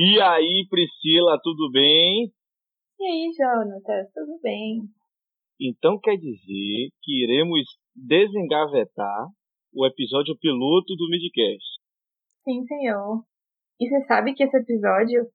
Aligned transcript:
E 0.00 0.20
aí, 0.22 0.64
Priscila, 0.70 1.40
tudo 1.42 1.72
bem? 1.72 2.30
E 3.00 3.04
aí, 3.04 3.32
Jonatas, 3.36 4.06
tudo 4.14 4.38
bem? 4.40 4.82
Então 5.60 5.98
quer 5.98 6.14
dizer 6.14 6.90
que 7.02 7.24
iremos 7.24 7.66
desengavetar 7.96 9.26
o 9.74 9.84
episódio 9.84 10.38
piloto 10.38 10.94
do 10.94 11.10
Midcast. 11.10 11.82
Sim, 12.44 12.64
senhor. 12.66 13.24
E 13.80 13.88
você 13.88 14.06
sabe 14.06 14.34
que 14.34 14.44
esse 14.44 14.56
episódio, 14.56 15.26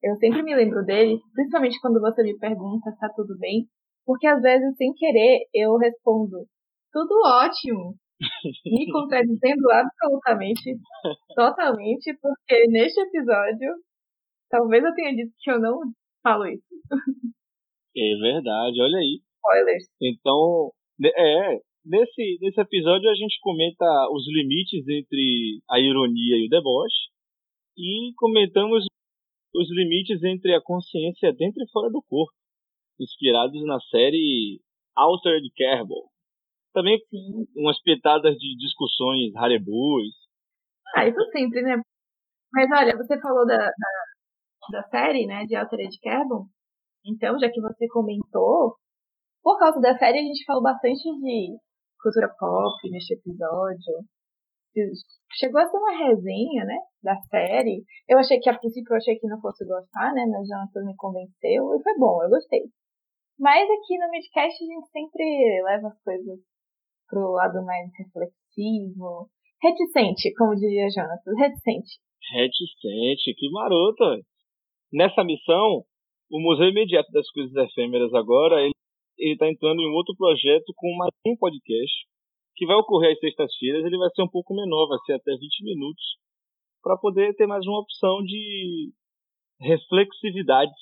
eu 0.00 0.14
sempre 0.18 0.40
me 0.44 0.54
lembro 0.54 0.84
dele, 0.84 1.18
principalmente 1.34 1.80
quando 1.80 2.00
você 2.00 2.22
me 2.22 2.38
pergunta 2.38 2.92
se 2.92 3.00
tá 3.00 3.08
tudo 3.16 3.36
bem, 3.40 3.66
porque 4.06 4.28
às 4.28 4.40
vezes, 4.40 4.76
sem 4.76 4.94
querer, 4.94 5.48
eu 5.52 5.76
respondo, 5.78 6.46
tudo 6.92 7.12
ótimo. 7.26 7.96
me 8.70 8.86
contradizendo 8.92 9.68
absolutamente, 9.68 10.78
totalmente, 11.34 12.16
porque 12.22 12.68
neste 12.68 13.00
episódio, 13.00 13.82
talvez 14.52 14.84
eu 14.84 14.94
tenha 14.94 15.16
dito 15.16 15.34
que 15.40 15.50
eu 15.50 15.58
não 15.58 15.80
falo 16.22 16.46
isso. 16.46 16.62
É 17.96 18.16
verdade, 18.16 18.80
olha 18.80 18.98
aí. 18.98 19.20
Spoilers. 19.36 19.84
Então, 20.00 20.70
é, 21.04 21.60
nesse, 21.84 22.38
nesse 22.40 22.60
episódio 22.60 23.10
a 23.10 23.14
gente 23.14 23.40
comenta 23.40 23.84
os 24.10 24.24
limites 24.28 24.86
entre 24.86 25.60
a 25.68 25.80
ironia 25.80 26.36
e 26.36 26.46
o 26.46 26.48
deboche 26.48 27.10
e 27.76 28.12
comentamos 28.16 28.84
os 29.54 29.70
limites 29.70 30.22
entre 30.22 30.54
a 30.54 30.62
consciência 30.62 31.32
dentro 31.32 31.62
e 31.62 31.70
fora 31.70 31.90
do 31.90 32.02
corpo, 32.02 32.32
inspirados 33.00 33.62
na 33.66 33.80
série 33.90 34.60
Altered 34.96 35.50
Carbon. 35.56 36.08
Também 36.72 36.98
Sim. 37.10 37.46
umas 37.56 37.80
pitadas 37.82 38.36
de 38.36 38.56
discussões 38.56 39.34
harebus. 39.36 40.14
Ah, 40.94 41.06
isso 41.06 41.20
sempre, 41.30 41.60
né? 41.62 41.82
Mas 42.52 42.70
olha, 42.70 42.96
você 42.96 43.20
falou 43.20 43.46
da, 43.46 43.56
da, 43.56 43.70
da 44.70 44.82
série, 44.84 45.26
né, 45.26 45.44
de 45.44 45.56
Altered 45.56 45.98
Carbon. 46.00 46.46
Então, 47.04 47.38
já 47.38 47.50
que 47.50 47.60
você 47.60 47.88
comentou, 47.88 48.76
por 49.42 49.58
causa 49.58 49.80
da 49.80 49.96
série 49.98 50.18
a 50.18 50.22
gente 50.22 50.44
falou 50.44 50.62
bastante 50.62 51.02
de 51.02 51.58
cultura 52.00 52.28
pop 52.38 52.90
neste 52.90 53.14
episódio. 53.14 54.04
Chegou 55.32 55.60
a 55.60 55.66
ser 55.66 55.76
uma 55.76 55.96
resenha, 55.96 56.64
né, 56.64 56.78
da 57.02 57.16
série. 57.22 57.84
Eu 58.08 58.18
achei 58.18 58.38
que 58.38 58.48
a 58.48 58.58
princípio 58.58 58.92
eu 58.92 58.96
achei 58.96 59.18
que 59.18 59.26
não 59.26 59.40
fosse 59.40 59.66
gostar, 59.66 60.14
né, 60.14 60.24
mas 60.26 60.46
Jonathan 60.48 60.86
me 60.86 60.96
convenceu 60.96 61.74
e 61.74 61.82
foi 61.82 61.98
bom, 61.98 62.22
eu 62.22 62.30
gostei. 62.30 62.62
Mas 63.38 63.68
aqui 63.68 63.98
no 63.98 64.10
Midcast 64.10 64.62
a 64.62 64.66
gente 64.66 64.88
sempre 64.90 65.62
leva 65.64 65.88
as 65.88 66.02
coisas 66.02 66.38
pro 67.08 67.32
lado 67.32 67.64
mais 67.64 67.90
reflexivo, 67.98 69.28
reticente, 69.60 70.32
como 70.34 70.54
diria 70.54 70.88
Jonathan, 70.88 71.34
reticente. 71.36 71.98
Reticente, 72.32 73.34
que 73.36 73.50
maroto. 73.50 74.22
Nessa 74.92 75.24
missão, 75.24 75.84
o 76.30 76.38
Museu 76.38 76.68
Imediato 76.68 77.10
das 77.12 77.26
Coisas 77.30 77.54
Efêmeras 77.56 78.12
agora, 78.12 78.60
ele 78.60 78.72
está 79.32 79.48
entrando 79.48 79.80
em 79.80 79.90
outro 79.90 80.14
projeto 80.14 80.70
com 80.76 80.94
mais 80.96 81.10
um 81.26 81.34
podcast, 81.34 82.06
que 82.54 82.66
vai 82.66 82.76
ocorrer 82.76 83.12
às 83.12 83.18
sextas-feiras, 83.18 83.86
ele 83.86 83.96
vai 83.96 84.10
ser 84.14 84.22
um 84.22 84.28
pouco 84.28 84.54
menor, 84.54 84.88
vai 84.88 84.98
ser 85.06 85.14
até 85.14 85.32
20 85.32 85.64
minutos, 85.64 86.04
para 86.82 86.98
poder 86.98 87.34
ter 87.36 87.46
mais 87.46 87.66
uma 87.66 87.80
opção 87.80 88.22
de 88.22 88.92
reflexividades 89.58 90.76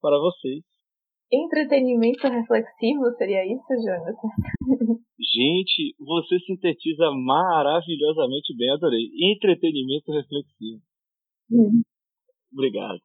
para 0.00 0.18
vocês. 0.18 0.64
Entretenimento 1.30 2.26
reflexivo 2.26 3.12
seria 3.18 3.44
isso, 3.44 3.68
Jonathan? 3.84 4.28
Gente, 5.20 5.94
você 5.98 6.38
sintetiza 6.46 7.10
maravilhosamente 7.10 8.56
bem, 8.56 8.70
adorei. 8.70 9.10
Entretenimento 9.32 10.10
reflexivo. 10.12 10.80
Hum. 11.52 11.82
Obrigado. 12.50 13.00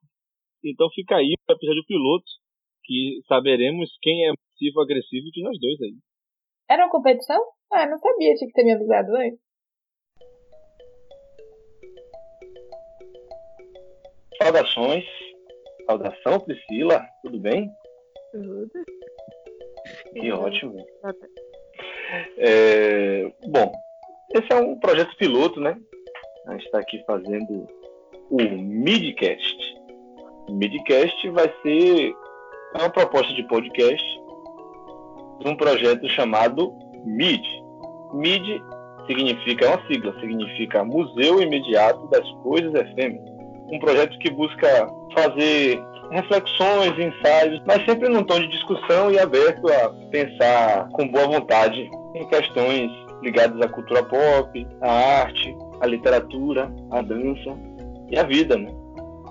Então 0.63 0.89
fica 0.95 1.15
aí 1.15 1.33
o 1.49 1.53
episódio 1.53 1.83
piloto, 1.85 2.25
que 2.83 3.19
saberemos 3.27 3.89
quem 4.01 4.29
é 4.29 4.33
passivo-agressivo 4.33 5.29
de 5.31 5.43
nós 5.43 5.59
dois 5.59 5.81
aí. 5.81 5.95
Era 6.69 6.85
uma 6.85 6.91
competição? 6.91 7.41
Ah, 7.71 7.85
não 7.85 7.97
sabia, 7.99 8.35
tinha 8.35 8.47
que 8.47 8.53
ter 8.53 8.63
me 8.63 8.73
avisado 8.73 9.15
antes. 9.15 9.39
Saudações. 14.41 15.05
Saudação, 15.85 16.39
Priscila. 16.39 17.05
Tudo 17.21 17.39
bem? 17.39 17.69
Tudo. 18.31 18.69
Que 20.13 20.31
ótimo. 20.31 20.85
É, 22.37 23.23
bom, 23.47 23.71
esse 24.33 24.51
é 24.51 24.55
um 24.55 24.79
projeto 24.79 25.15
piloto, 25.17 25.59
né? 25.59 25.75
A 26.47 26.51
gente 26.53 26.65
está 26.65 26.79
aqui 26.79 27.03
fazendo 27.05 27.67
o 28.29 28.37
Midcast. 28.37 29.62
Midcast 30.49 31.29
vai 31.29 31.51
ser 31.61 32.15
uma 32.75 32.89
proposta 32.89 33.33
de 33.33 33.43
podcast 33.47 34.03
de 35.39 35.47
um 35.47 35.55
projeto 35.55 36.07
chamado 36.09 36.73
MID. 37.05 37.43
MID 38.13 38.61
significa, 39.07 39.65
é 39.65 39.69
uma 39.69 39.87
sigla, 39.87 40.19
significa 40.19 40.83
Museu 40.83 41.41
Imediato 41.41 42.07
das 42.07 42.29
Coisas 42.43 42.73
Efêmeras. 42.73 43.31
Um 43.71 43.79
projeto 43.79 44.17
que 44.19 44.29
busca 44.31 44.87
fazer 45.15 45.81
reflexões, 46.11 46.93
ensaios, 46.99 47.61
mas 47.65 47.83
sempre 47.85 48.09
num 48.09 48.23
tom 48.23 48.39
de 48.39 48.47
discussão 48.49 49.11
e 49.11 49.19
aberto 49.19 49.67
a 49.67 49.89
pensar 50.11 50.89
com 50.89 51.07
boa 51.07 51.27
vontade 51.27 51.89
em 52.13 52.27
questões 52.27 52.91
ligadas 53.21 53.59
à 53.61 53.69
cultura 53.69 54.03
pop, 54.03 54.67
à 54.81 54.91
arte, 55.21 55.55
à 55.81 55.87
literatura, 55.87 56.71
à 56.91 57.01
dança 57.01 57.57
e 58.09 58.17
à 58.17 58.23
vida, 58.23 58.57
né? 58.57 58.69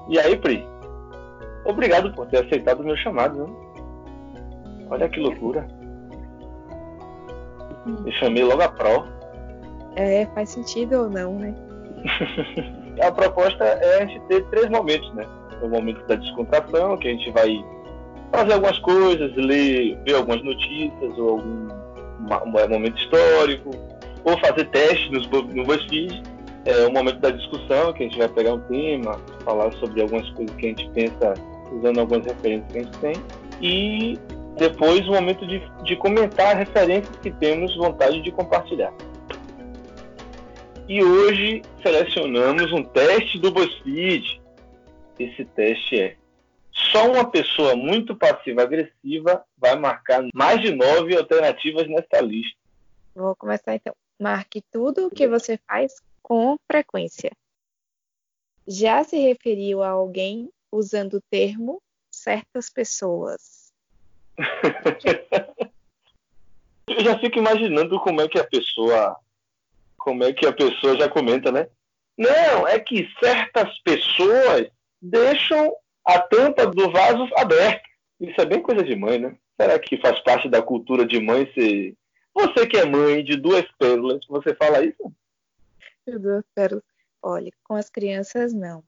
E 0.09 0.19
aí, 0.19 0.37
Pri, 0.37 0.67
Obrigado 1.65 2.13
por 2.13 2.27
ter 2.27 2.45
aceitado 2.45 2.81
o 2.81 2.85
meu 2.85 2.97
chamado. 2.97 3.47
Olha 4.91 5.09
que 5.09 5.21
loucura. 5.21 5.67
Me 7.87 8.13
chamei 8.13 8.45
logo 8.45 8.63
a 8.63 8.69
Pro. 8.69 9.07
É, 9.97 10.27
faz 10.35 10.51
sentido 10.51 11.03
ou 11.03 11.11
não, 11.11 11.39
né? 11.39 11.55
a 13.01 13.11
proposta 13.13 13.65
é 13.65 14.03
a 14.03 14.07
gente 14.07 14.21
ter 14.27 14.45
três 14.49 14.69
momentos, 14.69 15.13
né? 15.15 15.27
O 15.63 15.69
momento 15.69 16.05
da 16.07 16.17
descontração, 16.17 16.97
que 16.97 17.09
a 17.09 17.11
gente 17.13 17.31
vai 17.31 17.65
fazer 18.33 18.55
algumas 18.55 18.79
coisas, 18.81 19.35
ler, 19.37 19.99
ver 20.05 20.15
algumas 20.15 20.43
notícias 20.43 21.19
ou 21.19 21.31
algum 21.31 21.83
um 22.23 22.69
momento 22.69 22.97
histórico, 22.99 23.71
ou 24.25 24.39
fazer 24.39 24.65
testes 24.67 25.29
no, 25.29 25.43
no 25.43 25.65
BuzzFeed. 25.65 26.23
É 26.65 26.87
o 26.87 26.93
momento 26.93 27.19
da 27.19 27.31
discussão, 27.31 27.93
que 27.93 28.05
a 28.05 28.07
gente 28.07 28.19
vai 28.19 28.29
pegar 28.29 28.55
um 28.55 28.61
tema, 28.61 29.19
falar 29.45 29.73
sobre 29.75 30.01
algumas 30.01 30.29
coisas 30.31 30.55
que 30.57 30.67
a 30.67 30.69
gente 30.69 30.89
pensa 30.91 31.35
usando 31.73 31.99
algumas 31.99 32.27
referências 32.27 32.73
que 32.73 32.79
a 32.79 32.83
gente 32.83 32.99
tem, 32.99 33.15
e 33.61 34.19
depois 34.57 35.07
o 35.09 35.13
momento 35.13 35.47
de, 35.47 35.61
de 35.85 35.97
comentar 35.97 36.57
referências 36.57 37.17
que 37.17 37.31
temos 37.31 37.75
vontade 37.77 38.21
de 38.21 38.31
compartilhar. 38.31 38.93
E 40.89 41.03
hoje 41.03 41.63
selecionamos 41.83 42.73
um 42.73 42.83
teste 42.83 43.39
do 43.39 43.51
BuzzFeed. 43.51 44.43
Esse 45.19 45.45
teste 45.45 46.01
é 46.01 46.17
só 46.73 47.11
uma 47.11 47.31
pessoa 47.31 47.77
muito 47.77 48.17
passiva-agressiva 48.17 49.45
vai 49.57 49.77
marcar 49.77 50.25
mais 50.35 50.61
de 50.61 50.75
nove 50.75 51.17
alternativas 51.17 51.87
nesta 51.89 52.21
lista. 52.21 52.59
Vou 53.15 53.37
começar 53.37 53.75
então. 53.75 53.95
Marque 54.21 54.63
tudo 54.71 55.07
o 55.07 55.11
que 55.11 55.29
você 55.29 55.59
faz 55.67 55.95
com 56.23 56.57
frequência. 56.71 57.31
Já 58.67 59.05
se 59.05 59.19
referiu 59.19 59.83
a 59.83 59.91
alguém 59.91 60.51
usando 60.73 61.15
o 61.15 61.23
termo 61.31 61.83
certas 62.11 62.71
pessoas. 62.71 63.73
Eu 66.89 67.01
já 67.05 67.19
fico 67.19 67.39
imaginando 67.39 68.01
como 68.01 68.21
é 68.21 68.29
que 68.29 68.39
a 68.39 68.45
pessoa, 68.45 69.17
como 69.97 70.25
é 70.25 70.33
que 70.33 70.47
a 70.47 70.53
pessoa 70.53 70.97
já 70.99 71.09
comenta, 71.09 71.53
né? 71.53 71.69
Não, 72.19 72.67
é 72.67 72.79
que 72.79 73.09
certas 73.23 73.79
pessoas 73.81 74.69
deixam 75.01 75.75
a 76.05 76.19
tampa 76.19 76.67
do 76.67 76.91
vaso 76.91 77.29
aberta. 77.37 77.89
Isso 78.21 78.41
é 78.41 78.45
bem 78.45 78.61
coisa 78.61 78.83
de 78.83 78.95
mãe, 78.97 79.19
né? 79.19 79.37
Será 79.61 79.79
que 79.79 80.01
faz 80.01 80.19
parte 80.21 80.49
da 80.49 80.61
cultura 80.63 81.07
de 81.07 81.21
mãe 81.21 81.51
ser. 81.55 81.95
Você 82.35 82.67
que 82.67 82.77
é 82.77 82.85
mãe 82.85 83.23
de 83.23 83.37
duas 83.37 83.65
pérolas, 83.79 84.27
você 84.27 84.55
fala 84.55 84.85
isso? 84.85 85.13
De 86.07 86.19
duas 86.19 86.45
pérolas. 86.55 86.85
Olha, 87.23 87.53
com 87.63 87.75
as 87.75 87.89
crianças 87.89 88.53
não. 88.53 88.83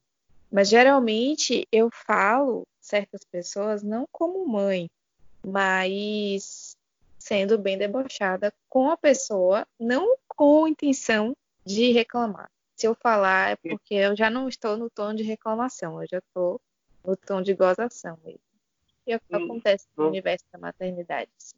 Mas 0.55 0.69
geralmente 0.69 1.67
eu 1.73 1.91
falo 1.91 2.65
certas 2.81 3.25
pessoas 3.25 3.83
não 3.83 4.07
como 4.13 4.47
mãe, 4.47 4.89
mas 5.45 6.77
sendo 7.19 7.59
bem 7.59 7.77
debochada 7.77 8.55
com 8.69 8.89
a 8.89 8.97
pessoa, 8.97 9.67
não 9.81 10.17
com 10.29 10.69
intenção 10.69 11.37
de 11.67 11.91
reclamar. 11.91 12.49
Se 12.77 12.87
eu 12.87 12.95
falar 12.95 13.51
é 13.51 13.57
porque 13.57 13.95
eu 13.95 14.15
já 14.15 14.31
não 14.31 14.49
estou 14.49 14.77
no 14.77 14.89
tom 14.89 15.13
de 15.13 15.25
reclamação, 15.25 16.01
eu 16.01 16.07
já 16.09 16.19
estou 16.19 16.61
no 17.05 17.17
tom 17.17 17.43
de 17.43 17.53
gozação 17.53 18.17
mesmo. 18.25 18.39
E 19.09 19.13
é 19.13 19.17
o 19.17 19.21
que 19.21 19.37
hum, 19.37 19.45
acontece 19.47 19.89
no 19.97 20.07
universo 20.07 20.45
da 20.53 20.59
maternidade. 20.61 21.31
Sim. 21.37 21.57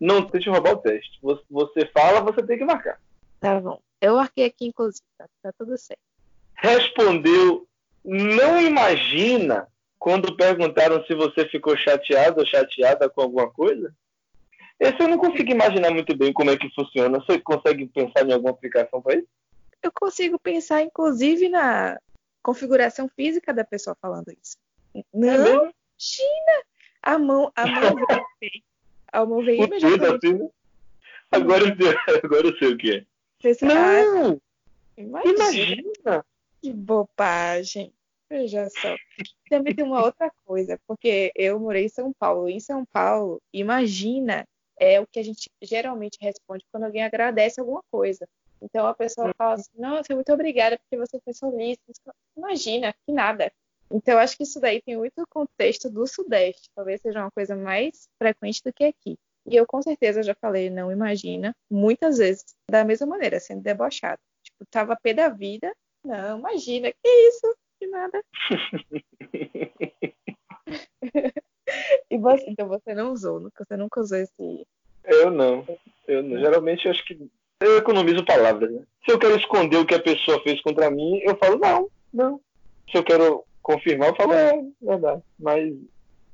Não 0.00 0.26
tente 0.26 0.48
roubar 0.48 0.72
o 0.72 0.78
teste. 0.78 1.20
Você 1.50 1.84
fala, 1.92 2.22
você 2.22 2.42
tem 2.42 2.56
que 2.56 2.64
marcar. 2.64 2.98
Tá 3.38 3.60
bom. 3.60 3.82
Eu 4.00 4.16
marquei 4.16 4.46
aqui, 4.46 4.64
inclusive, 4.64 5.04
tá, 5.18 5.28
tá 5.42 5.52
tudo 5.52 5.76
certo. 5.76 6.00
Respondeu 6.54 7.68
não 8.04 8.60
imagina 8.60 9.66
quando 9.98 10.36
perguntaram 10.36 11.04
se 11.04 11.14
você 11.14 11.48
ficou 11.48 11.76
chateado 11.76 12.40
ou 12.40 12.46
chateada 12.46 13.08
com 13.08 13.22
alguma 13.22 13.50
coisa? 13.50 13.94
Esse 14.78 15.02
eu 15.02 15.08
não 15.08 15.18
consigo 15.18 15.50
imaginar 15.50 15.90
muito 15.90 16.16
bem 16.16 16.32
como 16.32 16.50
é 16.50 16.56
que 16.56 16.72
funciona. 16.72 17.18
Você 17.18 17.40
consegue 17.40 17.86
pensar 17.86 18.24
em 18.24 18.32
alguma 18.32 18.52
aplicação 18.52 19.02
para 19.02 19.16
isso? 19.16 19.28
Eu 19.82 19.90
consigo 19.92 20.38
pensar, 20.38 20.82
inclusive, 20.82 21.48
na 21.48 21.98
configuração 22.42 23.08
física 23.08 23.52
da 23.52 23.64
pessoa 23.64 23.96
falando 24.00 24.30
isso. 24.30 24.56
Não, 25.12 25.30
é 25.30 25.50
imagina! 25.50 26.64
A 27.02 27.18
mão, 27.18 27.52
a 27.54 27.66
mão 27.66 27.94
veio, 28.40 28.62
a 29.12 29.26
mão 29.26 29.44
veio 29.44 29.64
imediatamente. 29.64 30.26
Assim, 30.26 30.38
né? 30.38 30.48
agora, 31.30 31.64
eu 31.64 31.76
sei, 31.76 31.96
agora 32.24 32.46
eu 32.46 32.58
sei 32.58 32.68
o 32.68 32.76
que 32.78 32.92
é. 32.92 33.06
Não! 33.62 34.40
Imagina. 34.96 35.34
imagina! 35.34 36.26
Que 36.60 36.72
bobagem! 36.72 37.92
Veja 38.30 38.68
só. 38.68 38.94
Também 39.48 39.74
tem 39.74 39.84
uma 39.84 40.04
outra 40.04 40.30
coisa, 40.44 40.78
porque 40.86 41.32
eu 41.34 41.58
morei 41.58 41.86
em 41.86 41.88
São 41.88 42.12
Paulo. 42.12 42.48
Em 42.48 42.60
São 42.60 42.84
Paulo, 42.84 43.40
imagina 43.52 44.46
é 44.78 45.00
o 45.00 45.06
que 45.06 45.18
a 45.18 45.22
gente 45.22 45.50
geralmente 45.62 46.18
responde 46.20 46.64
quando 46.70 46.84
alguém 46.84 47.02
agradece 47.02 47.60
alguma 47.60 47.82
coisa. 47.90 48.28
Então 48.60 48.86
a 48.86 48.94
pessoa 48.94 49.32
fala 49.36 49.54
assim, 49.54 49.70
nossa, 49.76 50.14
muito 50.14 50.32
obrigada 50.32 50.78
porque 50.78 50.96
você 50.96 51.18
foi 51.20 51.32
solícito. 51.32 51.92
Imagina, 52.36 52.94
que 53.04 53.12
nada. 53.12 53.52
Então 53.90 54.18
acho 54.18 54.36
que 54.36 54.42
isso 54.42 54.60
daí 54.60 54.82
tem 54.82 54.96
muito 54.96 55.26
contexto 55.28 55.90
do 55.90 56.06
Sudeste. 56.06 56.70
Talvez 56.74 57.00
seja 57.00 57.20
uma 57.20 57.30
coisa 57.30 57.56
mais 57.56 58.08
frequente 58.18 58.62
do 58.62 58.72
que 58.72 58.84
aqui. 58.84 59.18
E 59.46 59.56
eu 59.56 59.66
com 59.66 59.80
certeza 59.80 60.22
já 60.22 60.34
falei, 60.34 60.68
não 60.68 60.92
imagina, 60.92 61.56
muitas 61.70 62.18
vezes 62.18 62.54
da 62.70 62.84
mesma 62.84 63.06
maneira, 63.06 63.40
sendo 63.40 63.62
debochado. 63.62 64.20
Tipo, 64.42 64.66
tava 64.66 64.96
pé 64.96 65.14
da 65.14 65.28
vida. 65.28 65.74
Não, 66.08 66.38
imagina, 66.38 66.90
que 66.90 67.06
isso? 67.06 67.54
Que 67.78 67.86
nada. 67.86 68.24
e 72.10 72.16
você, 72.16 72.48
então 72.48 72.66
você 72.66 72.94
não 72.94 73.12
usou, 73.12 73.52
você 73.54 73.76
nunca 73.76 74.00
usou 74.00 74.16
esse. 74.16 74.66
Eu 75.04 75.30
não. 75.30 75.66
Eu 76.06 76.22
não. 76.22 76.38
Geralmente 76.38 76.86
eu 76.86 76.92
acho 76.92 77.04
que 77.04 77.30
eu 77.60 77.76
economizo 77.76 78.24
palavras, 78.24 78.72
né? 78.72 78.82
Se 79.04 79.12
eu 79.12 79.18
quero 79.18 79.36
esconder 79.36 79.76
o 79.76 79.84
que 79.84 79.94
a 79.94 80.02
pessoa 80.02 80.42
fez 80.42 80.62
contra 80.62 80.90
mim, 80.90 81.18
eu 81.18 81.36
falo 81.36 81.58
não, 81.58 81.90
não. 82.10 82.40
Se 82.90 82.96
eu 82.96 83.04
quero 83.04 83.44
confirmar, 83.60 84.08
eu 84.08 84.16
falo 84.16 84.32
é, 84.32 84.64
verdade. 84.80 85.22
Mas. 85.38 85.76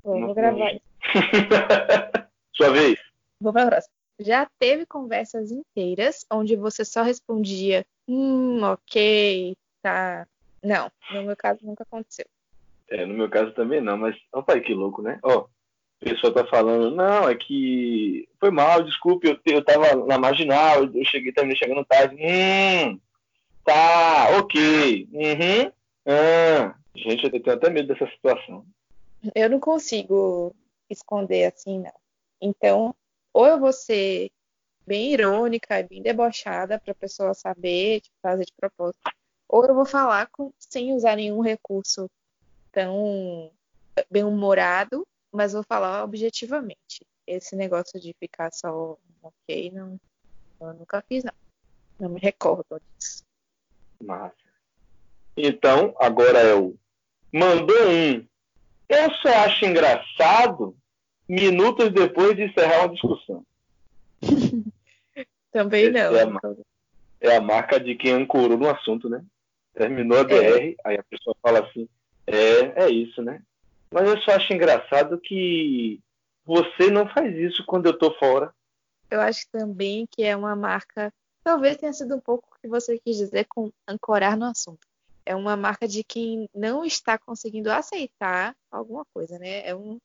Bom, 0.04 0.26
vou 0.26 0.34
gravar 0.36 0.72
isso. 0.72 0.84
Sua 2.54 2.70
vez. 2.70 2.96
Vou 3.40 3.52
para 3.52 3.64
a 3.64 3.66
próxima. 3.66 3.92
Já 4.20 4.48
teve 4.60 4.86
conversas 4.86 5.50
inteiras 5.50 6.24
onde 6.30 6.54
você 6.54 6.84
só 6.84 7.02
respondia, 7.02 7.84
hum, 8.06 8.62
ok, 8.62 9.56
tá. 9.84 10.26
Não, 10.62 10.90
no 11.10 11.24
meu 11.24 11.36
caso 11.36 11.60
nunca 11.62 11.82
aconteceu. 11.82 12.24
É, 12.88 13.04
no 13.04 13.12
meu 13.12 13.28
caso 13.28 13.52
também 13.52 13.82
não, 13.82 13.98
mas, 13.98 14.16
opa, 14.32 14.58
que 14.58 14.72
louco, 14.72 15.02
né? 15.02 15.18
Ó, 15.22 15.46
a 16.00 16.04
pessoa 16.04 16.32
tá 16.32 16.44
falando, 16.46 16.90
não, 16.94 17.28
é 17.28 17.34
que 17.34 18.26
foi 18.40 18.50
mal, 18.50 18.82
desculpe, 18.82 19.28
eu, 19.28 19.38
eu 19.44 19.64
tava 19.64 19.94
na 20.06 20.18
marginal, 20.18 20.84
eu 20.84 21.04
cheguei, 21.04 21.32
também 21.32 21.56
chegando 21.56 21.84
tarde. 21.84 22.16
Hum, 22.16 22.98
tá, 23.62 24.38
ok. 24.38 25.08
Uhum. 25.12 25.72
Ah. 26.06 26.74
Gente, 26.96 27.24
eu 27.24 27.30
tenho 27.30 27.56
até 27.56 27.68
medo 27.70 27.88
dessa 27.88 28.10
situação. 28.10 28.64
Eu 29.34 29.50
não 29.50 29.58
consigo 29.58 30.54
esconder 30.88 31.52
assim, 31.52 31.80
não. 31.80 31.92
Então, 32.40 32.94
ou 33.32 33.46
eu 33.46 33.58
vou 33.58 33.72
ser 33.72 34.30
bem 34.86 35.12
irônica, 35.12 35.82
bem 35.82 36.02
debochada 36.02 36.78
para 36.78 36.92
a 36.92 36.94
pessoa 36.94 37.34
saber, 37.34 38.00
tipo, 38.00 38.14
fazer 38.22 38.44
de 38.44 38.52
propósito, 38.52 39.10
ou 39.54 39.64
eu 39.64 39.72
vou 39.72 39.84
falar 39.86 40.26
com, 40.32 40.52
sem 40.58 40.92
usar 40.94 41.14
nenhum 41.14 41.40
recurso 41.40 42.10
tão 42.72 43.52
bem 44.10 44.24
humorado, 44.24 45.06
mas 45.30 45.52
vou 45.52 45.62
falar 45.62 46.02
objetivamente. 46.02 47.06
Esse 47.24 47.54
negócio 47.54 48.00
de 48.00 48.12
ficar 48.18 48.52
só 48.52 48.98
ok, 49.22 49.70
não, 49.70 50.00
eu 50.60 50.74
nunca 50.74 51.00
fiz, 51.08 51.22
não. 51.22 51.32
Não 52.00 52.08
me 52.08 52.18
recordo 52.18 52.80
disso. 52.98 53.22
Massa. 54.02 54.34
Então, 55.36 55.94
agora 56.00 56.40
é 56.40 56.54
o 56.56 56.76
mandou 57.32 57.88
um. 57.88 58.26
Eu 58.88 59.14
só 59.22 59.28
acho 59.44 59.66
engraçado 59.66 60.76
minutos 61.28 61.92
depois 61.92 62.34
de 62.34 62.42
encerrar 62.42 62.86
uma 62.86 62.92
discussão. 62.92 63.46
Também 65.52 65.92
não. 65.92 66.12
É 66.16 66.24
a, 66.24 67.34
é 67.34 67.36
a, 67.36 67.40
marca 67.40 67.78
de 67.78 67.94
quem 67.94 68.10
ancorou 68.10 68.58
no 68.58 68.68
assunto, 68.68 69.08
né? 69.08 69.24
Terminou 69.74 70.20
a 70.20 70.22
DR, 70.22 70.34
é. 70.34 70.74
aí 70.84 70.96
a 70.96 71.02
pessoa 71.02 71.36
fala 71.42 71.60
assim, 71.60 71.88
é, 72.26 72.84
é 72.84 72.90
isso, 72.90 73.20
né? 73.22 73.42
Mas 73.90 74.08
eu 74.08 74.20
só 74.22 74.32
acho 74.32 74.52
engraçado 74.52 75.20
que 75.20 76.00
você 76.44 76.90
não 76.90 77.08
faz 77.08 77.34
isso 77.36 77.64
quando 77.66 77.86
eu 77.86 77.98
tô 77.98 78.12
fora. 78.12 78.54
Eu 79.10 79.20
acho 79.20 79.48
também 79.50 80.06
que 80.06 80.22
é 80.22 80.36
uma 80.36 80.56
marca, 80.56 81.12
talvez 81.42 81.76
tenha 81.76 81.92
sido 81.92 82.16
um 82.16 82.20
pouco 82.20 82.48
o 82.50 82.60
que 82.60 82.68
você 82.68 82.98
quis 82.98 83.16
dizer 83.16 83.44
com 83.44 83.70
ancorar 83.86 84.36
no 84.36 84.46
assunto. 84.46 84.86
É 85.26 85.34
uma 85.34 85.56
marca 85.56 85.88
de 85.88 86.04
quem 86.04 86.48
não 86.54 86.84
está 86.84 87.18
conseguindo 87.18 87.70
aceitar 87.70 88.54
alguma 88.70 89.04
coisa, 89.14 89.38
né? 89.38 89.66
É 89.66 89.74
um 89.74 89.98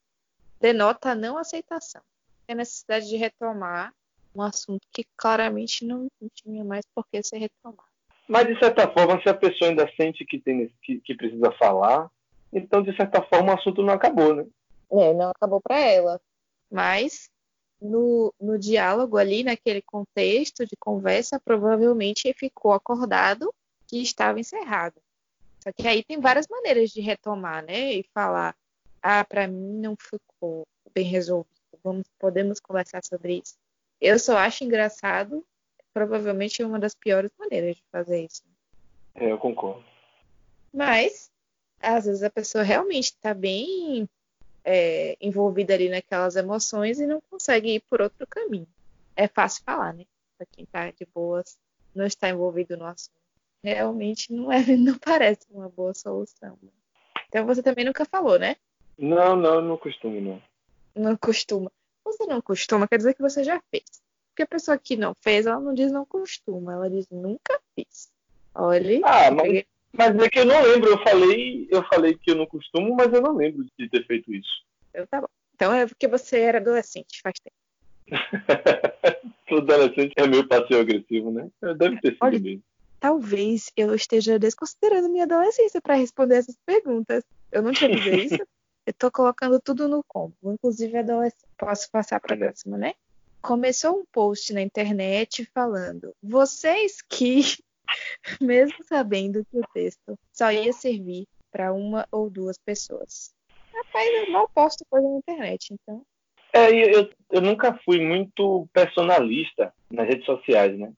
denota 0.60 1.14
não 1.14 1.36
aceitação. 1.36 2.02
É 2.46 2.52
a 2.52 2.56
necessidade 2.56 3.08
de 3.08 3.16
retomar 3.16 3.92
um 4.34 4.42
assunto 4.42 4.86
que 4.92 5.04
claramente 5.16 5.84
não, 5.84 6.08
não 6.20 6.28
tinha 6.32 6.64
mais 6.64 6.84
por 6.94 7.06
que 7.08 7.22
ser 7.22 7.38
retomado. 7.38 7.89
Mas, 8.30 8.46
de 8.46 8.56
certa 8.60 8.88
forma, 8.88 9.20
se 9.20 9.28
a 9.28 9.34
pessoa 9.34 9.68
ainda 9.68 9.90
sente 9.96 10.24
que, 10.24 10.38
tem, 10.38 10.72
que, 10.84 11.00
que 11.00 11.16
precisa 11.16 11.50
falar, 11.58 12.08
então, 12.52 12.80
de 12.80 12.94
certa 12.94 13.20
forma, 13.22 13.52
o 13.52 13.56
assunto 13.56 13.82
não 13.82 13.92
acabou, 13.92 14.32
né? 14.32 14.46
É, 14.92 15.12
não 15.12 15.30
acabou 15.30 15.60
para 15.60 15.80
ela. 15.80 16.20
Mas, 16.70 17.28
no, 17.82 18.32
no 18.40 18.56
diálogo 18.56 19.16
ali, 19.16 19.42
naquele 19.42 19.82
contexto 19.82 20.64
de 20.64 20.76
conversa, 20.76 21.40
provavelmente 21.40 22.32
ficou 22.32 22.72
acordado 22.72 23.52
que 23.88 24.00
estava 24.00 24.38
encerrado. 24.38 25.02
Só 25.64 25.72
que 25.72 25.88
aí 25.88 26.04
tem 26.04 26.20
várias 26.20 26.46
maneiras 26.48 26.90
de 26.90 27.00
retomar, 27.00 27.64
né? 27.64 27.94
E 27.94 28.04
falar, 28.14 28.54
ah, 29.02 29.24
para 29.24 29.48
mim 29.48 29.80
não 29.80 29.96
ficou 29.96 30.64
bem 30.94 31.04
resolvido. 31.04 31.50
Vamos, 31.82 32.06
podemos 32.16 32.60
conversar 32.60 33.02
sobre 33.04 33.42
isso. 33.42 33.56
Eu 34.00 34.20
só 34.20 34.36
acho 34.36 34.62
engraçado, 34.62 35.44
provavelmente 35.92 36.62
é 36.62 36.66
uma 36.66 36.78
das 36.78 36.94
piores 36.94 37.30
maneiras 37.38 37.76
de 37.76 37.84
fazer 37.90 38.24
isso. 38.24 38.42
É, 39.14 39.30
eu 39.30 39.38
concordo. 39.38 39.84
Mas, 40.72 41.30
às 41.80 42.04
vezes 42.04 42.22
a 42.22 42.30
pessoa 42.30 42.62
realmente 42.62 43.06
está 43.06 43.34
bem 43.34 44.08
é, 44.64 45.16
envolvida 45.20 45.74
ali 45.74 45.88
naquelas 45.88 46.36
emoções 46.36 47.00
e 47.00 47.06
não 47.06 47.20
consegue 47.30 47.74
ir 47.74 47.80
por 47.88 48.00
outro 48.00 48.26
caminho. 48.26 48.68
É 49.16 49.26
fácil 49.26 49.64
falar, 49.64 49.92
né? 49.92 50.04
Para 50.38 50.46
quem 50.46 50.64
está 50.64 50.90
de 50.90 51.06
boas, 51.12 51.58
não 51.94 52.06
está 52.06 52.28
envolvido 52.28 52.76
no 52.76 52.86
assunto. 52.86 53.18
Realmente 53.62 54.32
não, 54.32 54.50
é, 54.50 54.64
não 54.76 54.98
parece 54.98 55.46
uma 55.50 55.68
boa 55.68 55.92
solução. 55.92 56.58
Então 57.28 57.44
você 57.46 57.62
também 57.62 57.84
nunca 57.84 58.04
falou, 58.04 58.38
né? 58.38 58.56
Não, 58.96 59.34
não, 59.34 59.60
não 59.60 59.76
costumo, 59.76 60.20
não. 60.20 60.42
Não 60.94 61.16
costuma 61.16 61.70
você 62.10 62.26
não 62.26 62.40
costuma, 62.40 62.88
quer 62.88 62.96
dizer 62.96 63.14
que 63.14 63.22
você 63.22 63.44
já 63.44 63.60
fez. 63.70 64.02
Porque 64.30 64.42
a 64.42 64.46
pessoa 64.46 64.78
que 64.78 64.96
não 64.96 65.14
fez, 65.20 65.46
ela 65.46 65.60
não 65.60 65.74
diz 65.74 65.92
não 65.92 66.04
costuma, 66.04 66.72
ela 66.72 66.88
diz 66.88 67.08
nunca 67.10 67.60
fiz. 67.74 68.10
Olha. 68.54 69.00
Ah, 69.04 69.30
mas, 69.30 69.42
peguei... 69.42 69.66
mas 69.92 70.16
é 70.16 70.28
que 70.28 70.38
eu 70.38 70.44
não 70.44 70.62
lembro. 70.62 70.90
Eu 70.90 71.02
falei, 71.02 71.68
eu 71.70 71.84
falei 71.88 72.16
que 72.16 72.30
eu 72.30 72.36
não 72.36 72.46
costumo, 72.46 72.94
mas 72.94 73.12
eu 73.12 73.20
não 73.20 73.36
lembro 73.36 73.64
de 73.78 73.88
ter 73.88 74.06
feito 74.06 74.32
isso. 74.32 74.64
Então 74.90 75.06
tá 75.06 75.20
bom. 75.20 75.28
Então 75.54 75.74
é 75.74 75.86
porque 75.86 76.08
você 76.08 76.38
era 76.40 76.58
adolescente, 76.58 77.20
faz 77.22 77.34
tempo. 77.38 77.56
adolescente 79.58 80.14
é 80.16 80.26
meio 80.26 80.46
passeio 80.46 80.80
agressivo, 80.80 81.30
né? 81.30 81.50
Deve 81.76 82.00
ter 82.00 82.12
sido 82.12 82.18
Olha, 82.22 82.38
mesmo. 82.38 82.62
Talvez 82.98 83.72
eu 83.76 83.94
esteja 83.94 84.38
desconsiderando 84.38 85.08
minha 85.08 85.24
adolescência 85.24 85.80
para 85.80 85.94
responder 85.94 86.36
essas 86.36 86.56
perguntas. 86.64 87.24
Eu 87.50 87.62
não 87.62 87.72
tinha 87.72 87.94
dizer 87.94 88.18
isso. 88.18 88.38
Eu 88.86 88.94
tô 88.94 89.10
colocando 89.10 89.60
tudo 89.60 89.86
no 89.86 90.02
combo, 90.02 90.34
inclusive 90.42 90.96
adolescente. 90.96 91.46
Posso 91.56 91.90
passar 91.90 92.18
para 92.18 92.34
a 92.34 92.38
próxima, 92.38 92.78
né? 92.78 92.94
Começou 93.42 94.00
um 94.00 94.04
post 94.12 94.52
na 94.52 94.60
internet 94.60 95.44
falando: 95.54 96.14
vocês 96.22 97.00
que, 97.02 97.40
mesmo 98.40 98.76
sabendo 98.84 99.44
que 99.50 99.58
o 99.58 99.64
texto 99.72 100.18
só 100.32 100.50
ia 100.52 100.72
servir 100.72 101.26
para 101.50 101.72
uma 101.72 102.06
ou 102.10 102.30
duas 102.30 102.58
pessoas. 102.58 103.34
Rapaz, 103.72 104.08
eu 104.08 104.30
não 104.30 104.46
posto 104.48 104.84
coisa 104.88 105.08
na 105.08 105.18
internet, 105.18 105.74
então. 105.74 106.02
É, 106.52 106.70
eu, 106.70 107.08
eu 107.30 107.40
nunca 107.40 107.78
fui 107.84 108.00
muito 108.00 108.68
personalista 108.72 109.72
nas 109.90 110.08
redes 110.08 110.26
sociais, 110.26 110.76
né? 110.78 110.92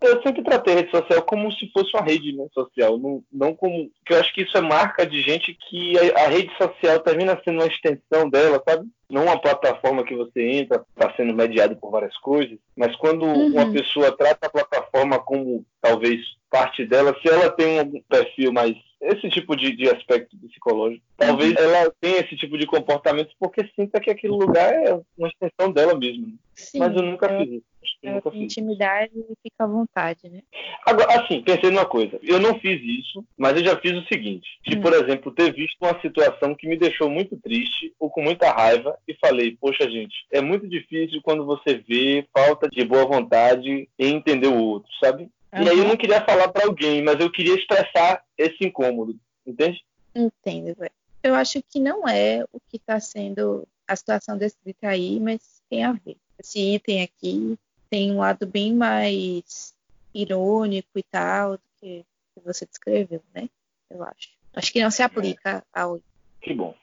Eu 0.00 0.22
sempre 0.22 0.44
tratei 0.44 0.74
a 0.74 0.76
rede 0.76 0.90
social 0.90 1.22
como 1.22 1.50
se 1.52 1.68
fosse 1.72 1.90
uma 1.94 2.04
rede 2.04 2.32
né, 2.32 2.46
social, 2.54 2.96
não, 2.98 3.22
não 3.32 3.54
como. 3.54 3.90
que 4.06 4.14
eu 4.14 4.20
acho 4.20 4.32
que 4.32 4.42
isso 4.42 4.56
é 4.56 4.60
marca 4.60 5.04
de 5.04 5.20
gente 5.22 5.56
que 5.68 5.98
a, 5.98 6.24
a, 6.24 6.28
rede 6.28 6.50
social 6.56 7.00
termina 7.00 7.40
sendo 7.44 7.60
uma 7.60 7.66
extensão 7.66 8.30
dela, 8.30 8.62
sabe? 8.66 8.86
Não 9.10 9.24
uma 9.24 9.40
plataforma 9.40 10.04
que 10.04 10.14
você 10.14 10.40
entra, 10.40 10.84
está 10.90 11.12
sendo 11.16 11.34
mediado 11.34 11.74
por 11.76 11.90
várias 11.90 12.16
coisas, 12.18 12.58
mas 12.76 12.94
quando 12.96 13.24
uhum. 13.24 13.48
uma 13.48 13.72
pessoa 13.72 14.16
trata 14.16 14.46
a 14.46 14.50
plataforma 14.50 15.18
como 15.18 15.64
talvez 15.80 16.20
parte 16.48 16.86
dela, 16.86 17.16
se 17.20 17.28
ela 17.28 17.50
tem 17.50 17.80
um 17.80 18.02
perfil 18.08 18.52
mais 18.52 18.76
esse 19.00 19.28
tipo 19.30 19.56
de, 19.56 19.76
de 19.76 19.88
aspecto 19.88 20.36
psicológico. 20.36 21.04
Talvez 21.16 21.52
uhum. 21.52 21.62
ela 21.62 21.92
tenha 22.00 22.18
esse 22.18 22.36
tipo 22.36 22.58
de 22.58 22.66
comportamento 22.66 23.30
porque 23.38 23.68
sinta 23.76 24.00
que 24.00 24.10
aquele 24.10 24.32
lugar 24.32 24.72
é 24.72 24.98
uma 25.16 25.28
extensão 25.28 25.72
dela 25.72 25.96
mesma. 25.96 26.28
Sim, 26.54 26.80
Mas 26.80 26.94
eu 26.96 27.02
nunca 27.02 27.26
é, 27.26 27.38
fiz 27.38 27.52
isso. 27.52 27.66
Eu 28.02 28.14
nunca 28.14 28.30
fiz. 28.32 28.40
Intimidade 28.40 29.12
e 29.14 29.34
fica 29.42 29.64
à 29.64 29.66
vontade, 29.66 30.28
né? 30.28 30.42
Agora, 30.84 31.20
assim, 31.20 31.40
pensei 31.40 31.70
numa 31.70 31.86
coisa. 31.86 32.18
Eu 32.22 32.40
não 32.40 32.58
fiz 32.58 32.80
isso, 32.82 33.24
mas 33.36 33.56
eu 33.56 33.64
já 33.64 33.76
fiz 33.76 33.92
o 33.92 34.06
seguinte. 34.06 34.48
De, 34.66 34.76
hum. 34.76 34.80
por 34.80 34.92
exemplo, 34.92 35.32
ter 35.32 35.52
visto 35.52 35.76
uma 35.80 36.00
situação 36.00 36.56
que 36.56 36.66
me 36.66 36.76
deixou 36.76 37.08
muito 37.08 37.36
triste 37.36 37.94
ou 37.98 38.10
com 38.10 38.22
muita 38.22 38.50
raiva 38.50 38.98
e 39.06 39.14
falei, 39.14 39.56
poxa, 39.60 39.88
gente, 39.88 40.26
é 40.32 40.40
muito 40.40 40.68
difícil 40.68 41.20
quando 41.22 41.46
você 41.46 41.76
vê 41.88 42.26
falta 42.36 42.68
de 42.68 42.84
boa 42.84 43.06
vontade 43.06 43.88
em 43.98 44.14
entender 44.14 44.48
o 44.48 44.58
outro, 44.58 44.90
sabe? 45.00 45.30
Uhum. 45.52 45.62
E 45.62 45.68
aí 45.68 45.78
eu 45.78 45.88
não 45.88 45.96
queria 45.96 46.24
falar 46.24 46.48
para 46.48 46.66
alguém, 46.66 47.02
mas 47.02 47.18
eu 47.20 47.30
queria 47.30 47.54
expressar 47.54 48.22
esse 48.36 48.64
incômodo, 48.64 49.18
entende? 49.46 49.82
Entendo, 50.14 50.74
velho. 50.74 50.92
Eu 51.22 51.34
acho 51.34 51.62
que 51.62 51.80
não 51.80 52.06
é 52.06 52.44
o 52.52 52.60
que 52.68 52.76
está 52.76 53.00
sendo 53.00 53.66
a 53.86 53.96
situação 53.96 54.36
descrita 54.36 54.88
aí, 54.88 55.18
mas 55.18 55.62
tem 55.68 55.84
a 55.84 55.92
ver. 55.92 56.16
Esse 56.38 56.74
item 56.74 57.02
aqui 57.02 57.58
tem 57.90 58.12
um 58.12 58.18
lado 58.18 58.46
bem 58.46 58.74
mais 58.74 59.74
irônico 60.14 60.98
e 60.98 61.02
tal 61.02 61.52
do 61.52 61.62
que, 61.80 62.04
que 62.34 62.44
você 62.44 62.66
descreveu, 62.66 63.22
né? 63.34 63.48
Eu 63.90 64.02
acho. 64.02 64.28
Acho 64.54 64.72
que 64.72 64.82
não 64.82 64.90
se 64.90 65.02
aplica 65.02 65.64
ao. 65.72 66.00
Que 66.40 66.54
bom. 66.54 66.74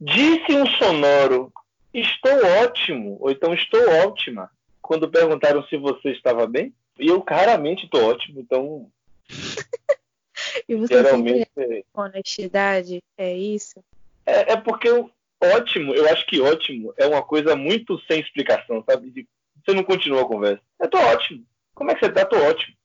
Disse 0.00 0.52
um 0.52 0.66
sonoro: 0.66 1.52
Estou 1.92 2.32
ótimo, 2.62 3.16
ou 3.20 3.30
então 3.30 3.54
estou 3.54 3.80
ótima, 4.06 4.50
quando 4.82 5.10
perguntaram 5.10 5.64
se 5.68 5.76
você 5.76 6.10
estava 6.10 6.46
bem. 6.46 6.74
E 6.98 7.08
eu 7.08 7.20
claramente 7.22 7.84
estou 7.84 8.04
ótimo, 8.04 8.40
então. 8.40 8.90
e 10.68 10.74
você 10.74 10.94
geralmente 10.94 11.48
é 11.56 11.82
honestidade, 11.92 13.02
é 13.16 13.36
isso? 13.36 13.82
É, 14.26 14.52
é 14.52 14.56
porque 14.56 14.88
eu, 14.88 15.10
ótimo, 15.42 15.94
eu 15.94 16.08
acho 16.08 16.26
que 16.26 16.40
ótimo 16.40 16.94
é 16.96 17.06
uma 17.06 17.22
coisa 17.22 17.56
muito 17.56 18.00
sem 18.06 18.20
explicação, 18.20 18.82
sabe? 18.88 19.26
Você 19.64 19.74
não 19.74 19.82
continua 19.82 20.22
a 20.22 20.26
conversa. 20.26 20.62
Eu 20.80 20.88
tô 20.88 20.98
ótimo. 20.98 21.44
Como 21.74 21.90
é 21.90 21.94
que 21.94 22.00
você 22.04 22.12
tá? 22.12 22.24
Tô 22.24 22.36
ótimo. 22.36 22.76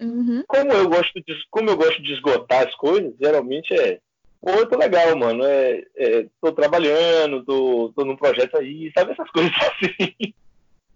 Uhum. 0.00 0.44
Como 0.46 0.72
eu 0.72 0.88
gosto 0.88 1.20
de, 1.20 1.34
como 1.50 1.70
eu 1.70 1.76
gosto 1.76 2.02
de 2.02 2.12
esgotar 2.12 2.66
as 2.66 2.74
coisas, 2.76 3.14
geralmente 3.18 3.72
é 3.74 3.98
Pô, 4.46 4.52
eu 4.52 4.68
tô 4.68 4.78
legal, 4.78 5.16
mano. 5.16 5.42
É, 5.44 5.82
é, 5.96 6.26
tô 6.40 6.52
trabalhando, 6.52 7.44
tô, 7.44 7.92
tô 7.96 8.04
num 8.04 8.16
projeto 8.16 8.56
aí, 8.56 8.92
sabe 8.96 9.10
essas 9.10 9.28
coisas 9.30 9.50
assim. 9.58 10.34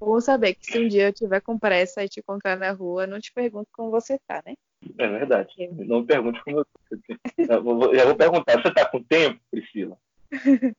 Bom 0.00 0.19
saber 0.19 0.54
que 0.54 0.64
se 0.64 0.78
um 0.78 0.88
dia 0.88 1.09
eu 1.09 1.12
tiver 1.12 1.40
com 1.40 1.59
pressa 1.59 2.02
e 2.02 2.09
te 2.09 2.21
encontrar 2.21 2.57
na 2.57 2.73
rua, 2.73 3.07
não 3.07 3.21
te 3.21 3.30
pergunto 3.33 3.69
como 3.71 3.90
você 3.90 4.19
tá, 4.26 4.42
né? 4.47 4.54
É 4.99 5.07
verdade. 5.07 5.69
Não 5.73 6.00
me 6.00 6.07
pergunte 6.07 6.42
como 6.42 6.61
eu 6.61 6.64
tô. 6.64 7.95
Já 7.95 8.04
vou 8.07 8.16
perguntar, 8.16 8.62
você 8.62 8.73
tá 8.73 8.88
com 8.88 9.02
tempo, 9.02 9.38
Priscila? 9.50 9.99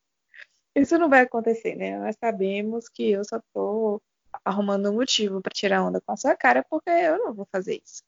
Isso 0.76 0.98
não 0.98 1.08
vai 1.10 1.22
acontecer, 1.22 1.76
né? 1.76 2.00
Nós 2.00 2.16
sabemos 2.20 2.90
que 2.90 3.12
eu 3.12 3.24
só 3.24 3.40
tô 3.54 4.02
arrumando 4.44 4.90
um 4.90 4.96
motivo 4.96 5.42
para 5.42 5.54
tirar 5.54 5.84
onda 5.84 6.02
com 6.02 6.14
a 6.14 6.18
sua 6.18 6.36
cara, 6.36 6.66
porque 6.68 6.90
eu 6.90 7.20
não 7.20 7.34
vou 7.34 7.46
fazer 7.52 7.82
isso. 7.84 8.02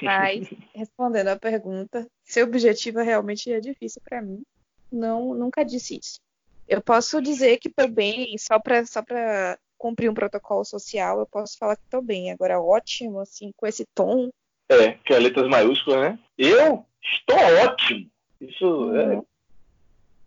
Mas, 0.00 0.48
respondendo 0.72 1.28
a 1.28 1.36
pergunta, 1.36 2.06
seu 2.24 2.46
objetivo 2.46 3.00
realmente 3.00 3.52
é 3.52 3.60
difícil 3.60 4.00
para 4.04 4.22
mim. 4.22 4.42
Não, 4.90 5.34
nunca 5.34 5.64
disse 5.64 5.98
isso. 5.98 6.20
Eu 6.68 6.80
posso 6.80 7.20
dizer 7.20 7.58
que 7.58 7.68
também, 7.68 8.38
só 8.38 8.60
para 8.60 8.86
só 8.86 9.02
pra 9.02 9.58
cumprir 9.80 10.10
um 10.10 10.14
protocolo 10.14 10.62
social, 10.62 11.18
eu 11.18 11.26
posso 11.26 11.56
falar 11.56 11.74
que 11.74 11.84
estou 11.84 12.02
bem. 12.02 12.30
Agora, 12.30 12.60
ótimo, 12.60 13.18
assim, 13.18 13.50
com 13.56 13.66
esse 13.66 13.86
tom. 13.94 14.28
É, 14.68 14.92
que 14.92 15.14
é 15.14 15.18
letras 15.18 15.48
maiúsculas, 15.48 16.00
né? 16.02 16.18
Eu 16.36 16.84
estou 17.02 17.38
ótimo. 17.64 18.10
Isso 18.38 18.66
uhum. 18.66 19.00
é. 19.00 19.22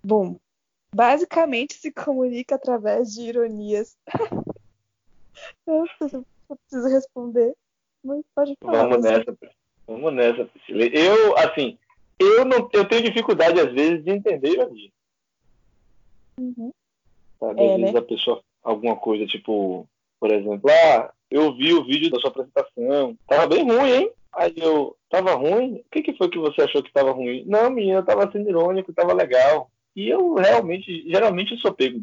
Bom, 0.04 0.40
basicamente 0.94 1.76
se 1.76 1.92
comunica 1.92 2.56
através 2.56 3.14
de 3.14 3.22
ironias. 3.22 3.96
eu 5.68 5.86
preciso 6.68 6.90
responder, 6.90 7.54
mas 8.04 8.24
pode 8.36 8.58
falar. 8.60 8.88
Vamos 8.88 9.04
nessa, 9.04 9.38
vamos 9.86 10.14
nessa, 10.14 10.46
Priscila. 10.46 10.86
Eu, 10.86 11.38
assim, 11.38 11.78
eu 12.20 12.44
não, 12.44 12.68
eu 12.74 12.88
tenho 12.88 13.04
dificuldade 13.04 13.60
às 13.60 13.72
vezes 13.72 14.04
de 14.04 14.12
entender 14.12 14.50
ironia. 14.50 14.90
Uhum. 16.40 16.74
Sabe, 17.40 17.62
às 17.62 17.70
é, 17.70 17.78
vezes 17.78 17.94
né? 17.94 18.00
a 18.00 18.04
pessoa 18.04 18.44
alguma 18.64 18.96
coisa, 18.96 19.26
tipo, 19.26 19.88
por 20.20 20.32
exemplo, 20.32 20.70
ah, 20.70 21.12
eu 21.30 21.54
vi 21.56 21.74
o 21.74 21.84
vídeo 21.84 22.10
da 22.10 22.20
sua 22.20 22.30
apresentação, 22.30 23.18
tava 23.28 23.48
bem 23.48 23.68
ruim, 23.68 23.92
hein? 23.92 24.12
Aí 24.32 24.54
eu, 24.58 24.96
tava 25.10 25.36
ruim? 25.36 25.76
O 25.76 25.86
que, 25.92 26.02
que 26.02 26.18
foi 26.18 26.30
que 26.30 26.40
você 26.40 26.64
achou 26.64 26.82
que 26.82 26.92
tava 26.92 27.12
ruim? 27.12 27.44
Não, 27.46 27.70
menina, 27.70 28.00
eu 28.00 28.06
tava 28.06 28.32
sendo 28.32 28.50
irônico, 28.50 28.94
tava 28.94 29.14
legal. 29.14 29.70
E 29.96 30.10
eu 30.10 30.34
realmente, 30.34 31.08
geralmente 31.08 31.52
eu 31.52 31.60
sou 31.60 31.74
pego. 31.74 32.02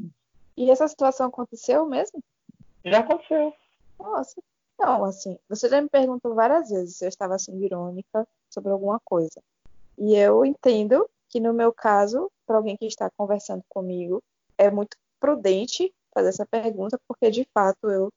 E 0.57 0.71
essa 0.71 0.87
situação 0.87 1.27
aconteceu 1.27 1.87
mesmo? 1.87 2.23
Já 2.85 3.01
aconteceu. 3.01 3.53
Nossa. 3.99 4.41
Não, 4.79 5.05
assim, 5.05 5.39
você 5.49 5.69
já 5.69 5.81
me 5.83 5.89
perguntou 5.89 6.35
várias 6.35 6.71
vezes 6.71 6.97
se 6.97 7.05
eu 7.05 7.09
estava 7.09 7.39
sendo 7.39 7.63
irônica 7.63 8.27
sobre 8.49 8.71
alguma 8.71 9.01
coisa. 9.05 9.43
E 9.99 10.15
eu 10.15 10.45
entendo 10.45 11.09
que 11.29 11.41
no 11.41 11.53
meu 11.53 11.73
caso, 11.73 12.31
para 12.47 12.57
alguém 12.57 12.77
que 12.77 12.87
está 12.87 13.11
conversando 13.11 13.63
comigo, 13.69 14.23
é 14.57 14.71
muito 14.71 14.97
prudente 15.21 15.93
fazer 16.15 16.31
essa 16.31 16.47
pergunta, 16.47 16.99
porque 17.07 17.31
de 17.31 17.47
fato 17.53 17.91
eu 17.91 18.11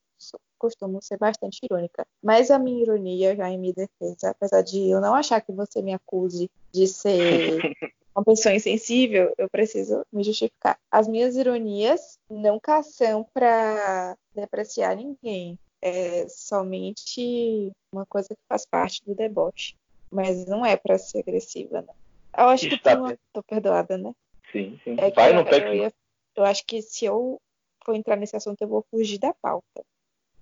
costumo 0.57 1.01
ser 1.01 1.17
bastante 1.17 1.59
irônica. 1.63 2.07
Mas 2.21 2.49
a 2.49 2.57
minha 2.57 2.81
ironia, 2.81 3.35
já 3.35 3.49
em 3.49 3.57
minha 3.57 3.73
defesa, 3.73 4.29
apesar 4.29 4.61
de 4.61 4.89
eu 4.89 5.01
não 5.01 5.13
achar 5.13 5.41
que 5.41 5.51
você 5.51 5.81
me 5.81 5.93
acuse 5.93 6.49
de 6.71 6.87
ser 6.87 7.59
uma 8.15 8.23
pessoa 8.23 8.55
insensível, 8.55 9.33
eu 9.37 9.49
preciso 9.49 10.05
me 10.11 10.23
justificar. 10.23 10.79
As 10.89 11.07
minhas 11.07 11.35
ironias 11.35 12.17
nunca 12.29 12.81
são 12.81 13.25
para 13.33 14.15
depreciar 14.33 14.95
ninguém. 14.95 15.59
É 15.81 16.25
somente 16.29 17.73
uma 17.91 18.05
coisa 18.05 18.29
que 18.29 18.41
faz 18.47 18.65
parte 18.65 19.03
do 19.05 19.13
deboche. 19.13 19.75
Mas 20.09 20.45
não 20.45 20.65
é 20.65 20.77
para 20.77 20.97
ser 20.97 21.19
agressiva, 21.19 21.81
né? 21.81 21.93
Eu 22.37 22.45
acho 22.45 22.67
Está 22.67 22.95
que 22.95 23.01
uma... 23.01 23.17
tô 23.33 23.43
perdoada, 23.43 23.97
né? 23.97 24.13
Sim, 24.51 24.79
sim. 24.83 24.95
É 24.97 25.11
Vai 25.11 25.33
no 25.33 25.41
eu, 25.41 25.73
eu, 25.73 25.91
eu 26.35 26.45
acho 26.45 26.63
que 26.65 26.81
se 26.81 27.05
eu 27.05 27.41
for 27.83 27.95
entrar 27.95 28.15
nesse 28.15 28.35
assunto, 28.35 28.61
eu 28.61 28.67
vou 28.67 28.85
fugir 28.89 29.17
da 29.17 29.33
pauta. 29.33 29.83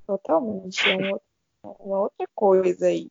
Totalmente. 0.05 0.89
É 0.89 0.95
um, 0.95 1.19
uma 1.79 2.01
outra 2.01 2.27
coisa 2.35 2.87
aí. 2.87 3.07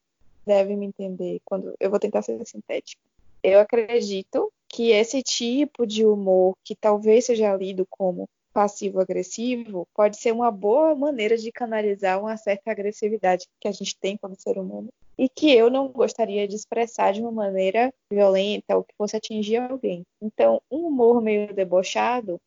Deve 0.46 0.74
me 0.76 0.86
entender 0.86 1.40
quando 1.44 1.74
eu 1.78 1.90
vou 1.90 1.98
tentar 1.98 2.22
ser 2.22 2.44
sintética. 2.46 3.00
Eu 3.42 3.60
acredito 3.60 4.52
que 4.68 4.90
esse 4.90 5.22
tipo 5.22 5.86
de 5.86 6.04
humor, 6.04 6.54
que 6.64 6.74
talvez 6.74 7.26
seja 7.26 7.54
lido 7.56 7.86
como 7.88 8.28
passivo-agressivo, 8.52 9.86
pode 9.94 10.18
ser 10.18 10.32
uma 10.32 10.50
boa 10.50 10.94
maneira 10.94 11.36
de 11.36 11.52
canalizar 11.52 12.20
uma 12.20 12.36
certa 12.36 12.70
agressividade 12.70 13.46
que 13.60 13.68
a 13.68 13.72
gente 13.72 13.96
tem 13.98 14.16
como 14.16 14.34
ser 14.38 14.58
humano 14.58 14.88
e 15.16 15.28
que 15.28 15.52
eu 15.52 15.70
não 15.70 15.88
gostaria 15.88 16.48
de 16.48 16.56
expressar 16.56 17.12
de 17.12 17.20
uma 17.20 17.30
maneira 17.30 17.92
violenta 18.10 18.76
ou 18.76 18.82
que 18.82 18.94
fosse 18.96 19.16
atingir 19.16 19.56
alguém. 19.56 20.02
Então, 20.20 20.60
um 20.70 20.86
humor 20.86 21.20
meio 21.20 21.54
debochado 21.54 22.40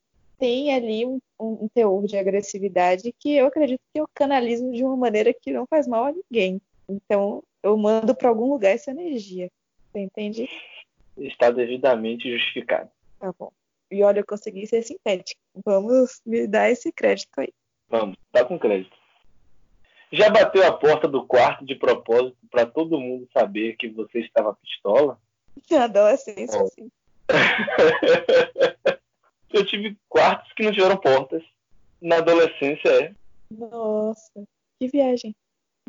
tem 0.44 0.76
ali 0.76 1.06
um, 1.06 1.22
um, 1.40 1.70
teor 1.74 2.06
de 2.06 2.18
agressividade 2.18 3.16
que 3.18 3.34
eu 3.34 3.46
acredito 3.46 3.80
que 3.94 4.02
eu 4.02 4.06
canalizo 4.14 4.70
de 4.74 4.84
uma 4.84 4.98
maneira 4.98 5.34
que 5.34 5.54
não 5.54 5.66
faz 5.66 5.88
mal 5.88 6.04
a 6.04 6.12
ninguém. 6.12 6.62
Então, 6.90 7.42
eu 7.64 7.78
mando 7.78 8.14
para 8.14 8.28
algum 8.28 8.50
lugar 8.50 8.72
essa 8.72 8.92
energia. 8.92 9.50
Você 9.90 10.00
entende? 10.02 10.50
Está 11.18 11.50
devidamente 11.50 12.30
justificado. 12.30 12.90
Tá 13.22 13.34
bom. 13.40 13.54
E 13.90 14.04
olha, 14.04 14.20
eu 14.20 14.26
consegui 14.26 14.68
ser 14.68 14.84
sintética. 14.84 15.40
Vamos 15.64 16.22
me 16.26 16.46
dar 16.46 16.70
esse 16.70 16.92
crédito 16.92 17.40
aí. 17.40 17.54
Vamos, 17.88 18.18
tá 18.30 18.44
com 18.44 18.60
crédito. 18.60 18.98
Já 20.12 20.30
bateu 20.30 20.68
a 20.68 20.74
porta 20.74 21.08
do 21.08 21.26
quarto 21.26 21.64
de 21.64 21.76
propósito 21.76 22.38
para 22.52 22.66
todo 22.66 23.00
mundo 23.00 23.30
saber 23.32 23.78
que 23.78 23.88
você 23.88 24.20
estava 24.20 24.54
pistola? 24.56 25.18
Na 25.72 25.86
adolescência, 25.88 26.66
sim. 26.66 26.92
eu 29.54 29.66
tive 29.66 29.98
quartos 30.10 30.52
que 30.54 30.64
não 30.64 30.72
tiveram 30.72 30.98
portas. 30.98 31.44
Na 32.02 32.18
adolescência, 32.18 32.90
é. 32.90 33.14
Nossa, 33.50 34.44
que 34.80 34.88
viagem. 34.88 35.36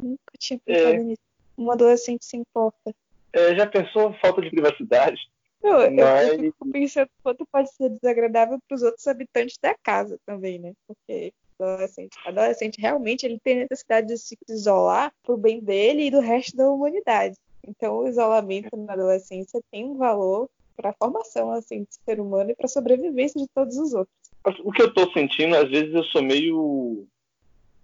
Nunca 0.00 0.18
tinha 0.38 0.58
pensado 0.64 0.94
é. 0.94 0.98
nisso. 0.98 1.22
Um 1.56 1.70
adolescente 1.70 2.24
sem 2.24 2.44
porta. 2.52 2.94
É, 3.32 3.54
já 3.56 3.66
pensou 3.66 4.14
falta 4.14 4.40
de 4.42 4.50
privacidade? 4.50 5.20
Eu, 5.62 5.90
Mas... 5.90 6.28
eu 6.28 6.38
fico 6.38 6.70
pensando 6.70 7.08
quanto 7.22 7.46
pode 7.46 7.72
ser 7.72 7.88
desagradável 7.88 8.58
para 8.68 8.74
os 8.74 8.82
outros 8.82 9.06
habitantes 9.06 9.56
da 9.58 9.74
casa 9.74 10.18
também, 10.26 10.58
né? 10.58 10.74
Porque 10.86 11.32
adolescente, 11.58 12.18
adolescente 12.26 12.80
realmente 12.80 13.24
ele 13.24 13.40
tem 13.42 13.56
necessidade 13.56 14.08
de 14.08 14.18
se 14.18 14.36
isolar 14.48 15.12
pro 15.22 15.36
bem 15.36 15.60
dele 15.60 16.06
e 16.06 16.10
do 16.10 16.20
resto 16.20 16.56
da 16.56 16.68
humanidade. 16.68 17.36
Então, 17.66 17.98
o 17.98 18.08
isolamento 18.08 18.76
na 18.76 18.92
adolescência 18.92 19.60
tem 19.70 19.84
um 19.84 19.96
valor 19.96 20.50
para 20.76 20.90
a 20.90 20.94
formação 20.94 21.50
assim 21.50 21.84
do 21.84 21.88
ser 22.04 22.20
humano 22.20 22.50
e 22.50 22.54
para 22.54 22.66
a 22.66 22.68
sobrevivência 22.68 23.40
de 23.40 23.48
todos 23.48 23.76
os 23.76 23.92
outros. 23.94 24.14
O 24.62 24.72
que 24.72 24.82
eu 24.82 24.88
estou 24.88 25.10
sentindo, 25.12 25.56
às 25.56 25.68
vezes 25.70 25.94
eu 25.94 26.04
sou 26.04 26.22
meio 26.22 27.06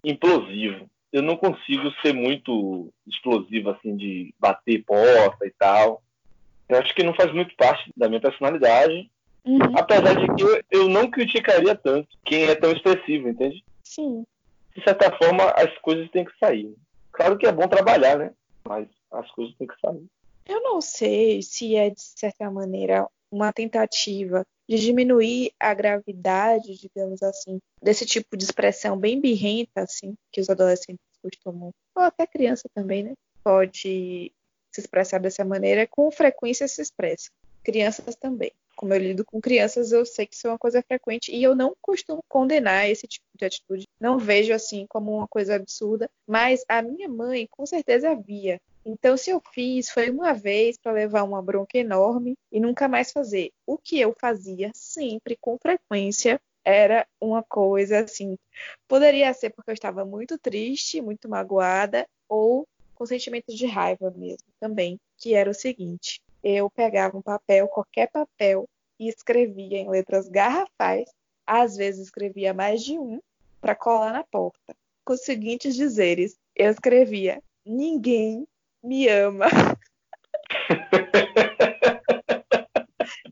implosivo. 0.05 0.89
Eu 1.13 1.23
não 1.23 1.37
consigo 1.37 1.91
ser 2.03 2.13
muito 2.13 2.93
explosivo 3.07 3.71
assim 3.71 3.97
de 3.97 4.35
bater 4.39 4.85
porta 4.85 5.47
e 5.47 5.51
tal. 5.59 6.03
Eu 6.69 6.79
acho 6.79 6.95
que 6.95 7.03
não 7.03 7.15
faz 7.15 7.33
muito 7.33 7.55
parte 7.57 7.91
da 7.97 8.09
minha 8.09 8.21
personalidade. 8.21 9.11
Uhum. 9.45 9.59
Apesar 9.77 10.15
de 10.15 10.35
que 10.35 10.43
eu, 10.43 10.63
eu 10.71 10.89
não 10.89 11.11
criticaria 11.11 11.75
tanto 11.75 12.09
quem 12.25 12.45
é 12.45 12.55
tão 12.55 12.71
expressivo, 12.71 13.29
entende? 13.29 13.65
Sim. 13.83 14.25
De 14.77 14.85
certa 14.85 15.11
forma, 15.17 15.45
as 15.57 15.77
coisas 15.79 16.09
têm 16.11 16.25
que 16.25 16.39
sair. 16.39 16.73
Claro 17.11 17.37
que 17.37 17.47
é 17.47 17.53
bom 17.53 17.67
trabalhar, 17.67 18.17
né? 18.19 18.33
Mas 18.69 18.87
as 19.11 19.29
coisas 19.33 19.55
têm 19.57 19.67
que 19.67 19.81
sair. 19.81 20.05
Eu 20.47 20.63
não 20.63 20.81
sei 20.81 21.43
se 21.43 21.77
é, 21.77 21.91
de 21.91 22.01
certa 22.01 22.51
maneira, 22.51 23.07
uma 23.31 23.53
tentativa 23.53 24.45
de 24.69 24.79
diminuir 24.79 25.53
a 25.59 25.75
gravidade, 25.75 26.77
digamos 26.77 27.23
assim, 27.23 27.59
desse 27.83 28.05
tipo 28.07 28.37
de 28.37 28.45
expressão 28.45 28.97
bem 28.97 29.21
birrenta, 29.21 29.83
assim, 29.83 30.15
que 30.33 30.41
os 30.41 30.49
adolescentes 30.49 31.05
costumam, 31.23 31.73
ou 31.95 32.03
até 32.03 32.27
criança 32.27 32.69
também, 32.75 33.03
né? 33.03 33.15
Pode 33.43 34.33
se 34.73 34.81
expressar 34.81 35.19
dessa 35.19 35.45
maneira, 35.45 35.87
com 35.87 36.11
frequência 36.11 36.69
se 36.69 36.81
expressa. 36.81 37.31
Crianças 37.63 38.15
também. 38.15 38.53
Como 38.77 38.95
eu 38.95 38.99
lido 38.99 39.25
com 39.25 39.41
crianças, 39.41 39.93
eu 39.93 40.07
sei 40.07 40.25
que 40.25 40.35
isso 40.35 40.47
é 40.47 40.51
uma 40.51 40.59
coisa 40.59 40.83
frequente 40.83 41.31
e 41.31 41.43
eu 41.43 41.55
não 41.55 41.75
costumo 41.83 42.25
condenar 42.29 42.89
esse 42.89 43.07
tipo 43.07 43.27
de 43.35 43.45
atitude. 43.45 43.87
Não 44.01 44.19
vejo 44.19 44.55
assim 44.55 44.87
como 44.89 45.15
uma 45.15 45.29
coisa 45.29 45.57
absurda, 45.57 46.09
mas 46.27 46.65
a 46.67 46.81
minha 46.81 47.09
mãe 47.09 47.47
com 47.51 47.67
certeza 47.67 48.15
via. 48.15 48.59
Então, 48.85 49.17
se 49.17 49.31
eu 49.31 49.43
fiz, 49.53 49.91
foi 49.91 50.11
uma 50.11 50.33
vez 50.33 50.79
para 50.79 50.93
levar 50.93 51.23
uma 51.23 51.43
bronca 51.43 51.77
enorme 51.77 52.35
e 52.51 52.59
nunca 52.59 52.89
mais 52.89 53.13
fazer. 53.13 53.51
O 53.67 53.77
que 53.77 54.01
eu 54.01 54.15
fazia 54.19 54.71
sempre, 54.75 55.37
com 55.39 55.59
frequência, 55.59 56.41
era 56.65 57.07
uma 57.21 57.43
coisa 57.43 58.01
assim. 58.01 58.39
Poderia 58.89 59.33
ser 59.35 59.51
porque 59.51 59.71
eu 59.71 59.75
estava 59.75 60.05
muito 60.05 60.39
triste, 60.39 61.01
muito 61.01 61.29
magoada, 61.29 62.07
ou 62.29 62.67
com 62.95 63.07
sentimentos 63.07 63.55
de 63.57 63.67
raiva 63.67 64.11
mesmo 64.11 64.47
também, 64.59 64.99
que 65.19 65.35
era 65.35 65.51
o 65.51 65.55
seguinte: 65.55 66.21
eu 66.43 66.71
pegava 66.71 67.17
um 67.17 67.23
papel, 67.23 67.69
qualquer 67.69 68.11
papel, 68.11 68.69
e 68.99 69.09
escrevia 69.09 69.79
em 69.79 69.89
letras 69.89 70.29
garrafais, 70.29 71.11
às 71.47 71.77
vezes 71.77 72.07
escrevia 72.07 72.53
mais 72.53 72.83
de 72.83 72.99
um, 72.99 73.21
para 73.61 73.75
colar 73.75 74.13
na 74.13 74.25
porta, 74.25 74.75
com 75.05 75.13
os 75.13 75.23
seguintes 75.23 75.75
dizeres: 75.75 76.37
eu 76.55 76.71
escrevia, 76.71 77.43
ninguém 77.65 78.47
me 78.83 79.09
ama. 79.09 79.47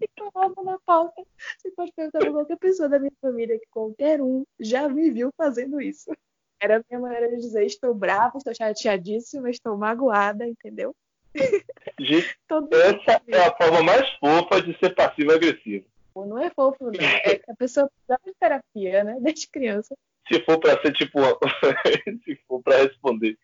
e 0.00 0.08
colava 0.18 0.62
na 0.62 0.78
pauta. 0.84 1.22
Você 1.58 1.70
pode 1.72 1.92
perguntar 1.92 2.18
para 2.20 2.30
qualquer 2.30 2.56
pessoa 2.58 2.88
da 2.88 2.98
minha 2.98 3.12
família 3.20 3.58
que 3.58 3.66
qualquer 3.70 4.20
um 4.20 4.44
já 4.58 4.88
me 4.88 5.10
viu 5.10 5.30
fazendo 5.36 5.80
isso. 5.80 6.10
Era 6.60 6.78
a 6.78 6.82
minha 6.90 7.00
maneira 7.00 7.28
de 7.28 7.36
dizer: 7.36 7.64
estou 7.64 7.94
brava, 7.94 8.38
estou 8.38 8.54
chateadíssima, 8.54 9.50
estou 9.50 9.76
magoada, 9.76 10.46
entendeu? 10.46 10.94
Gente, 12.00 12.36
essa 12.72 13.22
é 13.28 13.46
a 13.46 13.56
forma 13.56 13.82
mais 13.82 14.08
fofa 14.18 14.62
de 14.62 14.76
ser 14.78 14.94
passivo-agressivo. 14.94 15.86
Não 16.16 16.38
é 16.38 16.50
fofo, 16.50 16.86
não. 16.86 16.92
É 17.00 17.40
a 17.48 17.54
pessoa 17.54 17.88
precisa 17.88 18.18
de 18.24 18.34
terapia, 18.40 19.04
né? 19.04 19.18
Desde 19.20 19.48
criança. 19.48 19.94
Se 20.26 20.40
for 20.44 20.58
para 20.58 20.80
ser 20.82 20.92
tipo, 20.92 21.20
se 22.24 22.36
for 22.48 22.60
para 22.60 22.78
responder 22.78 23.38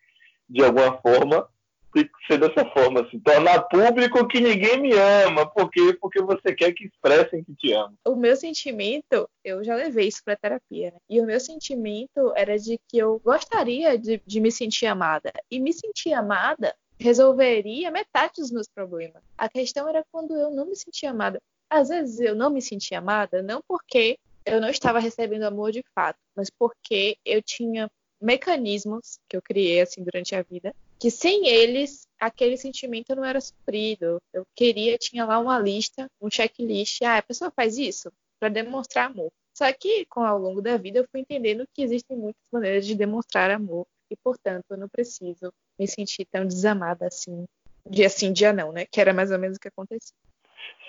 de 0.49 0.63
alguma 0.63 0.97
forma, 1.01 1.49
tem 1.95 2.03
que 2.03 2.27
ser 2.27 2.37
dessa 2.37 2.65
forma, 2.71 3.01
assim, 3.01 3.17
tornar 3.19 3.61
público 3.63 4.27
que 4.27 4.41
ninguém 4.41 4.81
me 4.81 4.91
ama, 4.93 5.49
por 5.49 5.71
quê? 5.71 5.97
Porque 6.01 6.21
você 6.21 6.53
quer 6.53 6.73
que 6.73 6.85
expressem 6.85 7.41
que 7.41 7.55
te 7.55 7.71
amam. 7.71 7.97
O 8.05 8.17
meu 8.17 8.35
sentimento, 8.35 9.29
eu 9.41 9.63
já 9.63 9.75
levei 9.75 10.09
isso 10.09 10.21
para 10.23 10.35
terapia, 10.35 10.91
né? 10.91 10.97
E 11.09 11.21
o 11.21 11.25
meu 11.25 11.39
sentimento 11.39 12.33
era 12.35 12.59
de 12.59 12.77
que 12.89 12.97
eu 12.97 13.21
gostaria 13.23 13.97
de, 13.97 14.21
de 14.25 14.41
me 14.41 14.51
sentir 14.51 14.87
amada. 14.87 15.31
E 15.49 15.57
me 15.57 15.71
sentir 15.71 16.11
amada 16.11 16.75
resolveria 16.99 17.89
metade 17.91 18.33
dos 18.37 18.51
meus 18.51 18.67
problemas. 18.67 19.23
A 19.37 19.47
questão 19.47 19.87
era 19.87 20.03
quando 20.11 20.35
eu 20.35 20.51
não 20.51 20.65
me 20.65 20.75
sentia 20.75 21.11
amada. 21.11 21.39
Às 21.69 21.87
vezes 21.87 22.19
eu 22.19 22.35
não 22.35 22.49
me 22.49 22.61
sentia 22.61 22.99
amada, 22.99 23.41
não 23.41 23.61
porque 23.65 24.17
eu 24.45 24.59
não 24.59 24.69
estava 24.69 24.99
recebendo 24.99 25.43
amor 25.43 25.71
de 25.71 25.83
fato, 25.95 26.19
mas 26.35 26.49
porque 26.49 27.17
eu 27.25 27.41
tinha 27.41 27.89
mecanismos 28.21 29.19
que 29.27 29.35
eu 29.35 29.41
criei 29.41 29.81
assim 29.81 30.03
durante 30.03 30.35
a 30.35 30.41
vida 30.41 30.73
que 30.99 31.11
sem 31.11 31.47
eles 31.47 32.05
aquele 32.19 32.57
sentimento 32.57 33.15
não 33.15 33.23
era 33.23 33.39
suprido. 33.39 34.21
Eu 34.33 34.45
queria, 34.55 34.97
tinha 34.97 35.25
lá 35.25 35.39
uma 35.39 35.59
lista, 35.59 36.09
um 36.21 36.29
checklist. 36.29 37.01
Ah, 37.03 37.17
a 37.17 37.21
pessoa 37.21 37.51
faz 37.51 37.77
isso 37.77 38.11
para 38.39 38.49
demonstrar 38.49 39.11
amor. 39.11 39.31
Só 39.53 39.71
que, 39.71 40.05
com 40.05 40.21
ao 40.21 40.37
longo 40.37 40.61
da 40.61 40.75
vida, 40.77 40.99
eu 40.99 41.07
fui 41.09 41.21
entendendo 41.21 41.65
que 41.73 41.81
existem 41.81 42.17
muitas 42.17 42.41
maneiras 42.51 42.85
de 42.85 42.93
demonstrar 42.95 43.49
amor 43.51 43.85
e, 44.11 44.15
portanto, 44.17 44.65
eu 44.69 44.77
não 44.77 44.89
preciso 44.89 45.53
me 45.79 45.87
sentir 45.87 46.25
tão 46.25 46.45
desamada 46.45 47.07
assim, 47.07 47.45
dia 47.89 48.09
sim, 48.09 48.33
dia 48.33 48.51
não, 48.51 48.71
né? 48.71 48.85
Que 48.85 48.99
era 48.99 49.13
mais 49.13 49.31
ou 49.31 49.39
menos 49.39 49.57
o 49.57 49.59
que 49.59 49.69
acontecia. 49.69 50.15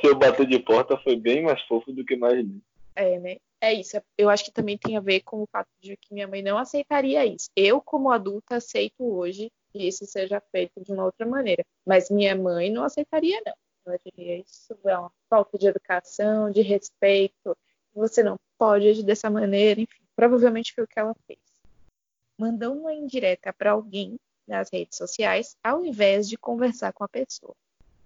Seu 0.00 0.16
bater 0.16 0.46
de 0.46 0.58
porta 0.58 0.96
foi 0.98 1.16
bem 1.16 1.42
mais 1.42 1.62
fofo 1.62 1.92
do 1.92 2.04
que 2.04 2.14
imaginei. 2.14 2.60
É, 2.94 3.18
né? 3.18 3.36
É 3.60 3.72
isso. 3.72 4.00
Eu 4.18 4.28
acho 4.28 4.44
que 4.44 4.52
também 4.52 4.76
tem 4.76 4.96
a 4.96 5.00
ver 5.00 5.20
com 5.20 5.42
o 5.42 5.46
fato 5.46 5.68
de 5.80 5.96
que 5.96 6.12
minha 6.12 6.26
mãe 6.26 6.42
não 6.42 6.58
aceitaria 6.58 7.24
isso. 7.24 7.50
Eu, 7.54 7.80
como 7.80 8.10
adulta, 8.10 8.56
aceito 8.56 9.04
hoje 9.04 9.50
que 9.72 9.86
isso 9.86 10.06
seja 10.06 10.40
feito 10.52 10.82
de 10.82 10.92
uma 10.92 11.04
outra 11.04 11.26
maneira. 11.26 11.64
Mas 11.86 12.10
minha 12.10 12.34
mãe 12.34 12.70
não 12.70 12.84
aceitaria, 12.84 13.40
não. 13.44 13.54
Ela 13.86 13.98
diria 14.04 14.38
isso 14.38 14.76
é 14.84 14.98
uma 14.98 15.12
falta 15.30 15.56
de 15.56 15.66
educação, 15.66 16.50
de 16.50 16.60
respeito. 16.60 17.56
Você 17.94 18.22
não 18.22 18.36
pode 18.58 18.88
agir 18.88 19.04
dessa 19.04 19.30
maneira, 19.30 19.80
enfim. 19.80 20.02
Provavelmente 20.14 20.74
foi 20.74 20.84
o 20.84 20.88
que 20.88 20.98
ela 20.98 21.14
fez. 21.26 21.38
Mandou 22.38 22.74
uma 22.74 22.92
indireta 22.92 23.52
para 23.52 23.70
alguém 23.70 24.18
nas 24.46 24.70
redes 24.72 24.98
sociais, 24.98 25.56
ao 25.62 25.84
invés 25.84 26.28
de 26.28 26.36
conversar 26.36 26.92
com 26.92 27.04
a 27.04 27.08
pessoa. 27.08 27.54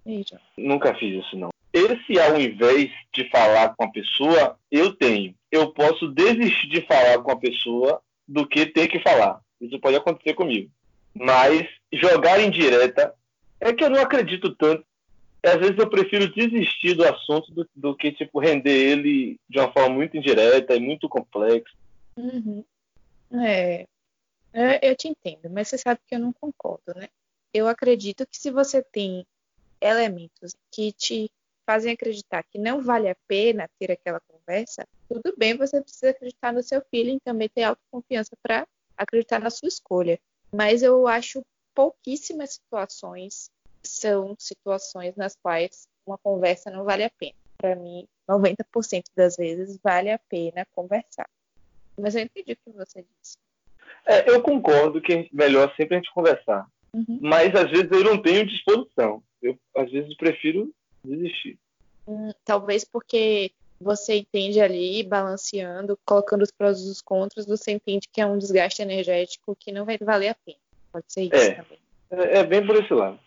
Aí, 0.06 0.24
Nunca 0.56 0.94
fiz 0.94 1.24
isso, 1.24 1.36
não. 1.36 1.50
Esse, 1.72 2.18
ao 2.18 2.40
invés 2.40 2.90
de 3.12 3.28
falar 3.30 3.74
com 3.76 3.84
a 3.84 3.90
pessoa, 3.90 4.58
eu 4.70 4.94
tenho. 4.94 5.34
Eu 5.50 5.72
posso 5.72 6.08
desistir 6.08 6.68
de 6.68 6.80
falar 6.86 7.22
com 7.22 7.30
a 7.30 7.36
pessoa 7.36 8.02
do 8.26 8.46
que 8.46 8.66
ter 8.66 8.88
que 8.88 9.00
falar. 9.00 9.40
Isso 9.60 9.78
pode 9.78 9.96
acontecer 9.96 10.34
comigo. 10.34 10.70
Mas 11.14 11.68
jogar 11.92 12.40
em 12.40 12.50
direta 12.50 13.14
é 13.60 13.72
que 13.72 13.84
eu 13.84 13.90
não 13.90 14.00
acredito 14.00 14.54
tanto. 14.54 14.84
Às 15.42 15.56
vezes 15.56 15.78
eu 15.78 15.88
prefiro 15.88 16.32
desistir 16.32 16.94
do 16.94 17.04
assunto 17.04 17.50
do, 17.52 17.68
do 17.74 17.96
que 17.96 18.12
tipo 18.12 18.38
render 18.38 18.76
ele 18.76 19.38
de 19.48 19.58
uma 19.58 19.72
forma 19.72 19.94
muito 19.96 20.16
indireta 20.16 20.74
e 20.74 20.80
muito 20.80 21.08
complexa. 21.08 21.74
Uhum. 22.16 22.64
É, 23.32 23.86
eu 24.82 24.96
te 24.96 25.08
entendo, 25.08 25.48
mas 25.50 25.68
você 25.68 25.78
sabe 25.78 26.00
que 26.06 26.14
eu 26.14 26.18
não 26.18 26.32
concordo, 26.32 26.92
né? 26.94 27.08
Eu 27.54 27.68
acredito 27.68 28.26
que 28.26 28.36
se 28.36 28.50
você 28.50 28.82
tem 28.82 29.26
elementos 29.80 30.54
que 30.70 30.92
te 30.92 31.30
fazem 31.64 31.92
acreditar 31.92 32.42
que 32.42 32.58
não 32.58 32.82
vale 32.82 33.08
a 33.08 33.16
pena 33.26 33.70
ter 33.78 33.92
aquela 33.92 34.20
conversa, 34.20 34.86
tudo 35.08 35.34
bem, 35.38 35.56
você 35.56 35.80
precisa 35.80 36.10
acreditar 36.10 36.52
no 36.52 36.62
seu 36.62 36.82
feeling, 36.90 37.18
também 37.20 37.48
ter 37.48 37.62
autoconfiança 37.62 38.36
para 38.42 38.66
acreditar 38.96 39.40
na 39.40 39.50
sua 39.50 39.68
escolha 39.68 40.18
mas 40.52 40.82
eu 40.82 41.06
acho 41.06 41.42
pouquíssimas 41.74 42.54
situações 42.54 43.50
são 43.82 44.34
situações 44.38 45.16
nas 45.16 45.36
quais 45.36 45.88
uma 46.06 46.18
conversa 46.18 46.70
não 46.70 46.84
vale 46.84 47.04
a 47.04 47.10
pena. 47.10 47.34
Para 47.56 47.76
mim, 47.76 48.06
90% 48.28 49.04
das 49.14 49.36
vezes 49.36 49.78
vale 49.82 50.10
a 50.10 50.18
pena 50.18 50.66
conversar. 50.74 51.28
Mas 51.98 52.14
eu 52.14 52.22
entendi 52.22 52.52
o 52.52 52.56
que 52.56 52.76
você 52.76 53.04
disse. 53.20 53.36
É, 54.06 54.30
eu 54.30 54.42
concordo 54.42 55.00
que 55.00 55.12
é 55.12 55.28
melhor 55.32 55.74
sempre 55.76 55.96
a 55.96 55.98
gente 55.98 56.12
conversar. 56.12 56.66
Uhum. 56.92 57.18
Mas 57.20 57.54
às 57.54 57.70
vezes 57.70 57.90
eu 57.90 58.02
não 58.02 58.20
tenho 58.20 58.46
disposição. 58.46 59.22
Eu 59.42 59.58
às 59.76 59.90
vezes 59.90 60.16
prefiro 60.16 60.72
desistir. 61.04 61.58
Hum, 62.06 62.30
talvez 62.44 62.84
porque 62.84 63.52
você 63.80 64.18
entende 64.18 64.60
ali, 64.60 65.02
balanceando, 65.02 65.98
colocando 66.04 66.42
os 66.42 66.50
prós 66.50 66.80
e 66.80 66.90
os 66.90 67.00
contras, 67.00 67.46
você 67.46 67.72
entende 67.72 68.08
que 68.12 68.20
é 68.20 68.26
um 68.26 68.36
desgaste 68.36 68.82
energético 68.82 69.56
que 69.56 69.72
não 69.72 69.86
vai 69.86 69.96
valer 69.96 70.28
a 70.28 70.34
pena. 70.34 70.58
Pode 70.92 71.06
ser 71.08 71.22
isso 71.22 71.34
é, 71.34 71.54
também. 71.54 71.78
É, 72.10 72.38
é 72.38 72.44
bem 72.44 72.64
por 72.64 72.76
esse 72.76 72.92
lado. 72.92 73.18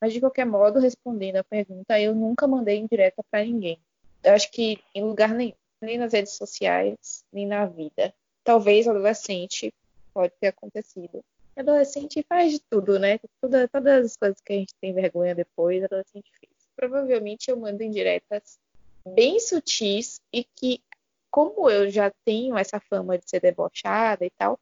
Mas 0.00 0.12
de 0.12 0.20
qualquer 0.20 0.44
modo, 0.44 0.78
respondendo 0.80 1.36
a 1.36 1.44
pergunta, 1.44 1.98
eu 1.98 2.14
nunca 2.14 2.46
mandei 2.46 2.76
indireta 2.76 3.22
para 3.30 3.44
ninguém. 3.44 3.78
Eu 4.22 4.34
acho 4.34 4.50
que 4.50 4.78
em 4.94 5.02
lugar 5.02 5.30
nenhum, 5.30 5.54
nem 5.80 5.96
nas 5.96 6.12
redes 6.12 6.34
sociais, 6.34 7.24
nem 7.32 7.46
na 7.46 7.64
vida. 7.64 8.12
Talvez 8.44 8.86
adolescente 8.86 9.72
pode 10.12 10.32
ter 10.38 10.48
acontecido. 10.48 11.24
Adolescente 11.56 12.24
faz 12.28 12.52
de 12.52 12.60
tudo, 12.60 12.98
né? 12.98 13.18
Toda, 13.40 13.68
todas 13.68 14.06
as 14.06 14.16
coisas 14.16 14.40
que 14.44 14.52
a 14.52 14.56
gente 14.56 14.74
tem 14.80 14.92
vergonha 14.92 15.34
depois, 15.34 15.82
adolescente 15.82 16.30
fez. 16.38 16.52
Provavelmente 16.74 17.50
eu 17.50 17.56
mando 17.56 17.82
indiretas 17.82 18.58
bem 19.06 19.38
sutis 19.40 20.20
e 20.32 20.44
que, 20.44 20.82
como 21.30 21.70
eu 21.70 21.90
já 21.90 22.12
tenho 22.24 22.56
essa 22.56 22.80
fama 22.80 23.18
de 23.18 23.28
ser 23.28 23.40
debochada 23.40 24.24
e 24.24 24.30
tal, 24.30 24.58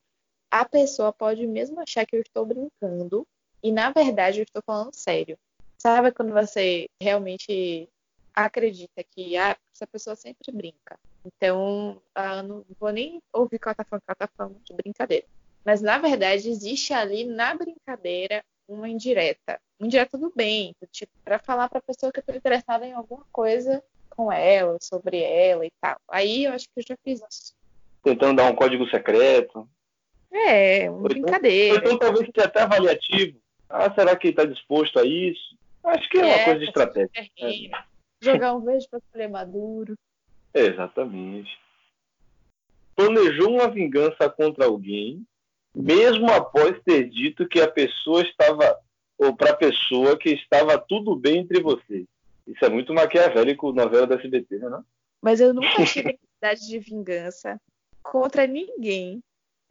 a 0.51 0.65
pessoa 0.65 1.13
pode 1.13 1.47
mesmo 1.47 1.81
achar 1.81 2.05
que 2.05 2.17
eu 2.17 2.21
estou 2.21 2.45
brincando 2.45 3.27
e, 3.63 3.71
na 3.71 3.91
verdade, 3.91 4.41
eu 4.41 4.45
estou 4.45 4.63
falando 4.65 4.95
sério. 4.95 5.39
Sabe 5.79 6.13
quando 6.13 6.33
você 6.33 6.89
realmente 7.01 7.89
acredita 8.35 9.05
que 9.05 9.37
ah, 9.37 9.57
essa 9.75 9.87
pessoa 9.87 10.17
sempre 10.17 10.53
brinca? 10.53 10.99
Então, 11.25 12.01
ah, 12.15 12.43
não 12.43 12.65
vou 12.79 12.91
nem 12.91 13.23
ouvir 13.33 13.59
que 13.59 13.69
ela 13.69 13.75
tá 13.75 13.85
falando, 13.85 14.03
que 14.03 14.15
ela 14.19 14.31
falando 14.37 14.61
de 14.65 14.75
brincadeira. 14.75 15.27
Mas, 15.65 15.81
na 15.81 15.99
verdade, 15.99 16.49
existe 16.49 16.93
ali 16.93 17.25
na 17.25 17.55
brincadeira 17.55 18.43
uma 18.67 18.89
indireta. 18.89 19.61
Indireta 19.79 20.17
do 20.17 20.33
bem, 20.35 20.75
tipo, 20.91 21.13
para 21.25 21.39
falar 21.39 21.69
para 21.69 21.79
a 21.79 21.83
pessoa 21.83 22.13
que 22.13 22.21
eu 22.21 22.25
tô 22.25 22.33
interessada 22.33 22.87
em 22.87 22.93
alguma 22.93 23.27
coisa 23.31 23.83
com 24.21 24.31
ela, 24.31 24.77
sobre 24.83 25.23
ela 25.23 25.65
e 25.65 25.71
tal. 25.81 25.97
Aí 26.11 26.45
eu 26.45 26.53
acho 26.53 26.67
que 26.67 26.81
eu 26.81 26.85
já 26.87 26.97
fiz 27.03 27.21
isso. 27.31 27.55
Tentando 28.03 28.37
dar 28.37 28.51
um 28.51 28.55
código 28.55 28.87
secreto. 28.91 29.67
É, 30.31 30.91
uma 30.91 30.99
então- 30.99 31.03
brincadeira. 31.03 31.75
Ou 31.75 31.81
então 31.81 31.99
talvez 31.99 32.27
seja 32.35 32.47
até 32.47 32.61
avaliativo. 32.63 33.41
Ah, 33.69 33.93
será 33.95 34.15
que 34.17 34.27
ele 34.29 34.33
está 34.33 34.45
disposto 34.45 34.99
a 34.99 35.05
isso? 35.05 35.57
Acho 35.83 36.09
que 36.11 36.19
é 36.19 36.23
uma 36.25 36.35
É, 36.35 36.45
coisa 36.45 36.59
de 36.61 36.67
estratégia. 36.67 37.11
terreno, 37.35 37.77
Jogar 38.23 38.55
um 38.55 38.61
verde 38.61 38.87
para 38.91 39.01
colher 39.11 39.31
maduro. 39.31 39.95
Exatamente. 40.53 41.59
Planejou 42.95 43.51
uma 43.55 43.71
vingança 43.71 44.29
contra 44.29 44.67
alguém, 44.67 45.25
mesmo 45.75 46.31
após 46.31 46.79
ter 46.85 47.09
dito 47.09 47.49
que 47.49 47.61
a 47.61 47.71
pessoa 47.71 48.21
estava, 48.23 48.79
ou 49.17 49.35
para 49.35 49.53
a 49.53 49.57
pessoa 49.57 50.19
que 50.19 50.31
estava 50.31 50.77
tudo 50.79 51.17
bem 51.17 51.39
entre 51.39 51.63
vocês. 51.63 52.05
Isso 52.51 52.65
é 52.65 52.69
muito 52.69 52.93
maquiavélico, 52.93 53.73
novela 53.73 54.07
da 54.07 54.17
SBT, 54.17 54.59
né? 54.59 54.69
Não? 54.69 54.85
Mas 55.23 55.41
eu 55.41 55.55
nunca 55.55 55.85
tive 55.87 56.19
necessidade 56.41 56.67
de 56.67 56.79
vingança 56.79 57.61
contra 58.03 58.47
ninguém. 58.47 59.23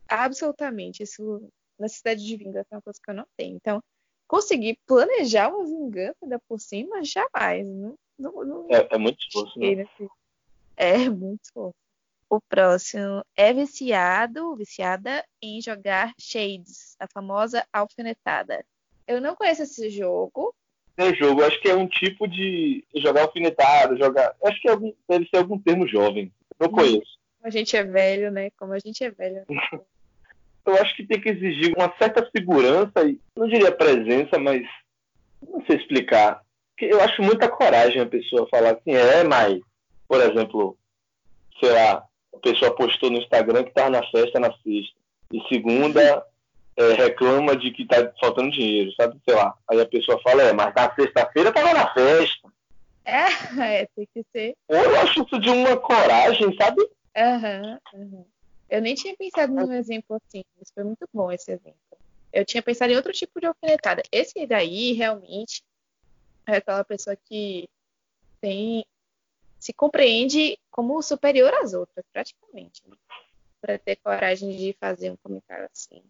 Absolutamente. 0.07 1.03
Isso, 1.03 1.49
necessidade 1.77 2.25
de 2.25 2.37
vingança 2.37 2.67
é 2.71 2.75
uma 2.75 2.81
coisa 2.81 2.99
que 3.03 3.11
eu 3.11 3.15
não 3.15 3.25
tenho. 3.35 3.55
Então, 3.55 3.83
conseguir 4.27 4.77
planejar 4.85 5.49
uma 5.49 5.65
vingança 5.65 6.15
ainda 6.21 6.39
por 6.47 6.59
cima, 6.59 7.03
jamais. 7.03 7.65
Não, 7.65 7.97
não, 8.17 8.45
não 8.45 8.67
É, 8.69 8.87
é 8.89 8.97
muito 8.97 9.19
esforço, 9.19 9.59
né? 9.59 9.85
É 10.77 11.09
muito 11.09 11.43
esforço. 11.43 11.75
O 12.29 12.39
próximo 12.39 13.25
é 13.35 13.51
viciado, 13.51 14.55
viciada 14.55 15.25
em 15.41 15.59
jogar 15.59 16.13
Shades, 16.19 16.95
a 16.99 17.07
famosa 17.07 17.67
alfinetada. 17.73 18.63
Eu 19.07 19.19
não 19.19 19.35
conheço 19.35 19.63
esse 19.63 19.89
jogo. 19.89 20.53
Tem 20.99 21.15
jogo, 21.15 21.45
acho 21.45 21.57
que 21.61 21.69
é 21.69 21.75
um 21.75 21.87
tipo 21.87 22.27
de 22.27 22.83
jogar 22.97 23.21
alfinetado, 23.21 23.97
jogar. 23.97 24.35
Acho 24.43 24.61
que 24.61 24.67
é 24.67 24.71
algum- 24.71 24.91
deve 25.07 25.25
ser 25.29 25.37
algum 25.37 25.57
termo 25.57 25.87
jovem. 25.87 26.29
Não 26.59 26.67
conheço. 26.67 27.17
Como 27.37 27.47
a 27.47 27.49
gente 27.49 27.77
é 27.77 27.83
velho, 27.85 28.29
né? 28.29 28.49
Como 28.59 28.73
a 28.73 28.79
gente 28.79 29.01
é 29.01 29.09
velho. 29.09 29.45
Eu 30.65 30.73
acho 30.73 30.93
que 30.97 31.05
tem 31.07 31.21
que 31.21 31.29
exigir 31.29 31.73
uma 31.73 31.91
certa 31.97 32.29
segurança 32.35 33.01
e 33.07 33.17
não 33.33 33.47
diria 33.47 33.71
presença, 33.71 34.37
mas 34.37 34.61
não 35.47 35.65
sei 35.65 35.77
explicar. 35.77 36.41
Eu 36.77 36.99
acho 36.99 37.21
muita 37.23 37.47
coragem 37.47 38.01
a 38.01 38.05
pessoa 38.05 38.45
falar 38.49 38.71
assim, 38.71 38.91
é, 38.91 39.23
mas, 39.23 39.57
por 40.05 40.19
exemplo, 40.19 40.77
sei 41.61 41.71
lá, 41.71 42.03
a 42.35 42.37
pessoa 42.39 42.75
postou 42.75 43.09
no 43.09 43.19
Instagram 43.19 43.63
que 43.63 43.69
estava 43.69 43.89
na 43.89 44.05
festa 44.11 44.37
na 44.37 44.51
sexta. 44.51 44.99
E 45.31 45.41
segunda 45.47 46.25
é, 46.79 46.93
reclama 46.93 47.57
de 47.57 47.71
que 47.71 47.85
tá 47.85 48.11
faltando 48.21 48.51
dinheiro, 48.51 48.91
sabe? 48.93 49.19
Sei 49.25 49.35
lá. 49.35 49.53
Aí 49.69 49.81
a 49.81 49.85
pessoa 49.85 50.19
fala, 50.21 50.43
é, 50.43 50.53
mas 50.53 50.73
na 50.73 50.95
sexta-feira 50.95 51.51
tava 51.51 51.73
na 51.73 51.93
festa. 51.93 52.49
É, 53.03 53.25
é, 53.81 53.85
tem 53.93 54.07
que 54.13 54.23
ser. 54.31 54.55
Eu 54.69 54.99
acho 55.01 55.23
isso 55.23 55.39
de 55.39 55.49
uma 55.49 55.75
coragem, 55.75 56.55
sabe? 56.55 56.89
Aham, 57.15 57.79
aham. 57.93 58.25
Eu 58.69 58.81
nem 58.81 58.95
tinha 58.95 59.15
pensado 59.17 59.51
num 59.51 59.73
exemplo 59.73 60.15
assim, 60.15 60.43
mas 60.57 60.71
foi 60.73 60.83
muito 60.83 61.05
bom 61.13 61.31
esse 61.31 61.51
exemplo. 61.51 61.75
Eu 62.31 62.45
tinha 62.45 62.61
pensado 62.61 62.93
em 62.93 62.95
outro 62.95 63.11
tipo 63.11 63.39
de 63.41 63.47
alfinetada. 63.47 64.03
Esse 64.11 64.45
daí, 64.45 64.93
realmente, 64.93 65.63
é 66.47 66.57
aquela 66.57 66.83
pessoa 66.83 67.15
que 67.15 67.67
tem 68.39 68.85
se 69.59 69.73
compreende 69.73 70.57
como 70.71 71.01
superior 71.01 71.53
às 71.55 71.73
outras, 71.73 72.05
praticamente. 72.13 72.81
Né? 72.87 72.95
Para 73.59 73.77
ter 73.77 73.97
coragem 73.97 74.55
de 74.55 74.73
fazer 74.79 75.11
um 75.11 75.17
comentário 75.17 75.67
assim. 75.73 76.01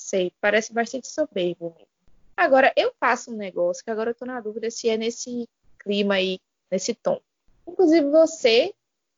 Sei, 0.00 0.32
parece 0.40 0.72
bastante 0.72 1.06
soberbo 1.08 1.74
mesmo. 1.76 1.90
Agora, 2.36 2.72
eu 2.74 2.92
faço 2.98 3.30
um 3.30 3.36
negócio 3.36 3.84
que 3.84 3.90
agora 3.90 4.10
eu 4.10 4.14
tô 4.14 4.24
na 4.24 4.40
dúvida 4.40 4.70
se 4.70 4.88
é 4.88 4.96
nesse 4.96 5.46
clima 5.78 6.14
aí, 6.14 6.40
nesse 6.70 6.94
tom. 6.94 7.20
Inclusive, 7.68 8.08
você 8.10 8.74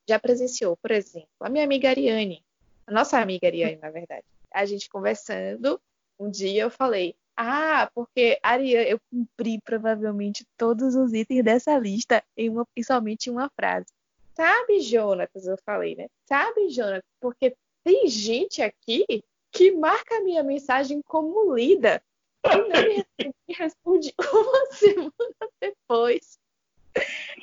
já 0.09 0.19
presenciou, 0.19 0.77
por 0.77 0.91
exemplo, 0.91 1.29
a 1.41 1.49
minha 1.49 1.65
amiga 1.65 1.89
Ariane, 1.89 2.45
a 2.85 2.93
nossa 2.93 3.19
amiga 3.19 3.47
Ariane, 3.47 3.77
na 3.77 3.91
verdade. 3.91 4.27
A 4.53 4.67
gente 4.67 4.91
conversando, 4.91 5.81
um 6.19 6.29
dia 6.29 6.65
eu 6.65 6.71
falei, 6.71 7.15
ah, 7.37 7.89
porque 7.95 8.39
Ariane, 8.43 8.91
eu 8.91 9.01
cumpri 9.09 9.61
provavelmente 9.63 10.45
todos 10.59 10.97
os 10.97 11.15
itens 11.15 11.45
dessa 11.45 11.79
lista 11.79 12.23
em, 12.37 12.51
uma, 12.51 12.67
em 12.77 12.83
somente 12.83 13.31
uma 13.31 13.49
frase. 13.51 13.87
Sabe, 14.35 14.81
Jonatas, 14.81 15.47
eu 15.47 15.57
falei, 15.65 15.95
né? 15.95 16.09
Sabe, 16.27 16.69
Jonatas, 16.71 17.09
porque 17.21 17.55
tem 17.85 18.09
gente 18.09 18.61
aqui 18.61 19.23
que 19.53 19.71
marca 19.73 20.17
a 20.17 20.21
minha 20.23 20.43
mensagem 20.43 21.03
como 21.03 21.55
lida 21.55 22.03
e 22.45 22.57
não 22.57 22.67
me 22.69 22.95
responde, 22.97 23.35
me 23.49 23.55
responde 23.55 24.15
uma 24.33 24.67
semana 24.73 25.51
depois. 25.61 26.39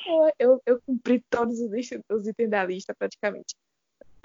Eu, 0.05 0.33
eu, 0.37 0.61
eu 0.65 0.81
cumpri 0.81 1.23
todos 1.29 1.59
os, 1.59 1.71
os 2.09 2.27
itens 2.27 2.49
da 2.49 2.65
lista, 2.65 2.93
praticamente. 2.93 3.55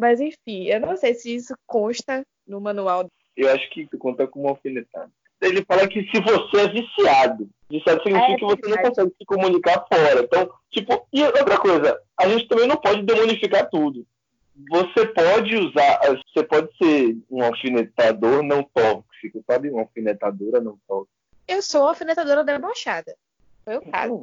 Mas, 0.00 0.20
enfim, 0.20 0.64
eu 0.66 0.80
não 0.80 0.96
sei 0.96 1.14
se 1.14 1.34
isso 1.34 1.54
consta 1.66 2.26
no 2.46 2.60
manual. 2.60 3.08
Eu 3.36 3.50
acho 3.50 3.68
que 3.70 3.86
conta 3.96 4.26
como 4.26 4.48
alfinetada. 4.48 5.10
Ele 5.40 5.64
fala 5.64 5.86
que 5.86 6.02
se 6.10 6.20
você 6.20 6.62
é 6.62 6.68
viciado, 6.68 7.48
viciado 7.68 8.02
significa 8.02 8.32
É 8.32 8.36
que 8.36 8.44
você 8.44 8.68
não 8.68 8.82
consegue 8.82 9.14
se 9.18 9.24
comunicar 9.26 9.86
fora. 9.86 10.22
Então, 10.22 10.50
tipo, 10.70 11.06
e 11.12 11.22
outra 11.22 11.58
coisa, 11.58 12.00
a 12.18 12.28
gente 12.28 12.48
também 12.48 12.66
não 12.66 12.76
pode 12.76 13.02
demonificar 13.02 13.68
tudo. 13.68 14.06
Você 14.70 15.06
pode 15.06 15.56
usar, 15.56 16.00
você 16.32 16.44
pode 16.44 16.76
ser 16.76 17.18
um 17.30 17.42
alfinetador 17.42 18.42
não 18.42 18.62
tóxico, 18.62 19.42
sabe? 19.46 19.70
Uma 19.70 19.82
alfinetadora 19.82 20.60
não 20.60 20.78
tóxica. 20.86 21.12
Eu 21.46 21.60
sou 21.60 21.82
uma 21.82 21.88
alfinetadora 21.90 22.44
debochada. 22.44 23.16
Foi 23.64 23.76
o 23.76 23.82
caso. 23.90 24.22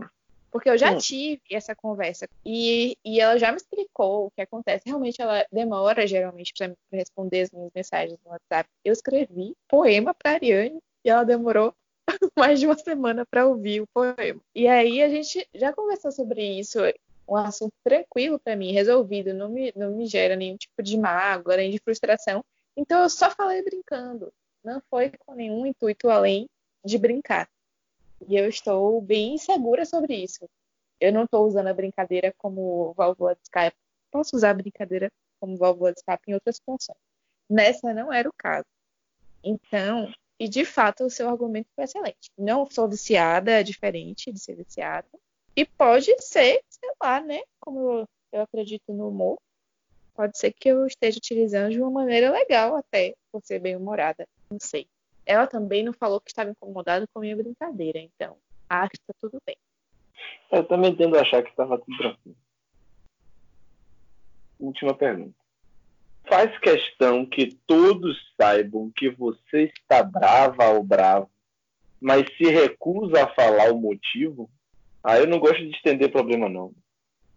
Porque 0.52 0.70
eu 0.70 0.78
já 0.78 0.92
Hum. 0.92 0.98
tive 0.98 1.42
essa 1.50 1.74
conversa 1.74 2.28
e, 2.46 2.98
e 3.06 3.22
ela 3.22 3.38
já 3.38 3.52
me 3.52 3.58
explicou 3.58 4.26
o 4.28 4.32
que 4.32 4.42
acontece. 4.42 4.84
Realmente 4.86 5.22
ela 5.22 5.46
demora, 5.52 6.06
geralmente, 6.06 6.54
para 6.58 6.74
responder 6.92 7.42
as 7.42 7.52
minhas 7.52 7.72
mensagens 7.74 8.20
no 8.26 8.32
WhatsApp. 8.32 8.70
Eu 8.84 8.92
escrevi 8.92 9.56
poema 9.68 10.14
para 10.14 10.32
Ariane 10.32 10.80
e 11.06 11.10
ela 11.10 11.24
demorou 11.24 11.74
mais 12.38 12.60
de 12.60 12.66
uma 12.66 12.78
semana 12.78 13.26
para 13.26 13.48
ouvir 13.48 13.82
o 13.82 13.88
poema. 13.94 14.42
E 14.54 14.68
aí 14.68 15.02
a 15.02 15.08
gente 15.10 15.48
já 15.56 15.72
conversou 15.72 16.12
sobre 16.12 16.44
isso. 16.60 16.80
Um 17.32 17.38
assunto 17.38 17.72
tranquilo 17.82 18.38
para 18.38 18.58
mim, 18.58 18.74
resolvido, 18.74 19.34
não 19.34 19.48
me, 19.48 19.72
não 19.74 19.96
me 19.96 20.06
gera 20.06 20.36
nenhum 20.36 20.58
tipo 20.58 20.84
de 20.84 20.98
mágoa, 20.98 21.56
nem 21.56 21.72
de 21.72 21.80
frustração. 21.80 22.44
Então 22.76 23.02
eu 23.02 23.10
só 23.10 23.32
falei 23.32 23.64
brincando. 23.64 24.34
Não 24.62 24.82
foi 24.90 25.12
com 25.12 25.34
nenhum 25.34 25.66
intuito 25.66 26.10
além 26.10 26.50
de 26.84 26.98
brincar. 26.98 27.50
E 28.28 28.36
eu 28.36 28.50
estou 28.50 29.00
bem 29.02 29.38
segura 29.38 29.86
sobre 29.86 30.14
isso. 30.14 30.46
Eu 31.00 31.14
não 31.14 31.24
estou 31.24 31.48
usando 31.48 31.68
a 31.68 31.74
brincadeira 31.74 32.34
como 32.38 32.94
válvula 32.98 33.34
de 33.34 33.42
escape. 33.44 33.78
Posso 34.12 34.36
usar 34.36 34.50
a 34.50 34.56
brincadeira 34.56 35.10
como 35.40 35.56
válvula 35.56 35.94
de 35.94 36.00
escape 36.00 36.30
em 36.30 36.34
outras 36.34 36.60
funções. 36.60 37.00
Nessa 37.50 37.94
não 37.94 38.12
era 38.12 38.28
o 38.28 38.34
caso. 38.34 38.68
Então, 39.42 40.14
e 40.38 40.50
de 40.50 40.66
fato 40.66 41.06
o 41.06 41.10
seu 41.10 41.30
argumento 41.30 41.70
foi 41.74 41.86
excelente. 41.86 42.30
Não 42.38 42.70
sou 42.70 42.90
viciada, 42.90 43.52
é 43.52 43.64
diferente 43.64 44.34
de 44.34 44.40
ser 44.40 44.56
viciada. 44.56 45.08
E 45.56 45.66
pode 45.66 46.14
ser, 46.20 46.62
sei 46.70 46.90
lá, 47.02 47.20
né? 47.22 47.42
Como 47.60 48.08
eu, 48.32 48.42
acredito 48.42 48.94
no 48.94 49.10
humor, 49.10 49.38
pode 50.16 50.38
ser 50.38 50.54
que 50.54 50.70
eu 50.70 50.86
esteja 50.86 51.18
utilizando 51.18 51.72
de 51.72 51.82
uma 51.82 51.92
maneira 51.92 52.32
legal 52.32 52.76
até, 52.78 53.16
por 53.32 53.42
ser 53.44 53.60
bem 53.60 53.76
humorada. 53.76 54.26
Não 54.50 54.60
sei. 54.60 54.88
Ela 55.26 55.48
também 55.48 55.84
não 55.84 55.94
falou 55.94 56.20
que 56.22 56.32
estava 56.32 56.50
incomodada 56.50 57.06
com 57.14 57.20
a 57.20 57.22
minha 57.22 57.36
brincadeira, 57.36 58.00
então 58.00 58.38
acho 58.70 58.92
que 58.92 59.00
tá 59.06 59.14
tudo 59.20 59.42
bem. 59.46 59.58
Eu 60.52 60.64
também 60.66 60.96
tendo 60.96 61.18
a 61.18 61.22
achar 61.22 61.44
que 61.44 61.50
estava 61.50 61.78
tudo 61.78 61.98
tranquilo. 61.98 62.38
Última 64.60 64.94
pergunta. 64.96 65.36
Faz 66.28 66.58
questão 66.60 67.26
que 67.26 67.56
todos 67.68 68.18
saibam 68.40 68.92
que 68.96 69.10
você 69.10 69.72
está 69.76 70.04
brava 70.04 70.70
ou 70.70 70.84
bravo, 70.84 71.30
mas 72.00 72.26
se 72.38 72.44
recusa 72.44 73.24
a 73.24 73.34
falar 73.34 73.72
o 73.72 73.78
motivo? 73.78 74.50
Ah, 75.04 75.18
eu 75.18 75.28
não 75.28 75.40
gosto 75.40 75.58
de 75.58 75.72
estender 75.72 76.12
problema, 76.12 76.48
não. 76.48 76.68
O 76.68 76.76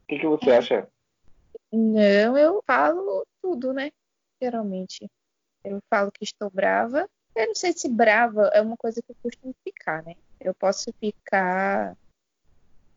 que, 0.08 0.18
que 0.18 0.26
você 0.26 0.50
acha? 0.50 0.88
Não, 1.72 2.36
eu 2.36 2.62
falo 2.66 3.26
tudo, 3.42 3.72
né? 3.72 3.90
Geralmente. 4.40 5.10
Eu 5.64 5.80
falo 5.88 6.12
que 6.12 6.24
estou 6.24 6.50
brava. 6.50 7.08
Eu 7.34 7.48
não 7.48 7.54
sei 7.54 7.72
se 7.72 7.88
brava 7.88 8.50
é 8.52 8.60
uma 8.60 8.76
coisa 8.76 9.02
que 9.02 9.10
eu 9.10 9.16
costumo 9.22 9.54
ficar, 9.64 10.02
né? 10.02 10.14
Eu 10.38 10.54
posso 10.54 10.92
ficar 11.00 11.96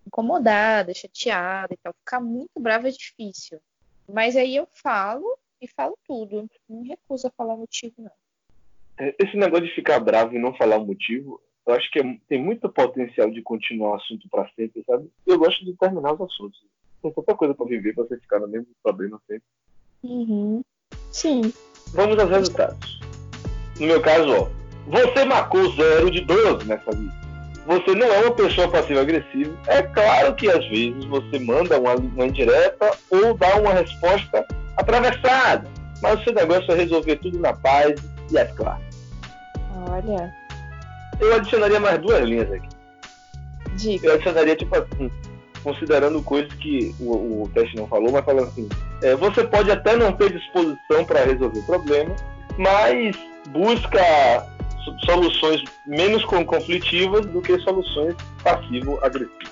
incomodada, 0.05 0.93
chateada 0.93 1.73
e 1.73 1.77
tal. 1.77 1.93
Ficar 1.93 2.19
muito 2.19 2.59
brava 2.59 2.89
é 2.89 2.91
difícil. 2.91 3.59
Mas 4.07 4.35
aí 4.35 4.55
eu 4.55 4.67
falo 4.73 5.37
e 5.61 5.67
falo 5.67 5.97
tudo. 6.05 6.49
Não 6.67 6.81
me 6.81 6.89
recuso 6.89 7.27
a 7.27 7.31
falar 7.31 7.55
motivo, 7.55 7.95
não. 7.97 8.11
Esse 9.19 9.37
negócio 9.37 9.65
de 9.65 9.75
ficar 9.75 9.99
bravo 9.99 10.35
e 10.35 10.39
não 10.39 10.55
falar 10.55 10.77
o 10.77 10.85
motivo, 10.85 11.41
eu 11.67 11.73
acho 11.75 11.91
que 11.91 11.99
é- 11.99 12.17
tem 12.29 12.41
muito 12.41 12.67
potencial 12.69 13.29
de 13.29 13.41
continuar 13.41 13.91
o 13.91 13.95
assunto 13.95 14.27
para 14.29 14.49
sempre, 14.55 14.83
sabe? 14.85 15.09
Eu 15.25 15.37
gosto 15.37 15.63
de 15.65 15.73
terminar 15.73 16.13
os 16.13 16.21
assuntos. 16.21 16.59
Tem 17.01 17.11
tanta 17.11 17.35
coisa 17.35 17.53
para 17.53 17.65
viver 17.65 17.93
pra 17.93 18.05
você 18.05 18.17
ficar 18.17 18.39
no 18.39 18.47
mesmo 18.47 18.67
problema 18.81 19.19
sempre. 19.27 19.43
Uhum. 20.03 20.63
Sim. 21.11 21.53
Vamos 21.93 22.17
aos 22.17 22.29
resultados. 22.29 22.99
No 23.79 23.87
meu 23.87 24.01
caso, 24.01 24.29
ó, 24.31 24.57
Você 24.89 25.25
marcou 25.25 25.69
zero 25.73 26.09
de 26.09 26.21
12 26.21 26.65
nessa 26.65 26.89
vida. 26.91 27.13
Você 27.65 27.93
não 27.93 28.07
é 28.07 28.21
uma 28.21 28.33
pessoa 28.33 28.71
passiva-agressiva. 28.71 29.53
É 29.67 29.81
claro 29.83 30.33
que 30.35 30.49
às 30.49 30.65
vezes 30.69 31.03
você 31.03 31.37
manda 31.39 31.77
uma, 31.77 31.93
uma 31.95 32.25
indireta 32.25 32.97
ou 33.11 33.33
dá 33.33 33.57
uma 33.57 33.73
resposta 33.73 34.47
atravessada. 34.77 35.69
Mas 36.01 36.21
o 36.21 36.23
seu 36.23 36.33
negócio 36.33 36.71
é 36.71 36.75
resolver 36.75 37.17
tudo 37.17 37.37
na 37.37 37.51
paz 37.51 37.99
e 38.31 38.37
é 38.37 38.45
claro. 38.45 38.81
Olha. 39.89 40.33
Eu 41.19 41.33
adicionaria 41.35 41.79
mais 41.79 41.99
duas 41.99 42.23
linhas 42.23 42.51
aqui. 42.51 42.69
Diga. 43.75 44.07
Eu 44.07 44.13
adicionaria, 44.13 44.55
tipo 44.55 44.75
assim, 44.75 45.11
considerando 45.63 46.21
coisas 46.23 46.51
que 46.53 46.95
o, 46.99 47.43
o 47.43 47.51
teste 47.53 47.75
não 47.75 47.87
falou, 47.87 48.11
mas 48.11 48.25
falando 48.25 48.47
assim: 48.47 48.69
é, 49.01 49.15
você 49.15 49.43
pode 49.43 49.71
até 49.71 49.95
não 49.95 50.13
ter 50.13 50.31
disposição 50.31 51.05
para 51.05 51.25
resolver 51.25 51.59
o 51.59 51.63
problema, 51.63 52.15
mas 52.57 53.15
busca 53.49 54.47
soluções 55.05 55.63
menos 55.85 56.23
conflitivas 56.25 57.25
do 57.25 57.41
que 57.41 57.59
soluções 57.59 58.15
passivo-agressivas. 58.43 59.51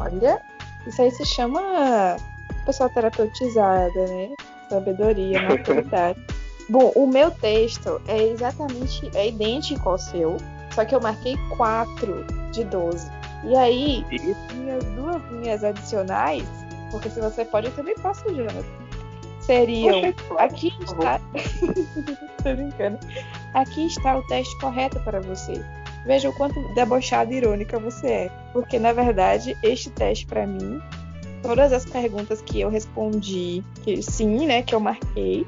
Olha, 0.00 0.40
isso 0.86 1.00
aí 1.00 1.10
se 1.10 1.24
chama 1.24 2.16
pessoa 2.64 2.90
terapeutizada, 2.90 4.06
né? 4.06 4.28
Sabedoria, 4.68 5.40
maturidade. 5.48 6.20
Bom, 6.68 6.92
o 6.96 7.06
meu 7.06 7.30
texto 7.30 8.00
é 8.08 8.24
exatamente, 8.24 9.08
é 9.14 9.28
idêntico 9.28 9.88
ao 9.88 9.98
seu, 9.98 10.36
só 10.76 10.84
que 10.84 10.94
eu 10.94 11.00
marquei 11.00 11.36
4 11.56 12.26
de 12.52 12.62
12. 12.64 13.10
E 13.44 13.56
aí, 13.56 14.04
minhas 14.54 14.84
duas 14.84 15.22
linhas 15.32 15.64
adicionais, 15.64 16.44
porque 16.90 17.08
se 17.08 17.18
você 17.18 17.46
pode, 17.46 17.68
eu 17.68 17.74
também 17.74 17.94
posso, 17.94 18.22
Jonathan. 18.28 18.62
Seriam. 19.40 20.02
Aqui 20.38 20.70
está. 20.82 21.18
Tô 22.44 22.54
brincando. 22.54 22.98
Aqui 23.54 23.86
está 23.86 24.18
o 24.18 24.22
teste 24.26 24.58
correto 24.60 25.00
para 25.00 25.20
você. 25.20 25.64
Veja 26.04 26.28
o 26.28 26.32
quanto 26.34 26.60
debochada 26.74 27.32
e 27.32 27.38
irônica 27.38 27.78
você 27.78 28.06
é. 28.06 28.30
Porque, 28.52 28.78
na 28.78 28.92
verdade, 28.92 29.56
este 29.62 29.88
teste 29.90 30.26
para 30.26 30.46
mim, 30.46 30.80
todas 31.42 31.72
as 31.72 31.86
perguntas 31.86 32.42
que 32.42 32.60
eu 32.60 32.68
respondi, 32.68 33.64
que 33.82 34.02
sim, 34.02 34.46
né, 34.46 34.62
que 34.62 34.74
eu 34.74 34.80
marquei, 34.80 35.46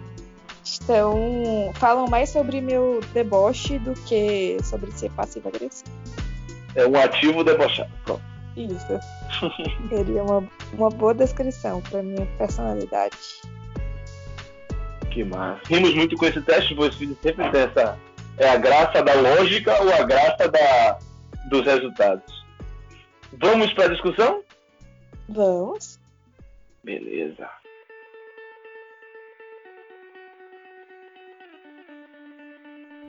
estão. 0.72 1.72
falam 1.74 2.06
mais 2.08 2.30
sobre 2.30 2.60
meu 2.60 3.00
deboche 3.12 3.78
do 3.78 3.94
que 3.94 4.58
sobre 4.62 4.90
ser 4.92 5.10
passivo-agressivo. 5.12 5.90
É 6.74 6.86
um 6.86 6.96
ativo 6.96 7.42
debochado. 7.42 7.90
Pronto. 8.04 8.22
Isso. 8.56 9.00
Seria 9.88 10.22
uma, 10.22 10.48
uma 10.72 10.90
boa 10.90 11.14
descrição 11.14 11.80
para 11.82 12.02
minha 12.02 12.26
personalidade. 12.36 13.16
Que 15.10 15.24
massa. 15.24 15.60
Rimos 15.66 15.94
muito 15.94 16.16
com 16.16 16.26
esse 16.26 16.40
teste, 16.42 16.74
pois 16.74 16.94
sempre 16.94 17.50
tem 17.50 17.60
essa. 17.62 17.98
É 18.36 18.50
a 18.50 18.56
graça 18.56 19.02
da 19.02 19.14
lógica 19.14 19.82
ou 19.82 19.92
a 19.92 20.04
graça 20.04 20.48
da, 20.48 20.98
dos 21.48 21.64
resultados? 21.64 22.44
Vamos 23.32 23.72
para 23.72 23.86
a 23.86 23.88
discussão? 23.88 24.42
Vamos. 25.28 25.98
Beleza. 26.84 27.48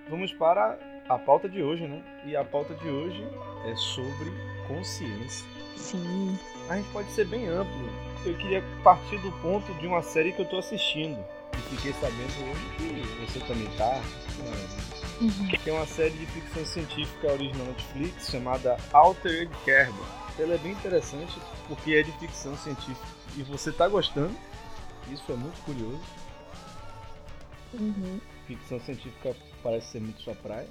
Vamos 0.10 0.34
para 0.34 0.78
a 1.08 1.20
pauta 1.20 1.48
de 1.48 1.62
hoje, 1.62 1.88
né? 1.88 2.02
E 2.26 2.36
a 2.36 2.44
pauta 2.44 2.74
de 2.74 2.90
hoje 2.90 3.24
é 3.66 3.76
sobre 3.76 4.32
consciência. 4.68 5.46
Sim. 5.76 6.38
A 6.68 6.78
gente 6.78 6.90
pode 6.90 7.12
ser 7.12 7.26
bem 7.26 7.48
amplo. 7.48 7.90
Eu 8.26 8.36
queria 8.38 8.64
partir 8.84 9.20
do 9.20 9.32
ponto 9.34 9.72
de 9.76 9.86
uma 9.86 10.02
série 10.02 10.34
que 10.34 10.42
eu 10.42 10.46
estou 10.46 10.60
assistindo. 10.60 11.24
E 11.54 11.76
fiquei 11.76 11.94
sabendo 11.94 12.50
hoje 12.50 12.76
que 12.78 13.26
você 13.26 13.40
também 13.42 13.68
tá. 13.78 14.02
Uhum. 15.22 15.48
Que 15.48 15.70
é 15.70 15.74
uma 15.74 15.86
série 15.86 16.12
de 16.12 16.26
ficção 16.26 16.66
científica 16.66 17.32
original 17.32 17.68
Netflix 17.68 18.30
chamada 18.30 18.78
Altered 18.92 19.52
Carbon. 19.66 20.06
Ela 20.40 20.56
é 20.56 20.58
bem 20.58 20.72
interessante 20.72 21.40
porque 21.68 21.94
é 21.94 22.02
de 22.02 22.12
ficção 22.14 22.58
científica. 22.58 23.08
E 23.38 23.44
você 23.44 23.72
tá 23.72 23.88
gostando. 23.88 24.36
Isso 25.12 25.32
é 25.32 25.36
muito 25.36 25.60
curioso. 25.66 26.02
Uhum. 27.74 28.20
Ficção 28.48 28.80
científica 28.80 29.36
parece 29.62 29.88
ser 29.88 30.02
muito 30.02 30.22
sua 30.22 30.36
praia. 30.36 30.68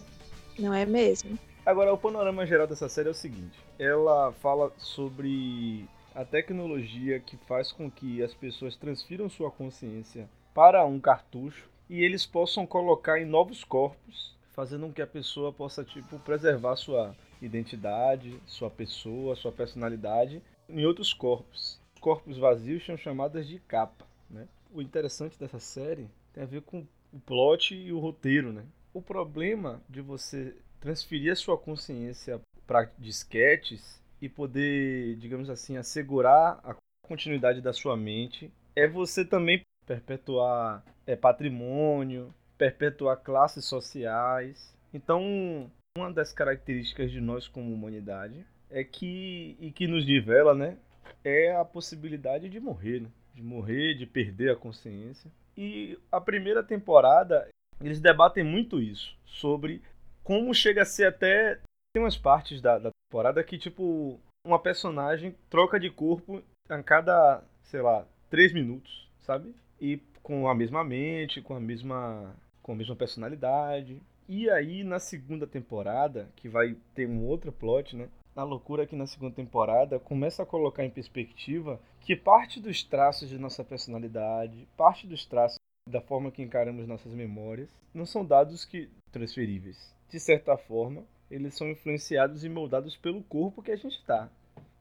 Não 0.59 0.74
é 0.74 0.85
mesmo? 0.85 1.38
Agora, 1.64 1.92
o 1.92 1.98
panorama 1.98 2.46
geral 2.46 2.66
dessa 2.66 2.88
série 2.88 3.09
é 3.09 3.11
o 3.11 3.14
seguinte: 3.14 3.59
ela 3.79 4.33
fala 4.33 4.72
sobre 4.79 5.87
a 6.14 6.24
tecnologia 6.24 7.20
que 7.20 7.37
faz 7.37 7.70
com 7.70 7.90
que 7.90 8.22
as 8.22 8.35
pessoas 8.35 8.74
transfiram 8.74 9.29
sua 9.29 9.51
consciência 9.51 10.29
para 10.55 10.85
um 10.85 10.98
cartucho 10.98 11.68
e 11.88 12.03
eles 12.03 12.27
possam 12.27 12.66
colocar 12.66 13.20
em 13.20 13.24
novos 13.24 13.62
corpos, 13.62 14.37
fazendo 14.53 14.87
com 14.87 14.92
que 14.92 15.03
a 15.03 15.07
pessoa 15.07 15.53
possa 15.53 15.85
tipo 15.85 16.18
preservar 16.18 16.74
sua 16.77 17.14
identidade, 17.40 18.40
sua 18.46 18.68
pessoa, 18.68 19.37
sua 19.37 19.53
personalidade 19.53 20.42
em 20.68 20.85
outros 20.85 21.14
corpos. 21.14 21.81
Corpos 22.01 22.37
vazios 22.37 22.85
são 22.85 22.96
chamadas 22.96 23.46
de 23.46 23.59
capa, 23.61 24.05
né? 24.29 24.48
O 24.72 24.83
interessante 24.83 25.38
dessa 25.38 25.61
série 25.61 26.09
tem 26.33 26.42
a 26.42 26.46
ver 26.46 26.62
com 26.62 26.85
o 27.12 27.20
plot 27.20 27.74
e 27.74 27.92
o 27.92 27.98
roteiro, 27.98 28.53
né? 28.53 28.64
O 28.92 29.03
problema 29.03 29.83
de 29.88 30.01
você 30.01 30.57
transferir 30.81 31.33
a 31.33 31.37
sua 31.37 31.59
consciência 31.59 32.40
para 32.66 32.90
disquetes 32.98 34.03
e 34.20 34.29
poder, 34.29 35.16
digamos 35.16 35.51
assim, 35.51 35.77
assegurar 35.77 36.61
a 36.64 36.77
continuidade 37.07 37.61
da 37.61 37.72
sua 37.72 37.96
mente 37.96 38.53
é 38.74 38.87
você 38.87 39.24
também 39.24 39.62
perpetuar 39.87 40.85
é, 41.07 41.16
patrimônio, 41.16 42.35
perpetuar 42.57 43.16
classes 43.16 43.64
sociais. 43.64 44.74
Então, 44.92 45.70
uma 45.96 46.12
das 46.12 46.33
características 46.33 47.11
de 47.11 47.20
nós 47.20 47.48
como 47.48 47.72
humanidade 47.72 48.44
é 48.70 48.85
que 48.85 49.57
e 49.59 49.70
que 49.70 49.87
nos 49.87 50.05
nivela, 50.07 50.55
né, 50.55 50.77
é 51.24 51.57
a 51.57 51.64
possibilidade 51.64 52.48
de 52.48 52.61
morrer, 52.61 53.01
né? 53.01 53.09
de 53.35 53.42
morrer, 53.42 53.94
de 53.94 54.05
perder 54.05 54.51
a 54.51 54.57
consciência. 54.57 55.31
E 55.57 55.98
a 56.11 56.20
primeira 56.20 56.62
temporada 56.62 57.48
eles 57.80 58.00
debatem 58.00 58.44
muito 58.44 58.80
isso 58.80 59.16
sobre 59.24 59.82
como 60.22 60.54
chega 60.54 60.82
a 60.82 60.86
ser 60.86 61.06
até 61.06 61.58
tem 61.92 62.02
umas 62.02 62.16
partes 62.16 62.60
da, 62.60 62.78
da 62.78 62.90
temporada 63.10 63.42
que 63.42 63.58
tipo 63.58 64.20
uma 64.44 64.58
personagem 64.58 65.34
troca 65.50 65.78
de 65.78 65.90
corpo 65.90 66.42
a 66.68 66.82
cada, 66.82 67.42
sei 67.62 67.80
lá, 67.80 68.06
três 68.30 68.52
minutos, 68.52 69.08
sabe? 69.20 69.54
E 69.80 69.98
com 70.22 70.48
a 70.48 70.54
mesma 70.54 70.84
mente, 70.84 71.40
com 71.40 71.54
a 71.54 71.60
mesma 71.60 72.34
com 72.62 72.72
a 72.72 72.74
mesma 72.74 72.94
personalidade. 72.94 74.02
E 74.28 74.50
aí 74.50 74.84
na 74.84 74.98
segunda 74.98 75.46
temporada, 75.46 76.28
que 76.36 76.48
vai 76.48 76.76
ter 76.94 77.08
um 77.08 77.24
outro 77.24 77.50
plot, 77.50 77.96
né? 77.96 78.08
Na 78.34 78.44
loucura 78.44 78.86
que 78.86 78.94
na 78.94 79.06
segunda 79.06 79.34
temporada 79.34 79.98
começa 79.98 80.42
a 80.42 80.46
colocar 80.46 80.84
em 80.84 80.90
perspectiva 80.90 81.80
que 82.00 82.14
parte 82.14 82.60
dos 82.60 82.84
traços 82.84 83.28
de 83.28 83.38
nossa 83.38 83.64
personalidade, 83.64 84.68
parte 84.76 85.06
dos 85.06 85.24
traços 85.26 85.58
da 85.88 86.01
forma 86.01 86.31
que 86.31 86.42
encaramos 86.42 86.87
nossas 86.87 87.12
memórias, 87.12 87.68
não 87.92 88.07
são 88.07 88.24
dados 88.24 88.64
que 88.64 88.88
transferíveis. 89.11 89.94
De 90.09 90.20
certa 90.20 90.57
forma, 90.57 91.05
eles 91.31 91.55
são 91.55 91.68
influenciados 91.68 92.44
e 92.44 92.48
moldados 92.48 92.96
pelo 92.96 93.22
corpo 93.22 93.62
que 93.62 93.70
a 93.70 93.77
gente 93.77 93.98
está. 93.98 94.31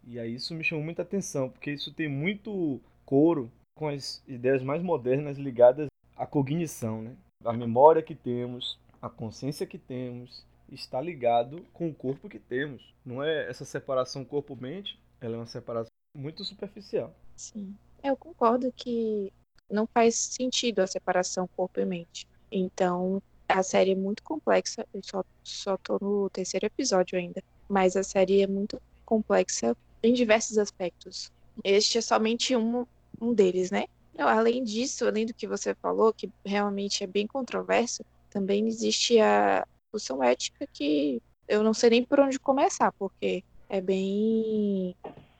E 0.06 0.20
aí 0.20 0.36
isso 0.36 0.54
me 0.54 0.63
chamou 0.63 0.84
muita 0.84 1.02
atenção, 1.02 1.50
porque 1.50 1.72
isso 1.72 1.93
tem 1.93 2.08
muito 2.08 2.80
coro 3.06 3.52
com 3.76 3.88
as 3.88 4.24
ideias 4.28 4.63
mais 4.63 4.82
modernas 4.82 5.38
ligadas 5.38 5.88
à 6.15 6.26
cognição, 6.26 7.02
né? 7.02 7.15
A 7.43 7.54
memória 7.54 8.02
que 8.02 8.15
temos, 8.15 8.80
a 9.02 9.10
consciência 9.10 9.67
que 9.67 9.78
temos, 9.78 10.46
está 10.72 11.00
ligado 11.00 11.65
com 11.74 11.89
o 11.89 11.93
corpo 11.93 12.30
que 12.30 12.39
temos. 12.39 12.93
Não 13.06 13.24
é 13.24 13.50
essa 13.50 13.65
separação 13.65 14.26
corpo-mente, 14.26 15.00
ela 15.22 15.36
é 15.36 15.38
uma 15.38 15.46
separação 15.46 15.91
muito 16.17 16.43
superficial. 16.43 17.13
Sim. 17.36 17.76
Eu 18.04 18.15
concordo 18.15 18.72
que 18.72 19.32
não 19.69 19.88
faz 19.88 20.15
sentido 20.15 20.80
a 20.80 20.88
separação 20.88 21.49
corpo 21.56 21.80
e 21.80 21.86
mente. 21.86 22.27
Então, 22.51 23.21
a 23.47 23.63
série 23.63 23.91
é 23.91 23.95
muito 23.95 24.23
complexa, 24.23 24.86
eu 24.93 25.01
só, 25.03 25.23
só 25.43 25.77
tô 25.77 25.97
no 26.01 26.30
terceiro 26.30 26.65
episódio 26.65 27.17
ainda, 27.17 27.41
mas 27.67 27.95
a 27.95 28.03
série 28.03 28.41
é 28.41 28.47
muito 28.47 28.82
complexa 29.06 29.75
em 30.03 30.13
diversos 30.13 30.58
aspectos. 30.58 31.32
Este 31.63 31.97
é 31.97 32.01
somente 32.01 32.56
um, 32.56 32.86
um 33.19 33.34
deles, 33.34 33.71
né? 33.71 33.86
Além 34.17 34.63
disso, 34.63 35.06
além 35.08 35.25
do 35.25 35.34
que 35.34 35.47
você 35.47 35.75
falou, 35.75 36.13
que 36.13 36.30
realmente 36.45 37.03
é 37.03 37.08
bem 37.08 37.27
controverso, 37.27 38.03
também 38.30 38.67
existe 38.67 39.19
a 39.19 39.65
discussão 39.84 40.23
ética 40.23 40.67
que 40.73 41.21
eu 41.47 41.63
não 41.63 41.73
sei 41.73 41.91
nem 41.91 42.03
por 42.03 42.19
onde 42.19 42.39
começar, 42.39 42.91
porque 42.93 43.43
é 43.69 43.80
bem 43.80 44.95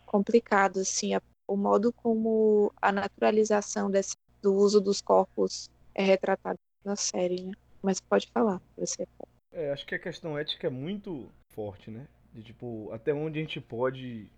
complicado, 0.06 0.80
assim, 0.80 1.14
a, 1.14 1.22
o 1.48 1.56
modo 1.56 1.94
como 1.94 2.72
a 2.82 2.92
naturalização 2.92 3.90
desse, 3.90 4.16
do 4.42 4.54
uso 4.54 4.82
dos 4.82 5.02
corpos 5.02 5.70
é 5.96 6.04
retratado 6.04 6.60
na 6.84 6.96
série, 6.96 7.42
né? 7.42 7.54
Mas 7.82 8.00
pode 8.00 8.28
falar, 8.34 8.62
você. 8.78 9.08
É, 9.52 9.72
acho 9.72 9.86
que 9.86 9.96
a 9.96 10.00
questão 10.00 10.38
ética 10.38 10.68
é 10.68 10.70
muito 10.70 11.30
forte, 11.50 11.90
né? 11.90 12.08
De 12.34 12.44
tipo, 12.44 12.92
até 12.92 13.14
onde 13.14 13.40
a 13.40 13.42
gente 13.42 13.62
pode 13.62 14.30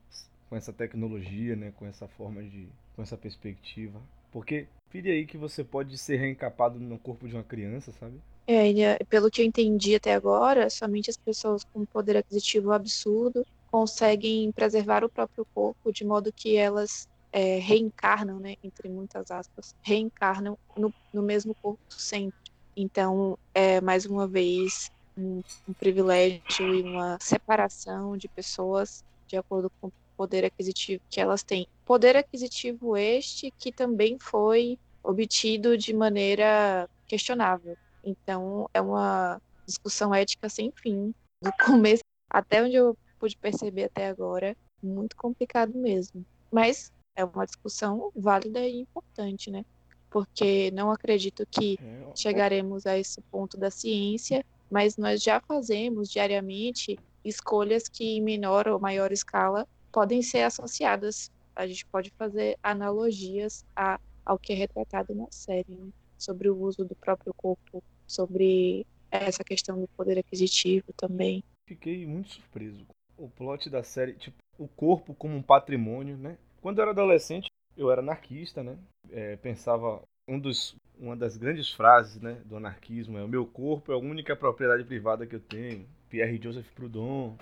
com 0.50 0.56
essa 0.56 0.74
tecnologia, 0.74 1.56
né, 1.56 1.72
com 1.78 1.86
essa 1.86 2.08
forma 2.08 2.42
de, 2.42 2.68
com 2.96 3.04
essa 3.04 3.16
perspectiva. 3.16 4.02
Porque 4.32 4.68
pire 4.90 5.12
aí 5.12 5.26
que 5.26 5.38
você 5.38 5.64
pode 5.64 5.98
ser 5.98 6.18
reencapado 6.18 6.80
no 6.80 6.98
corpo 6.98 7.28
de 7.28 7.36
uma 7.36 7.44
criança, 7.44 7.92
sabe? 7.92 8.20
É, 8.48 9.04
pelo 9.06 9.30
que 9.30 9.42
eu 9.42 9.46
entendi 9.46 9.96
até 9.96 10.14
agora, 10.14 10.70
somente 10.72 11.10
as 11.10 11.18
pessoas 11.18 11.64
com 11.66 11.86
poder 11.86 12.18
aquisitivo 12.18 12.72
absurdo 12.72 13.46
conseguem 13.72 14.52
preservar 14.52 15.04
o 15.04 15.10
próprio 15.10 15.46
corpo 15.54 15.92
de 15.92 16.06
modo 16.06 16.32
que 16.34 16.56
elas 16.56 17.08
é, 17.32 17.60
reencarnam, 17.60 18.40
né, 18.40 18.56
entre 18.64 18.90
muitas 18.90 19.30
aspas, 19.32 19.76
reencarnam 19.82 20.58
no, 20.76 20.94
no 21.14 21.22
mesmo 21.22 21.56
corpo 21.62 21.82
sempre. 21.90 22.38
Então, 22.76 23.38
é 23.54 23.82
mais 23.82 24.06
uma 24.06 24.28
vez 24.28 24.90
um, 25.18 25.42
um, 25.68 25.74
privilégio 25.74 26.74
e 26.74 26.82
uma 26.82 27.18
separação 27.22 28.18
de 28.18 28.28
pessoas 28.30 29.04
de 29.28 29.38
acordo 29.38 29.70
com 29.80 29.88
o 29.88 29.94
poder 30.18 30.46
aquisitivo 30.46 31.02
que 31.10 31.20
elas 31.20 31.44
têm. 31.44 31.68
Poder 31.86 32.16
aquisitivo 32.16 32.98
este 32.98 33.52
que 33.58 33.72
também 33.72 34.18
foi 34.20 34.78
obtido 35.04 35.78
de 35.78 35.94
maneira 35.94 36.90
questionável. 37.08 37.78
Então, 38.04 38.70
é 38.74 38.82
uma 38.82 39.42
discussão 39.66 40.14
ética 40.14 40.50
sem 40.50 40.72
fim, 40.72 41.14
do 41.42 41.52
começo 41.66 42.04
até 42.30 42.64
onde 42.64 42.76
eu 42.76 42.98
pude 43.20 43.38
perceber 43.38 43.86
até 43.86 44.08
agora, 44.08 44.56
muito 44.82 45.16
complicado 45.16 45.78
mesmo. 45.78 46.26
Mas 46.52 46.92
é 47.16 47.24
uma 47.24 47.46
discussão 47.46 48.12
válida 48.16 48.66
e 48.66 48.80
importante, 48.80 49.52
né? 49.52 49.66
Porque 50.10 50.72
não 50.72 50.90
acredito 50.90 51.46
que 51.46 51.78
é, 51.82 52.16
chegaremos 52.16 52.86
a 52.86 52.98
esse 52.98 53.22
ponto 53.24 53.58
da 53.58 53.70
ciência, 53.70 54.44
mas 54.72 54.98
nós 54.98 55.22
já 55.22 55.40
fazemos 55.42 56.10
diariamente 56.10 56.98
escolhas 57.24 57.88
que 57.88 58.04
em 58.04 58.22
menor 58.22 58.68
ou 58.68 58.80
maior 58.80 59.12
escala 59.12 59.68
podem 59.92 60.22
ser 60.22 60.44
associadas. 60.44 61.30
A 61.56 61.68
gente 61.68 61.86
pode 61.86 62.10
fazer 62.12 62.58
analogias 62.64 63.66
a, 63.76 64.00
ao 64.26 64.40
que 64.40 64.54
é 64.54 64.56
retratado 64.56 65.14
na 65.14 65.28
série, 65.30 65.76
né? 65.76 65.90
sobre 66.18 66.50
o 66.50 66.58
uso 66.58 66.84
do 66.86 66.96
próprio 66.96 67.34
corpo, 67.34 67.84
sobre 68.08 68.86
essa 69.12 69.44
questão 69.44 69.80
do 69.80 69.88
poder 69.90 70.18
aquisitivo 70.20 70.94
também. 70.94 71.44
Fiquei 71.68 72.06
muito 72.06 72.30
surpreso. 72.30 72.86
O 73.20 73.30
plot 73.30 73.70
da 73.70 73.84
série, 73.84 74.14
tipo, 74.14 74.38
o 74.58 74.68
corpo 74.68 75.14
como 75.14 75.36
um 75.36 75.42
patrimônio, 75.42 76.18
né? 76.18 76.38
Quando 76.62 76.80
eu 76.80 76.84
era 76.84 76.92
adolescente, 76.92 77.50
eu 77.78 77.92
era 77.92 78.02
anarquista, 78.02 78.64
né? 78.64 78.78
É, 79.12 79.36
pensava 79.36 80.02
um 80.28 80.40
dos, 80.40 80.76
uma 81.00 81.16
das 81.16 81.36
grandes 81.36 81.72
frases, 81.72 82.22
né, 82.22 82.40
do 82.46 82.56
anarquismo 82.56 83.18
é 83.18 83.24
o 83.24 83.28
meu 83.28 83.46
corpo 83.46 83.92
é 83.92 83.96
a 83.96 83.98
única 83.98 84.36
propriedade 84.36 84.84
privada 84.84 85.26
que 85.26 85.36
eu 85.36 85.40
tenho. 85.40 85.88
Pierre 86.08 86.40
Joseph 86.42 86.70
Proudhon, 86.74 87.36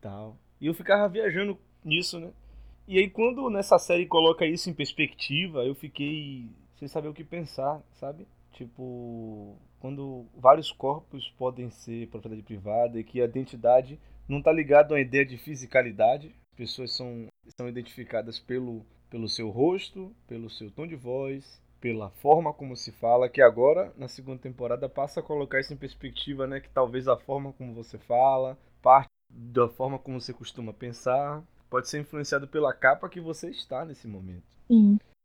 tal. 0.00 0.36
E 0.60 0.66
eu 0.66 0.74
ficava 0.74 1.08
viajando 1.08 1.58
nisso, 1.84 2.18
né? 2.18 2.30
E 2.88 2.98
aí 2.98 3.08
quando 3.08 3.48
nessa 3.50 3.78
série 3.78 4.06
coloca 4.06 4.46
isso 4.46 4.68
em 4.68 4.74
perspectiva, 4.74 5.64
eu 5.64 5.74
fiquei 5.74 6.48
sem 6.78 6.88
saber 6.88 7.08
o 7.08 7.14
que 7.14 7.24
pensar, 7.24 7.80
sabe? 7.94 8.26
Tipo, 8.52 9.56
quando 9.80 10.26
vários 10.36 10.72
corpos 10.72 11.28
podem 11.36 11.70
ser 11.70 12.08
propriedade 12.08 12.42
privada 12.42 12.98
e 12.98 13.04
que 13.04 13.20
a 13.20 13.24
identidade 13.24 13.98
não 14.28 14.38
está 14.38 14.52
ligada 14.52 14.92
a 14.92 14.96
uma 14.96 15.00
ideia 15.00 15.24
de 15.24 15.36
fisicalidade, 15.36 16.34
pessoas 16.56 16.92
são, 16.92 17.26
são 17.56 17.68
identificadas 17.68 18.38
pelo, 18.38 18.84
pelo 19.10 19.28
seu 19.28 19.50
rosto, 19.50 20.14
pelo 20.26 20.50
seu 20.50 20.70
tom 20.70 20.86
de 20.86 20.96
voz, 20.96 21.60
pela 21.80 22.10
forma 22.10 22.52
como 22.52 22.76
se 22.76 22.90
fala, 22.90 23.28
que 23.28 23.40
agora, 23.40 23.92
na 23.96 24.08
segunda 24.08 24.40
temporada, 24.40 24.88
passa 24.88 25.20
a 25.20 25.22
colocar 25.22 25.60
isso 25.60 25.72
em 25.72 25.76
perspectiva, 25.76 26.46
né? 26.46 26.60
Que 26.60 26.68
talvez 26.70 27.06
a 27.06 27.16
forma 27.16 27.52
como 27.52 27.74
você 27.74 27.98
fala, 27.98 28.58
parte 28.82 29.10
da 29.30 29.68
forma 29.68 29.98
como 29.98 30.20
você 30.20 30.32
costuma 30.32 30.72
pensar, 30.72 31.44
pode 31.68 31.88
ser 31.88 32.00
influenciado 32.00 32.48
pela 32.48 32.72
capa 32.72 33.08
que 33.08 33.20
você 33.20 33.50
está 33.50 33.84
nesse 33.84 34.08
momento. 34.08 34.56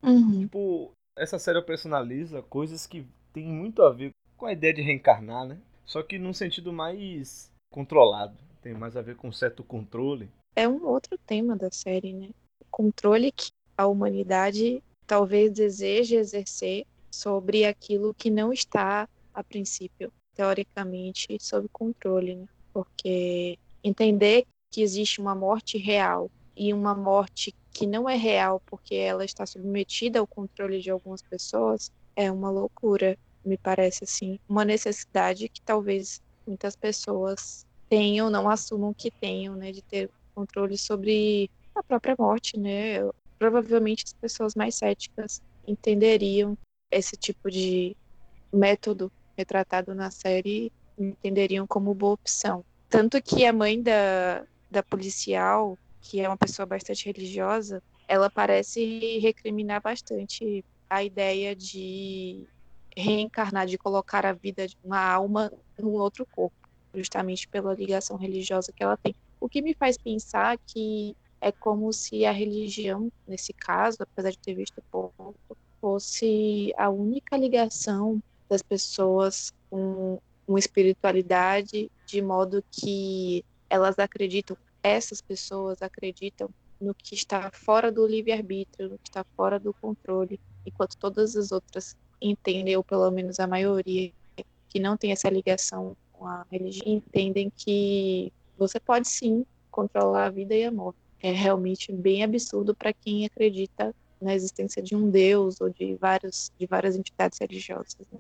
Uhum. 0.04 0.40
Tipo, 0.42 0.92
essa 1.18 1.40
série 1.40 1.62
personaliza 1.62 2.42
coisas 2.42 2.86
que 2.86 3.08
tem 3.34 3.46
muito 3.46 3.82
a 3.84 3.92
ver 3.92 4.12
com 4.36 4.46
a 4.46 4.54
ideia 4.54 4.74
de 4.74 4.82
reencarnar, 4.82 5.46
né? 5.46 5.58
Só 5.86 6.04
que 6.04 6.20
num 6.20 6.34
sentido 6.34 6.74
mais 6.74 7.52
controlado. 7.72 8.38
Tem 8.62 8.74
mais 8.74 8.96
a 8.96 9.02
ver 9.02 9.16
com 9.16 9.32
certo 9.32 9.64
controle 9.64 10.30
é 10.56 10.68
um 10.68 10.86
outro 10.86 11.18
tema 11.18 11.56
da 11.56 11.72
série, 11.72 12.14
né? 12.14 12.30
O 12.60 12.66
controle 12.70 13.32
que 13.32 13.52
a 13.78 13.88
humanidade 13.88 14.84
talvez 15.08 15.52
deseje 15.52 16.16
exercer 16.16 16.86
sobre 17.10 17.66
aquilo 17.66 18.14
que 18.14 18.30
não 18.30 18.54
está, 18.54 19.08
a 19.34 19.44
princípio, 19.44 20.12
teoricamente, 20.36 21.38
sob 21.40 21.68
controle, 21.70 22.36
né? 22.36 22.48
Porque 22.74 23.58
entender 23.84 24.46
que 24.70 24.82
existe 24.82 25.20
uma 25.20 25.36
morte 25.36 25.78
real 25.78 26.30
e 26.56 26.74
uma 26.74 26.94
morte 26.94 27.54
que 27.74 27.88
não 27.88 28.10
é 28.10 28.16
real 28.16 28.62
porque 28.66 28.96
ela 28.96 29.24
está 29.24 29.46
submetida 29.46 30.20
ao 30.20 30.28
controle 30.28 30.82
de 30.82 30.92
algumas 30.92 31.22
pessoas 31.22 31.92
é 32.16 32.30
uma 32.30 32.50
loucura, 32.50 33.18
me 33.44 33.58
parece 33.58 34.04
assim, 34.04 34.38
uma 34.48 34.66
necessidade 34.66 35.48
que 35.48 35.62
talvez 35.62 36.22
muitas 36.46 36.76
pessoas 36.76 37.66
tenham, 37.92 38.30
não 38.30 38.50
assumam 38.50 38.94
que 38.94 39.12
tenham, 39.12 39.54
né, 39.54 39.74
de 39.74 39.82
ter 39.82 40.10
controle 40.34 40.78
sobre 40.78 41.52
a 41.76 41.84
própria 41.84 42.16
morte, 42.18 42.58
né? 42.58 43.00
Provavelmente 43.38 44.06
as 44.06 44.14
pessoas 44.14 44.56
mais 44.56 44.76
céticas 44.76 45.42
entenderiam 45.68 46.58
esse 46.90 47.18
tipo 47.18 47.52
de 47.52 47.98
método 48.52 49.12
retratado 49.38 49.94
na 49.94 50.10
série, 50.10 50.72
entenderiam 50.98 51.68
como 51.68 51.94
boa 51.94 52.14
opção. 52.14 52.64
Tanto 52.90 53.22
que 53.22 53.46
a 53.46 53.52
mãe 53.52 53.82
da, 53.82 54.46
da 54.70 54.82
policial, 54.82 55.78
que 56.02 56.22
é 56.22 56.30
uma 56.30 56.38
pessoa 56.38 56.66
bastante 56.66 57.06
religiosa, 57.06 57.84
ela 58.08 58.30
parece 58.30 59.20
recriminar 59.20 59.82
bastante 59.82 60.64
a 60.90 61.04
ideia 61.04 61.54
de 61.54 62.48
reencarnar, 62.96 63.66
de 63.66 63.78
colocar 63.78 64.26
a 64.26 64.34
vida 64.34 64.66
de 64.66 64.78
uma 64.82 65.00
alma 65.00 65.52
num 65.78 65.92
outro 65.92 66.26
corpo, 66.26 66.61
justamente 66.94 67.48
pela 67.48 67.74
ligação 67.74 68.18
religiosa 68.18 68.72
que 68.72 68.84
ela 68.84 68.98
tem. 68.98 69.16
O 69.40 69.50
que 69.50 69.62
me 69.62 69.74
faz 69.74 69.98
pensar 69.98 70.58
que 70.66 71.16
é 71.40 71.52
como 71.52 71.92
se 71.92 72.26
a 72.26 72.32
religião, 72.32 73.12
nesse 73.28 73.54
caso, 73.54 73.98
apesar 74.00 74.30
de 74.32 74.38
ter 74.38 74.54
visto 74.54 74.82
pouco, 74.92 75.36
fosse 75.80 76.72
a 76.78 76.90
única 76.90 77.36
ligação 77.36 78.22
das 78.48 78.62
pessoas 78.62 79.52
com 79.70 80.20
uma 80.48 80.60
espiritualidade, 80.60 81.90
de 82.06 82.22
modo 82.22 82.64
que 82.70 83.44
elas 83.70 83.98
acreditam, 83.98 84.56
essas 84.84 85.22
pessoas 85.22 85.82
acreditam 85.82 86.50
no 86.80 86.94
que 86.94 87.16
está 87.16 87.50
fora 87.52 87.92
do 87.92 88.06
livre-arbítrio, 88.06 88.90
no 88.90 88.98
que 88.98 89.10
está 89.10 89.24
fora 89.36 89.60
do 89.60 89.74
controle, 89.74 90.40
enquanto 90.66 90.98
todas 90.98 91.36
as 91.36 91.52
outras 91.52 91.96
entendem, 92.22 92.76
ou 92.76 92.84
pelo 92.84 93.10
menos 93.10 93.40
a 93.40 93.48
maioria, 93.48 94.12
que 94.70 94.80
não 94.80 94.96
tem 94.96 95.12
essa 95.12 95.30
ligação 95.30 95.96
com 96.22 96.28
a 96.28 96.46
religião, 96.52 96.86
entendem 96.88 97.50
que 97.50 98.32
você 98.56 98.80
pode 98.80 99.08
sim 99.08 99.44
controlar 99.72 100.28
a 100.28 100.30
vida 100.30 100.56
e 100.56 100.64
a 100.64 100.72
morte. 100.72 101.00
É 101.20 101.32
realmente 101.32 101.92
bem 101.92 102.24
absurdo 102.24 102.76
para 102.76 102.94
quem 102.94 103.26
acredita 103.26 103.94
na 104.22 104.36
existência 104.36 104.84
de 104.84 104.96
um 104.96 105.10
Deus 105.10 105.60
ou 105.60 105.70
de, 105.70 105.96
vários, 105.96 106.52
de 106.60 106.68
várias 106.68 106.96
entidades 106.96 107.40
religiosas. 107.40 107.98
Né? 108.12 108.20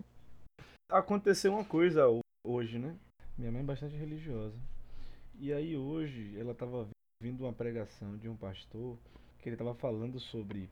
Aconteceu 0.90 1.54
uma 1.54 1.64
coisa 1.64 2.06
hoje, 2.44 2.80
né? 2.80 2.96
Minha 3.38 3.52
mãe 3.52 3.62
é 3.62 3.66
bastante 3.66 3.96
religiosa. 3.96 4.58
E 5.40 5.54
aí 5.54 5.78
hoje 5.78 6.36
ela 6.40 6.54
estava 6.54 6.88
vindo 7.22 7.42
uma 7.42 7.54
pregação 7.54 8.18
de 8.18 8.28
um 8.28 8.36
pastor 8.36 8.98
que 9.40 9.50
ele 9.50 9.56
estava 9.56 9.76
falando 9.76 10.20
sobre 10.20 10.68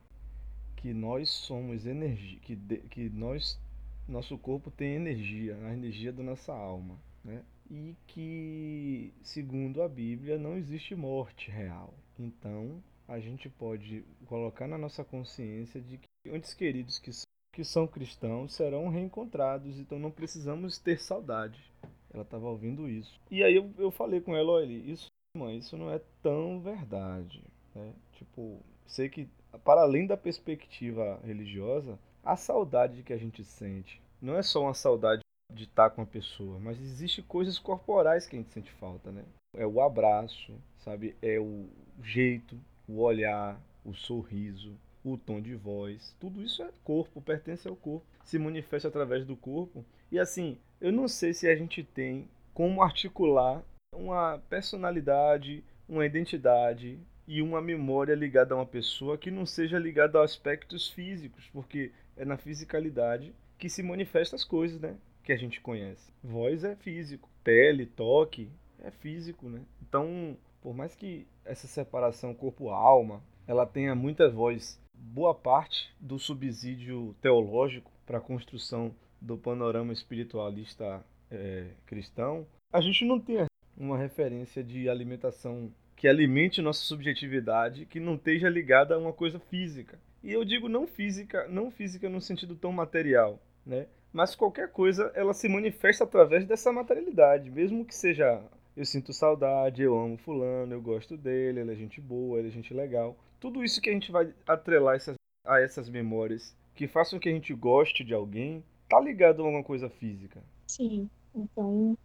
que 0.77 0.93
nós 0.93 1.29
somos 1.29 1.85
energia, 1.85 2.39
que, 2.39 2.55
de, 2.55 2.77
que 2.77 3.07
nós 3.09 3.59
nosso 4.07 4.35
corpo 4.39 4.71
tem 4.71 4.95
energia, 4.95 5.55
a 5.65 5.73
energia 5.73 6.11
da 6.11 6.23
nossa 6.23 6.51
alma, 6.51 6.97
né? 7.23 7.43
e 7.69 7.95
que, 8.07 9.13
segundo 9.21 9.81
a 9.81 9.87
Bíblia, 9.87 10.37
não 10.37 10.57
existe 10.57 10.95
morte 10.95 11.51
real. 11.51 11.93
Então, 12.17 12.83
a 13.07 13.19
gente 13.19 13.47
pode 13.49 14.03
colocar 14.25 14.67
na 14.67 14.77
nossa 14.77 15.03
consciência 15.03 15.79
de 15.79 15.97
que 15.97 16.07
entes 16.25 16.53
queridos 16.53 16.99
que, 16.99 17.11
que 17.53 17.63
são 17.63 17.87
cristãos 17.87 18.53
serão 18.53 18.89
reencontrados, 18.89 19.79
então 19.79 19.99
não 19.99 20.11
precisamos 20.11 20.79
ter 20.79 20.99
saudade. 20.99 21.71
Ela 22.11 22.23
estava 22.23 22.47
ouvindo 22.47 22.89
isso. 22.89 23.19
E 23.29 23.43
aí 23.43 23.55
eu, 23.55 23.71
eu 23.77 23.91
falei 23.91 24.19
com 24.19 24.35
ela, 24.35 24.51
olha, 24.51 24.73
isso, 24.73 25.07
mãe, 25.37 25.57
isso 25.57 25.77
não 25.77 25.91
é 25.91 26.01
tão 26.23 26.59
verdade. 26.59 27.43
Né? 27.75 27.93
Tipo, 28.13 28.59
sei 28.87 29.09
que, 29.09 29.29
para 29.63 29.81
além 29.81 30.07
da 30.07 30.17
perspectiva 30.17 31.19
religiosa, 31.23 31.99
a 32.23 32.35
saudade 32.35 33.03
que 33.03 33.13
a 33.13 33.17
gente 33.17 33.43
sente 33.43 34.01
não 34.21 34.35
é 34.35 34.41
só 34.41 34.63
uma 34.63 34.73
saudade 34.73 35.21
de 35.49 35.63
estar 35.63 35.89
com 35.89 36.01
a 36.01 36.05
pessoa, 36.05 36.59
mas 36.59 36.79
existe 36.79 37.21
coisas 37.21 37.57
corporais 37.57 38.27
que 38.27 38.35
a 38.35 38.39
gente 38.39 38.51
sente 38.51 38.71
falta, 38.73 39.11
né? 39.11 39.23
É 39.55 39.65
o 39.65 39.81
abraço, 39.81 40.53
sabe? 40.77 41.15
É 41.21 41.39
o 41.39 41.67
jeito, 42.03 42.59
o 42.87 43.01
olhar, 43.01 43.59
o 43.83 43.93
sorriso, 43.93 44.75
o 45.03 45.17
tom 45.17 45.41
de 45.41 45.55
voz. 45.55 46.15
Tudo 46.19 46.41
isso 46.41 46.61
é 46.61 46.69
corpo, 46.83 47.21
pertence 47.21 47.67
ao 47.67 47.75
corpo, 47.75 48.05
se 48.23 48.37
manifesta 48.37 48.87
através 48.87 49.25
do 49.25 49.35
corpo. 49.35 49.83
E 50.11 50.19
assim, 50.19 50.57
eu 50.79 50.91
não 50.91 51.07
sei 51.07 51.33
se 51.33 51.47
a 51.47 51.55
gente 51.55 51.83
tem 51.83 52.27
como 52.53 52.81
articular 52.81 53.63
uma 53.95 54.39
personalidade, 54.49 55.63
uma 55.87 56.05
identidade 56.05 56.99
e 57.27 57.41
uma 57.41 57.61
memória 57.61 58.13
ligada 58.15 58.53
a 58.53 58.57
uma 58.57 58.65
pessoa 58.65 59.17
que 59.17 59.31
não 59.31 59.45
seja 59.45 59.79
ligada 59.79 60.19
a 60.19 60.23
aspectos 60.23 60.89
físicos, 60.89 61.47
porque 61.53 61.91
é 62.15 62.25
na 62.25 62.37
fisicalidade 62.37 63.33
que 63.57 63.69
se 63.69 63.83
manifestam 63.83 64.37
as 64.37 64.43
coisas, 64.43 64.79
né? 64.79 64.95
Que 65.29 65.33
a 65.33 65.37
gente 65.37 65.61
conhece. 65.61 66.11
Voz 66.23 66.63
é 66.63 66.75
físico, 66.75 67.29
pele, 67.43 67.85
toque 67.85 68.49
é 68.83 68.89
físico, 68.89 69.47
né? 69.47 69.61
Então, 69.79 70.35
por 70.59 70.73
mais 70.73 70.95
que 70.95 71.27
essa 71.45 71.67
separação 71.67 72.33
corpo-alma 72.33 73.21
ela 73.45 73.63
tenha 73.63 73.93
muita 73.93 74.27
voz, 74.27 74.81
boa 74.91 75.35
parte 75.35 75.93
do 75.99 76.17
subsídio 76.17 77.15
teológico 77.21 77.91
para 78.07 78.17
a 78.17 78.21
construção 78.21 78.91
do 79.21 79.37
panorama 79.37 79.93
espiritualista 79.93 81.05
é, 81.29 81.73
cristão, 81.85 82.47
a 82.73 82.81
gente 82.81 83.05
não 83.05 83.19
tem 83.19 83.45
uma 83.77 83.99
referência 83.99 84.63
de 84.63 84.89
alimentação 84.89 85.71
que 85.95 86.07
alimente 86.07 86.59
nossa 86.59 86.81
subjetividade, 86.81 87.85
que 87.85 87.99
não 87.99 88.15
esteja 88.15 88.49
ligada 88.49 88.95
a 88.95 88.97
uma 88.97 89.13
coisa 89.13 89.37
física. 89.37 89.99
E 90.23 90.31
eu 90.33 90.43
digo 90.43 90.67
não 90.67 90.87
física, 90.87 91.47
não 91.47 91.69
física 91.69 92.09
no 92.09 92.19
sentido 92.19 92.55
tão 92.55 92.71
material, 92.71 93.39
né? 93.63 93.85
Mas 94.11 94.35
qualquer 94.35 94.71
coisa, 94.71 95.11
ela 95.15 95.33
se 95.33 95.47
manifesta 95.47 96.03
através 96.03 96.45
dessa 96.45 96.71
materialidade, 96.71 97.49
mesmo 97.49 97.85
que 97.85 97.95
seja 97.95 98.43
eu 98.75 98.85
sinto 98.85 99.11
saudade, 99.11 99.81
eu 99.81 99.99
amo 99.99 100.17
fulano, 100.17 100.73
eu 100.73 100.81
gosto 100.81 101.17
dele, 101.17 101.59
ele 101.59 101.73
é 101.73 101.75
gente 101.75 101.99
boa, 101.99 102.39
ele 102.39 102.47
é 102.47 102.51
gente 102.51 102.73
legal. 102.73 103.15
Tudo 103.39 103.63
isso 103.63 103.81
que 103.81 103.89
a 103.89 103.93
gente 103.93 104.11
vai 104.11 104.33
atrelar 104.47 104.95
essas, 104.95 105.15
a 105.45 105.59
essas 105.59 105.89
memórias, 105.89 106.55
que 106.75 106.87
façam 106.87 107.19
que 107.19 107.27
a 107.27 107.31
gente 107.31 107.53
goste 107.53 108.05
de 108.05 108.13
alguém, 108.13 108.63
tá 108.87 108.99
ligado 108.99 109.41
a 109.41 109.45
alguma 109.45 109.63
coisa 109.63 109.89
física. 109.89 110.41
Sim, 110.65 111.09
então, 111.35 111.97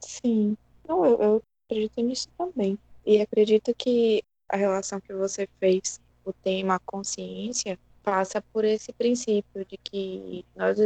sim. 0.00 0.56
Não, 0.88 1.04
eu, 1.04 1.20
eu 1.20 1.42
acredito 1.66 2.00
nisso 2.00 2.28
também. 2.38 2.78
E 3.04 3.20
acredito 3.20 3.74
que 3.76 4.22
a 4.48 4.56
relação 4.56 5.00
que 5.00 5.12
você 5.12 5.46
fez, 5.60 6.00
o 6.24 6.32
tema 6.32 6.80
consciência, 6.86 7.78
passa 8.04 8.42
por 8.52 8.64
esse 8.64 8.92
princípio 8.92 9.64
de 9.64 9.76
que 9.78 10.44
nós 10.54 10.76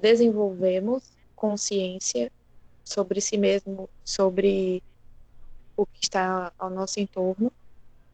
desenvolvemos 0.00 1.12
consciência 1.36 2.32
sobre 2.84 3.20
si 3.20 3.36
mesmo, 3.36 3.88
sobre 4.04 4.82
o 5.76 5.86
que 5.86 6.00
está 6.02 6.52
ao 6.58 6.70
nosso 6.70 6.98
entorno, 6.98 7.52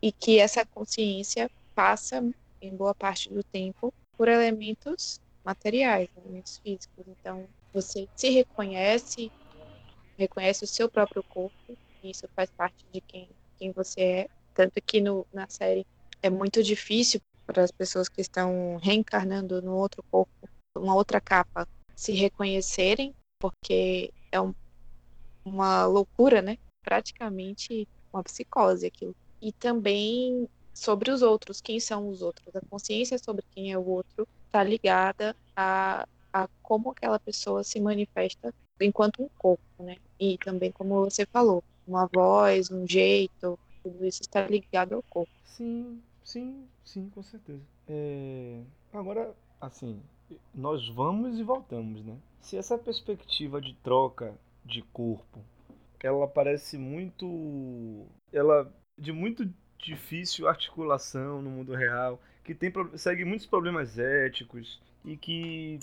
e 0.03 0.13
que 0.13 0.39
essa 0.39 0.65
consciência 0.67 1.51
passa, 1.75 2.23
em 2.61 2.77
boa 2.77 2.95
parte 2.95 3.33
do 3.33 3.43
tempo, 3.45 3.93
por 4.17 4.29
elementos 4.29 5.21
materiais, 5.45 6.09
elementos 6.17 6.59
físicos. 6.59 7.05
Então, 7.07 7.49
você 7.73 8.09
se 8.17 8.29
reconhece, 8.31 9.31
reconhece 10.19 10.65
o 10.65 10.69
seu 10.69 10.91
próprio 10.91 11.23
corpo, 11.25 11.79
e 12.03 12.11
isso 12.11 12.29
faz 12.35 12.51
parte 12.51 12.85
de 12.93 13.01
quem 13.01 13.29
quem 13.59 13.73
você 13.73 14.01
é. 14.01 14.29
Tanto 14.55 14.81
que 14.81 15.01
no, 15.01 15.27
na 15.33 15.49
série 15.49 15.85
é 16.23 16.31
muito 16.31 16.63
difícil 16.63 17.21
para 17.49 17.65
as 17.65 17.73
pessoas 17.73 18.11
que 18.11 18.21
estão 18.21 18.77
reencarnando 18.77 19.63
no 19.63 19.75
outro 19.75 20.05
corpo, 20.11 20.31
uma 20.77 20.95
outra 20.95 21.19
capa, 21.19 21.67
se 21.97 22.13
reconhecerem, 22.13 23.15
porque 23.39 24.13
é 24.31 24.39
um, 24.39 24.55
uma 25.43 25.87
loucura, 25.87 26.43
né? 26.43 26.59
Praticamente 26.85 27.89
uma 28.13 28.23
psicose 28.23 28.87
aquilo. 28.87 29.17
E 29.41 29.51
também 29.51 30.47
sobre 30.75 31.11
os 31.11 31.23
outros, 31.23 31.63
quem 31.63 31.81
são 31.81 32.11
os 32.11 32.21
outros. 32.21 32.55
A 32.55 32.61
consciência 32.69 33.19
sobre 33.19 33.43
quem 33.51 33.73
é 33.73 33.79
o 33.79 33.87
outro 33.87 34.29
está 34.47 34.63
ligada 34.63 35.35
a, 35.57 36.07
a 36.31 36.49
como 36.63 36.91
aquela 36.91 37.19
pessoa 37.19 37.65
se 37.65 37.81
manifesta 37.81 38.55
enquanto 38.79 39.23
um 39.23 39.29
corpo, 39.39 39.63
né? 39.81 39.97
E 40.21 40.37
também, 40.37 40.71
como 40.71 41.03
você 41.03 41.25
falou, 41.25 41.65
uma 41.87 42.07
voz, 42.13 42.71
um 42.71 42.87
jeito, 42.87 43.59
tudo 43.83 44.05
isso 44.05 44.21
está 44.21 44.47
ligado 44.47 44.95
ao 44.95 45.03
corpo. 45.05 45.33
Sim, 45.47 46.01
sim, 46.29 46.69
sim, 46.85 47.09
com 47.11 47.23
certeza. 47.23 47.63
É... 47.89 48.63
Agora, 48.93 49.35
assim, 49.61 50.03
nós 50.55 50.89
vamos 50.89 51.39
e 51.39 51.43
voltamos, 51.43 52.05
né? 52.05 52.17
Se 52.41 52.57
essa 52.57 52.77
perspectiva 52.77 53.61
de 53.61 53.75
troca 53.77 54.35
de 54.65 54.83
corpo, 54.93 55.41
ela 56.03 56.29
parece 56.29 56.77
muito, 56.77 58.07
ela 58.33 58.73
de 58.97 59.13
muito 59.13 59.49
difícil 59.79 60.47
articulação 60.47 61.41
no 61.41 61.51
mundo 61.51 61.75
real, 61.75 62.21
que 62.45 62.55
tem 62.55 62.73
segue 62.97 63.25
muitos 63.25 63.47
problemas 63.47 63.99
éticos 63.99 64.81
e 65.05 65.17
que 65.17 65.81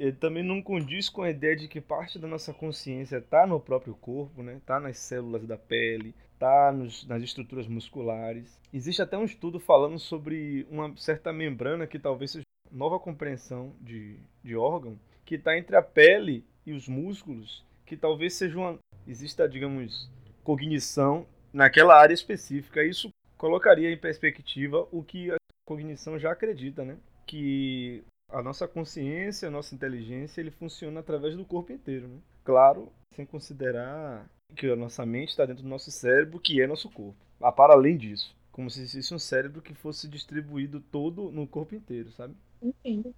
ele 0.00 0.12
também 0.12 0.42
não 0.42 0.62
condiz 0.62 1.10
com 1.10 1.20
a 1.20 1.28
ideia 1.28 1.54
de 1.54 1.68
que 1.68 1.78
parte 1.78 2.18
da 2.18 2.26
nossa 2.26 2.54
consciência 2.54 3.18
está 3.18 3.46
no 3.46 3.60
próprio 3.60 3.94
corpo, 3.94 4.42
né? 4.42 4.56
Está 4.56 4.80
nas 4.80 4.96
células 4.96 5.46
da 5.46 5.58
pele, 5.58 6.14
está 6.32 6.72
nas 6.72 7.22
estruturas 7.22 7.68
musculares. 7.68 8.58
Existe 8.72 9.02
até 9.02 9.18
um 9.18 9.26
estudo 9.26 9.60
falando 9.60 9.98
sobre 9.98 10.66
uma 10.70 10.96
certa 10.96 11.34
membrana 11.34 11.86
que 11.86 11.98
talvez 11.98 12.30
seja 12.30 12.44
nova 12.72 12.98
compreensão 12.98 13.74
de, 13.78 14.16
de 14.42 14.56
órgão 14.56 14.98
que 15.22 15.34
está 15.34 15.58
entre 15.58 15.76
a 15.76 15.82
pele 15.82 16.46
e 16.64 16.72
os 16.72 16.88
músculos, 16.88 17.62
que 17.84 17.94
talvez 17.94 18.32
seja 18.32 18.56
uma 18.56 18.78
exista, 19.06 19.46
digamos, 19.46 20.10
cognição 20.42 21.26
naquela 21.52 21.94
área 21.94 22.14
específica. 22.14 22.82
Isso 22.82 23.10
colocaria 23.36 23.92
em 23.92 23.98
perspectiva 23.98 24.88
o 24.90 25.02
que 25.02 25.30
a 25.30 25.36
cognição 25.68 26.18
já 26.18 26.32
acredita, 26.32 26.86
né? 26.86 26.96
Que 27.26 28.02
a 28.32 28.42
nossa 28.42 28.66
consciência, 28.66 29.48
a 29.48 29.50
nossa 29.50 29.74
inteligência, 29.74 30.40
ele 30.40 30.50
funciona 30.50 31.00
através 31.00 31.36
do 31.36 31.44
corpo 31.44 31.72
inteiro, 31.72 32.08
né? 32.08 32.18
Claro, 32.44 32.92
sem 33.14 33.26
considerar 33.26 34.28
que 34.56 34.66
a 34.70 34.76
nossa 34.76 35.04
mente 35.06 35.30
está 35.30 35.44
dentro 35.46 35.62
do 35.62 35.68
nosso 35.68 35.90
cérebro, 35.90 36.40
que 36.40 36.60
é 36.60 36.66
nosso 36.66 36.90
corpo. 36.90 37.16
Ah, 37.40 37.52
para 37.52 37.72
além 37.72 37.96
disso, 37.96 38.34
como 38.52 38.70
se 38.70 38.80
existisse 38.80 39.14
um 39.14 39.18
cérebro 39.18 39.62
que 39.62 39.74
fosse 39.74 40.08
distribuído 40.08 40.80
todo 40.80 41.30
no 41.30 41.46
corpo 41.46 41.74
inteiro, 41.74 42.10
sabe? 42.12 42.34
Entendo. 42.60 43.14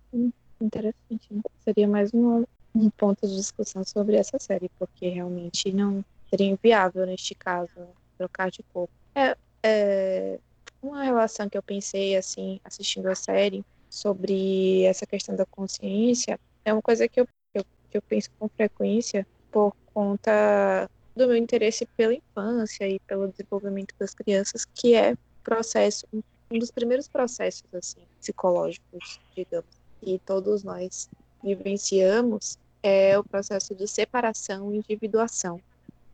Interessante. 0.61 1.27
Né? 1.31 1.43
Seria 1.61 1.89
mais 1.89 2.13
um, 2.15 2.45
um 2.75 2.91
ponto 2.91 3.27
de 3.27 3.35
discussão 3.35 3.85
sobre 3.85 4.17
essa 4.17 4.39
série, 4.39 4.71
porque 4.79 5.09
realmente 5.09 5.73
não 5.73 6.05
seria 6.31 6.51
inviável 6.51 7.05
neste 7.07 7.35
caso 7.35 7.71
trocar 8.17 8.51
de 8.51 8.63
corpo. 8.73 8.93
É, 9.15 9.37
é 9.63 10.39
uma 10.83 11.03
relação 11.03 11.49
que 11.49 11.59
eu 11.59 11.63
pensei 11.63 12.17
assim 12.17 12.61
assistindo 12.65 13.09
a 13.09 13.15
série 13.15 13.65
sobre 13.93 14.85
essa 14.85 15.05
questão 15.05 15.37
da 15.37 15.45
consciência 15.45 16.41
é 16.65 16.73
uma 16.73 16.81
coisa 16.81 17.07
que 17.07 17.21
eu, 17.21 17.29
eu, 17.53 17.63
que 17.91 17.99
eu 17.99 18.01
penso 18.01 18.31
com 18.39 18.49
frequência 18.49 19.27
por 19.51 19.77
conta 19.93 20.89
do 21.15 21.27
meu 21.27 21.37
interesse 21.37 21.85
pela 21.95 22.15
infância 22.15 22.89
e 22.89 22.99
pelo 23.01 23.29
desenvolvimento 23.29 23.95
das 23.99 24.15
crianças, 24.15 24.65
que 24.65 24.95
é 24.95 25.15
processo, 25.45 26.07
um 26.51 26.59
dos 26.59 26.71
primeiros 26.71 27.07
processos 27.07 27.65
assim 27.75 28.01
psicológicos, 28.19 29.21
digamos, 29.37 29.69
que 30.01 30.19
todos 30.25 30.65
nós 30.65 31.11
vivenciamos 31.45 32.57
é 32.83 33.19
o 33.19 33.23
processo 33.23 33.75
de 33.75 33.87
separação 33.87 34.73
e 34.73 34.79
individuação, 34.79 35.61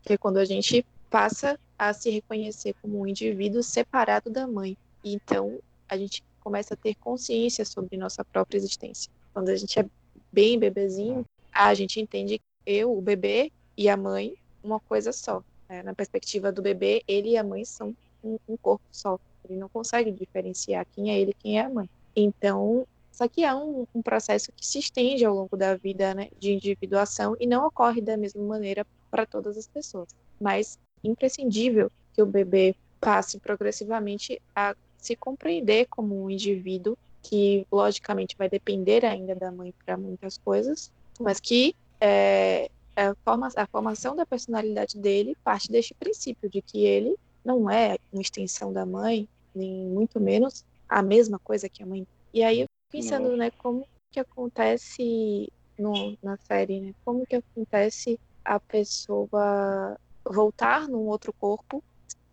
que 0.03 0.13
é 0.13 0.17
quando 0.17 0.35
a 0.37 0.43
gente 0.45 0.85
passa 1.09 1.57
a 1.77 1.93
se 1.93 2.09
reconhecer 2.09 2.75
como 2.81 2.99
um 2.99 3.07
indivíduo 3.07 3.63
separado 3.63 4.29
da 4.29 4.45
mãe. 4.45 4.77
Então, 5.01 5.59
a 5.87 5.97
gente 5.97 6.21
começa 6.39 6.73
a 6.73 6.77
ter 6.77 6.95
consciência 6.95 7.65
sobre 7.65 7.97
nossa 7.97 8.23
própria 8.23 8.57
existência. 8.57 9.11
Quando 9.33 9.49
a 9.49 9.55
gente 9.55 9.79
é 9.79 9.85
bem 10.31 10.57
bebezinho, 10.57 11.25
a 11.51 11.73
gente 11.73 11.99
entende 11.99 12.41
eu, 12.65 12.95
o 12.95 13.01
bebê 13.01 13.51
e 13.77 13.89
a 13.89 13.97
mãe, 13.97 14.35
uma 14.63 14.79
coisa 14.79 15.11
só. 15.11 15.43
Né? 15.67 15.83
Na 15.83 15.93
perspectiva 15.93 16.51
do 16.51 16.61
bebê, 16.61 17.03
ele 17.07 17.29
e 17.29 17.37
a 17.37 17.43
mãe 17.43 17.65
são 17.65 17.95
um, 18.23 18.37
um 18.47 18.57
corpo 18.57 18.85
só. 18.91 19.19
Ele 19.47 19.57
não 19.57 19.69
consegue 19.69 20.11
diferenciar 20.11 20.85
quem 20.93 21.11
é 21.11 21.19
ele 21.19 21.31
e 21.31 21.33
quem 21.35 21.59
é 21.59 21.63
a 21.63 21.69
mãe. 21.69 21.89
Então, 22.15 22.85
só 23.11 23.27
que 23.27 23.43
é 23.43 23.53
um, 23.53 23.85
um, 23.93 24.01
processo 24.01 24.51
que 24.51 24.65
se 24.65 24.79
estende 24.79 25.25
ao 25.25 25.33
longo 25.33 25.57
da 25.57 25.75
vida 25.75 26.13
né, 26.13 26.29
de 26.39 26.53
individuação 26.53 27.35
e 27.39 27.47
não 27.47 27.65
ocorre 27.65 28.01
da 28.01 28.15
mesma 28.15 28.43
maneira 28.43 28.85
para 29.09 29.25
todas 29.25 29.57
as 29.57 29.67
pessoas. 29.67 30.09
Mas 30.39 30.79
imprescindível 31.03 31.91
que 32.13 32.21
o 32.21 32.25
bebê 32.25 32.75
passe 32.99 33.39
progressivamente 33.39 34.41
a 34.55 34.75
se 34.99 35.15
compreender 35.15 35.87
como 35.87 36.23
um 36.23 36.29
indivíduo 36.29 36.97
que, 37.21 37.65
logicamente, 37.71 38.35
vai 38.37 38.49
depender 38.49 39.05
ainda 39.05 39.35
da 39.35 39.51
mãe 39.51 39.73
para 39.85 39.97
muitas 39.97 40.37
coisas, 40.37 40.91
mas 41.19 41.39
que 41.39 41.75
é, 41.99 42.69
a, 42.95 43.15
forma, 43.23 43.49
a 43.55 43.67
formação 43.67 44.15
da 44.15 44.25
personalidade 44.25 44.97
dele 44.97 45.35
parte 45.43 45.71
deste 45.71 45.93
princípio 45.93 46.49
de 46.49 46.61
que 46.61 46.85
ele 46.85 47.15
não 47.43 47.69
é 47.69 47.97
uma 48.11 48.21
extensão 48.21 48.71
da 48.71 48.85
mãe, 48.85 49.27
nem 49.53 49.71
muito 49.71 50.19
menos 50.19 50.65
a 50.87 51.01
mesma 51.01 51.39
coisa 51.39 51.69
que 51.69 51.83
a 51.83 51.85
mãe. 51.85 52.05
E 52.33 52.43
aí, 52.43 52.65
pensando, 52.91 53.35
né, 53.35 53.51
como 53.51 53.85
que 54.11 54.19
acontece 54.19 55.51
no, 55.77 56.17
na 56.21 56.37
série, 56.37 56.79
né, 56.79 56.93
como 57.05 57.25
que 57.25 57.35
acontece 57.35 58.19
a 58.43 58.59
pessoa 58.59 59.97
voltar 60.23 60.87
num 60.87 61.07
outro 61.07 61.33
corpo 61.33 61.83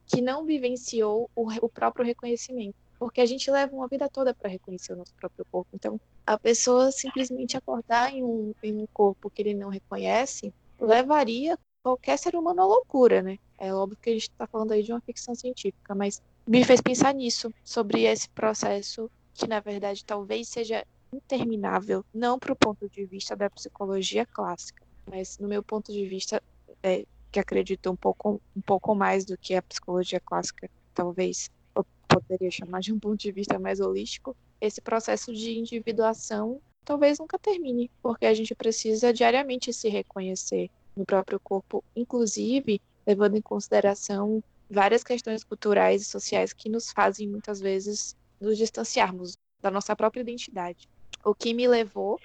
que 0.07 0.21
não 0.21 0.45
vivenciou 0.45 1.31
o, 1.35 1.49
o 1.63 1.69
próprio 1.69 2.05
reconhecimento. 2.05 2.75
Porque 2.99 3.21
a 3.21 3.27
gente 3.27 3.51
leva 3.51 3.75
uma 3.75 3.89
vida 3.89 4.09
toda 4.09 4.33
para 4.33 4.49
reconhecer 4.49 4.93
o 4.93 4.97
nosso 4.97 5.15
próprio 5.15 5.45
corpo. 5.51 5.69
Então, 5.75 6.01
a 6.27 6.39
pessoa 6.39 6.91
simplesmente 6.91 7.57
acordar 7.57 8.13
em 8.13 8.23
um, 8.23 8.55
em 8.63 8.75
um 8.75 8.87
corpo 8.93 9.31
que 9.31 9.43
ele 9.43 9.55
não 9.55 9.69
reconhece 9.69 10.53
levaria 10.81 11.59
qualquer 11.83 12.19
ser 12.19 12.35
humano 12.35 12.63
à 12.63 12.67
loucura, 12.67 13.23
né? 13.23 13.39
É 13.59 13.73
óbvio 13.73 13.99
que 14.01 14.11
a 14.11 14.13
gente 14.13 14.23
está 14.23 14.47
falando 14.47 14.73
aí 14.73 14.83
de 14.83 14.93
uma 14.93 15.01
ficção 15.01 15.35
científica, 15.35 15.95
mas 15.95 16.21
me 16.47 16.65
fez 16.65 16.81
pensar 16.81 17.15
nisso, 17.15 17.53
sobre 17.65 18.03
esse 18.03 18.29
processo 18.31 19.11
que, 19.35 19.47
na 19.47 19.61
verdade, 19.61 20.05
talvez 20.05 20.49
seja 20.49 20.85
interminável, 21.13 22.05
não 22.13 22.39
para 22.39 22.53
o 22.53 22.57
ponto 22.57 22.89
de 22.89 23.05
vista 23.05 23.37
da 23.37 23.49
psicologia 23.49 24.27
clássica, 24.27 24.85
mas 25.09 25.39
no 25.39 25.49
meu 25.49 25.63
ponto 25.63 25.93
de 25.93 26.07
vista, 26.07 26.43
é, 26.83 27.07
que 27.37 27.41
acredito 27.41 27.91
um 27.91 27.97
pouco, 27.97 28.41
um 28.57 28.61
pouco 28.63 28.95
mais 28.95 29.27
do 29.27 29.37
que 29.37 29.55
a 29.55 29.61
psicologia 29.61 30.19
clássica, 30.19 30.71
talvez 30.95 31.51
eu 31.75 31.85
poderia 32.09 32.51
chamar 32.51 32.81
de 32.81 32.95
um 32.95 32.99
ponto 32.99 33.19
de 33.19 33.31
vista 33.31 33.59
mais 33.59 33.79
holístico, 33.79 34.35
esse 34.59 34.81
processo 34.81 35.35
de 35.35 35.59
individuação 35.59 36.59
talvez 36.83 37.19
nunca 37.19 37.39
termine, 37.39 37.91
porque 38.01 38.25
a 38.25 38.33
gente 38.33 38.55
precisa 38.55 39.13
diariamente 39.13 39.71
se 39.71 39.91
reconhecer 39.91 40.71
no 40.97 41.05
próprio 41.05 41.39
corpo, 41.39 41.85
inclusive 41.95 42.81
levando 43.07 43.37
em 43.37 43.43
consideração 43.43 44.43
várias 44.71 45.05
questões 45.05 45.45
culturais 45.45 46.01
e 46.01 46.05
sociais 46.07 46.55
que 46.55 46.71
nos 46.71 46.91
fazem 46.91 47.29
muitas 47.29 47.61
vezes 47.61 48.17
nos 48.41 48.57
distanciarmos 48.57 49.37
da 49.61 49.71
nossa 49.71 49.95
própria 49.95 50.23
identidade. 50.23 50.89
O 51.23 51.35
que 51.35 51.53
me 51.53 51.69
levou 51.69 52.19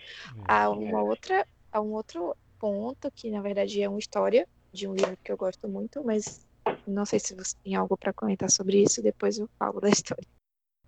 a 0.45 0.70
uma 0.70 1.03
outra 1.03 1.45
a 1.70 1.82
um 1.82 1.91
outro 1.91 2.34
ponto 2.57 3.12
que 3.12 3.30
na 3.30 3.41
verdade 3.41 3.82
é 3.82 3.89
uma 3.89 3.99
história 3.99 4.47
de 4.72 4.88
um 4.88 4.93
livro 4.93 5.17
que 5.24 5.32
eu 5.32 5.38
gosto 5.38 5.67
muito, 5.67 6.03
mas 6.03 6.45
não 6.88 7.05
sei 7.05 7.19
se 7.19 7.36
você 7.36 7.55
tem 7.63 7.76
algo 7.76 7.97
para 7.97 8.13
comentar 8.13 8.49
sobre 8.49 8.82
isso, 8.82 9.01
depois 9.01 9.38
eu 9.38 9.49
falo 9.57 9.80
da 9.80 9.89
história. 9.89 10.26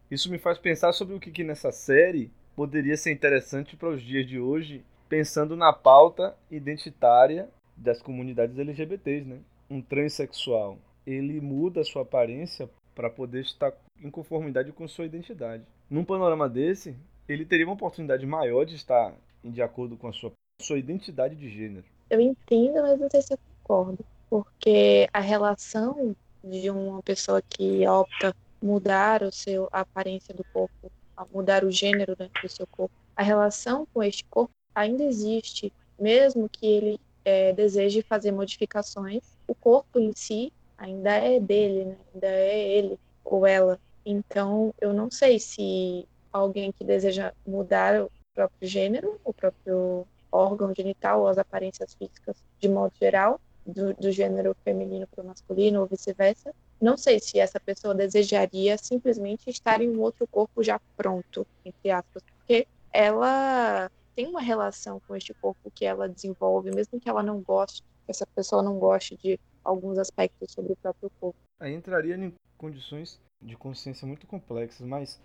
Isso 0.10 0.30
me 0.30 0.38
faz 0.38 0.58
pensar 0.58 0.94
sobre 0.94 1.16
o 1.16 1.20
que, 1.20 1.32
que 1.32 1.44
nessa 1.44 1.72
série 1.72 2.32
poderia 2.56 2.96
ser 2.96 3.12
interessante 3.12 3.76
para 3.76 3.90
os 3.90 4.02
dias 4.02 4.28
de 4.28 4.40
hoje, 4.40 4.84
pensando 5.10 5.56
na 5.56 5.74
pauta 5.74 6.36
identitária 6.52 7.50
das 7.76 8.02
comunidades 8.02 8.58
LGBTs, 8.58 9.28
né? 9.28 9.40
Um 9.70 9.82
transexual, 9.82 10.78
ele 11.06 11.42
muda 11.42 11.82
a 11.82 11.84
sua 11.84 12.04
aparência 12.04 12.70
para 12.94 13.10
poder 13.10 13.42
estar 13.42 13.74
em 14.02 14.10
conformidade 14.10 14.72
com 14.72 14.88
sua 14.88 15.06
identidade. 15.06 15.64
Num 15.90 16.06
panorama 16.06 16.48
desse, 16.48 16.96
ele 17.28 17.46
teria 17.46 17.66
uma 17.66 17.74
oportunidade 17.74 18.26
maior 18.26 18.66
de 18.66 18.76
estar 18.76 19.16
de 19.44 19.62
acordo 19.62 19.98
com 19.98 20.08
a 20.08 20.14
sua, 20.14 20.32
sua 20.62 20.78
identidade 20.78 21.36
de 21.36 21.50
gênero. 21.50 21.86
Eu 22.10 22.20
entendo, 22.20 22.82
mas 22.82 23.00
não 23.00 23.10
sei 23.10 23.22
se 23.22 23.34
eu 23.34 23.40
concordo, 23.64 24.06
porque 24.30 25.08
a 25.14 25.20
relação 25.20 26.16
de 26.44 26.70
uma 26.70 27.02
pessoa 27.02 27.42
que 27.42 27.88
opta 27.88 28.36
mudar 28.62 29.24
o 29.24 29.32
seu 29.32 29.68
a 29.72 29.82
aparência 29.82 30.34
do 30.34 30.44
corpo, 30.54 30.92
mudar 31.34 31.64
o 31.64 31.72
gênero 31.72 32.16
né, 32.20 32.30
do 32.42 32.50
seu 32.50 32.68
corpo, 32.68 32.94
a 33.16 33.24
relação 33.24 33.88
com 33.94 34.04
este 34.04 34.26
corpo 34.26 34.54
ainda 34.76 35.04
existe, 35.04 35.72
mesmo 36.00 36.50
que 36.50 36.66
ele 36.66 37.00
é, 37.24 37.54
deseje 37.54 38.02
fazer 38.02 38.32
modificações, 38.32 39.22
o 39.48 39.56
corpo 39.56 40.00
em 40.00 40.12
si 40.14 40.52
ainda 40.78 41.12
é 41.12 41.40
dele, 41.40 41.86
né? 41.86 41.98
ainda 42.14 42.28
é 42.28 42.78
ele 42.78 43.00
ou 43.24 43.46
ela. 43.46 43.80
Então, 44.06 44.74
eu 44.82 44.92
não 44.92 45.10
sei 45.10 45.40
se 45.40 46.06
alguém 46.32 46.72
que 46.72 46.84
deseja 46.84 47.32
mudar 47.48 48.02
o 48.02 48.12
próprio 48.34 48.68
gênero, 48.68 49.20
o 49.24 49.34
próprio 49.34 50.06
órgão 50.32 50.74
genital 50.76 51.22
ou 51.22 51.28
as 51.28 51.38
aparências 51.38 51.94
físicas 51.94 52.36
de 52.60 52.68
modo 52.68 52.92
geral, 53.00 53.40
do, 53.66 53.94
do 53.94 54.12
gênero 54.12 54.56
feminino 54.64 55.08
para 55.08 55.24
o 55.24 55.28
masculino 55.28 55.82
ou 55.82 55.88
vice-versa, 55.88 56.54
não 56.82 56.98
sei 56.98 57.20
se 57.20 57.40
essa 57.40 57.60
pessoa 57.60 57.96
desejaria 57.96 58.78
simplesmente 58.78 59.50
estar 59.50 59.82
em 59.82 59.90
um 59.90 60.02
outro 60.02 60.28
corpo 60.28 60.62
já 60.64 60.80
pronto, 60.98 61.48
entre 61.64 61.92
aspas, 61.92 62.24
porque 62.24 62.68
ela 62.92 63.90
tem 64.16 64.28
uma 64.28 64.42
relação 64.42 65.02
com 65.08 65.16
este 65.16 65.34
corpo 65.34 65.72
que 65.72 65.86
ela 65.86 66.08
desenvolve, 66.08 66.72
mesmo 66.72 67.00
que 67.00 67.10
ela 67.10 67.24
não 67.24 67.42
goste, 67.42 67.84
essa 68.08 68.26
pessoa 68.28 68.62
não 68.62 68.78
goste 68.78 69.18
de 69.18 69.40
alguns 69.64 69.98
aspectos 69.98 70.52
sobre 70.52 70.74
o 70.74 70.76
próprio 70.76 71.10
corpo. 71.20 71.40
Aí 71.60 71.74
entraria 71.74 72.16
em 72.16 72.34
condições 72.58 73.20
de 73.42 73.56
consciência 73.56 74.08
muito 74.08 74.28
complexas, 74.28 74.86
mas 74.86 75.20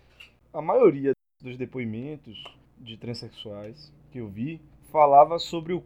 a 0.53 0.61
maioria 0.61 1.11
dos 1.41 1.57
depoimentos 1.57 2.41
de 2.77 2.97
transexuais 2.97 3.91
que 4.11 4.19
eu 4.19 4.27
vi 4.27 4.61
falava 4.91 5.37
sobre 5.37 5.73
o, 5.73 5.83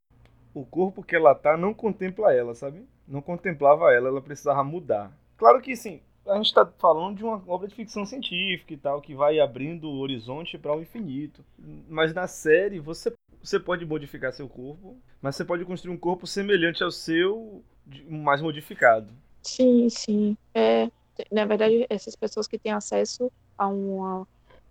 o 0.53 0.65
corpo 0.65 1.03
que 1.03 1.15
ela 1.15 1.33
tá 1.33 1.57
não 1.57 1.73
contempla 1.73 2.33
ela, 2.33 2.53
sabe? 2.53 2.85
Não 3.07 3.21
contemplava 3.21 3.91
ela, 3.93 4.09
ela 4.09 4.21
precisava 4.21 4.63
mudar. 4.63 5.11
Claro 5.37 5.61
que 5.61 5.75
sim, 5.75 6.01
a 6.25 6.35
gente 6.35 6.47
está 6.47 6.65
falando 6.65 7.17
de 7.17 7.23
uma 7.23 7.41
obra 7.47 7.67
de 7.67 7.75
ficção 7.75 8.05
científica 8.05 8.73
e 8.73 8.77
tal, 8.77 9.01
que 9.01 9.13
vai 9.13 9.39
abrindo 9.39 9.89
o 9.89 9.99
horizonte 9.99 10.57
para 10.57 10.75
o 10.75 10.81
infinito. 10.81 11.43
Mas 11.89 12.13
na 12.13 12.27
série 12.27 12.79
você, 12.79 13.13
você 13.41 13.59
pode 13.59 13.85
modificar 13.85 14.31
seu 14.31 14.47
corpo, 14.47 14.97
mas 15.21 15.35
você 15.35 15.43
pode 15.43 15.65
construir 15.65 15.93
um 15.93 15.97
corpo 15.97 16.25
semelhante 16.25 16.83
ao 16.83 16.91
seu, 16.91 17.63
mais 18.07 18.41
modificado. 18.41 19.13
Sim, 19.41 19.89
sim. 19.89 20.37
É, 20.53 20.89
na 21.31 21.45
verdade, 21.45 21.85
essas 21.89 22.15
pessoas 22.15 22.47
que 22.47 22.57
têm 22.57 22.71
acesso 22.71 23.31
a 23.57 23.67
um, 23.67 24.25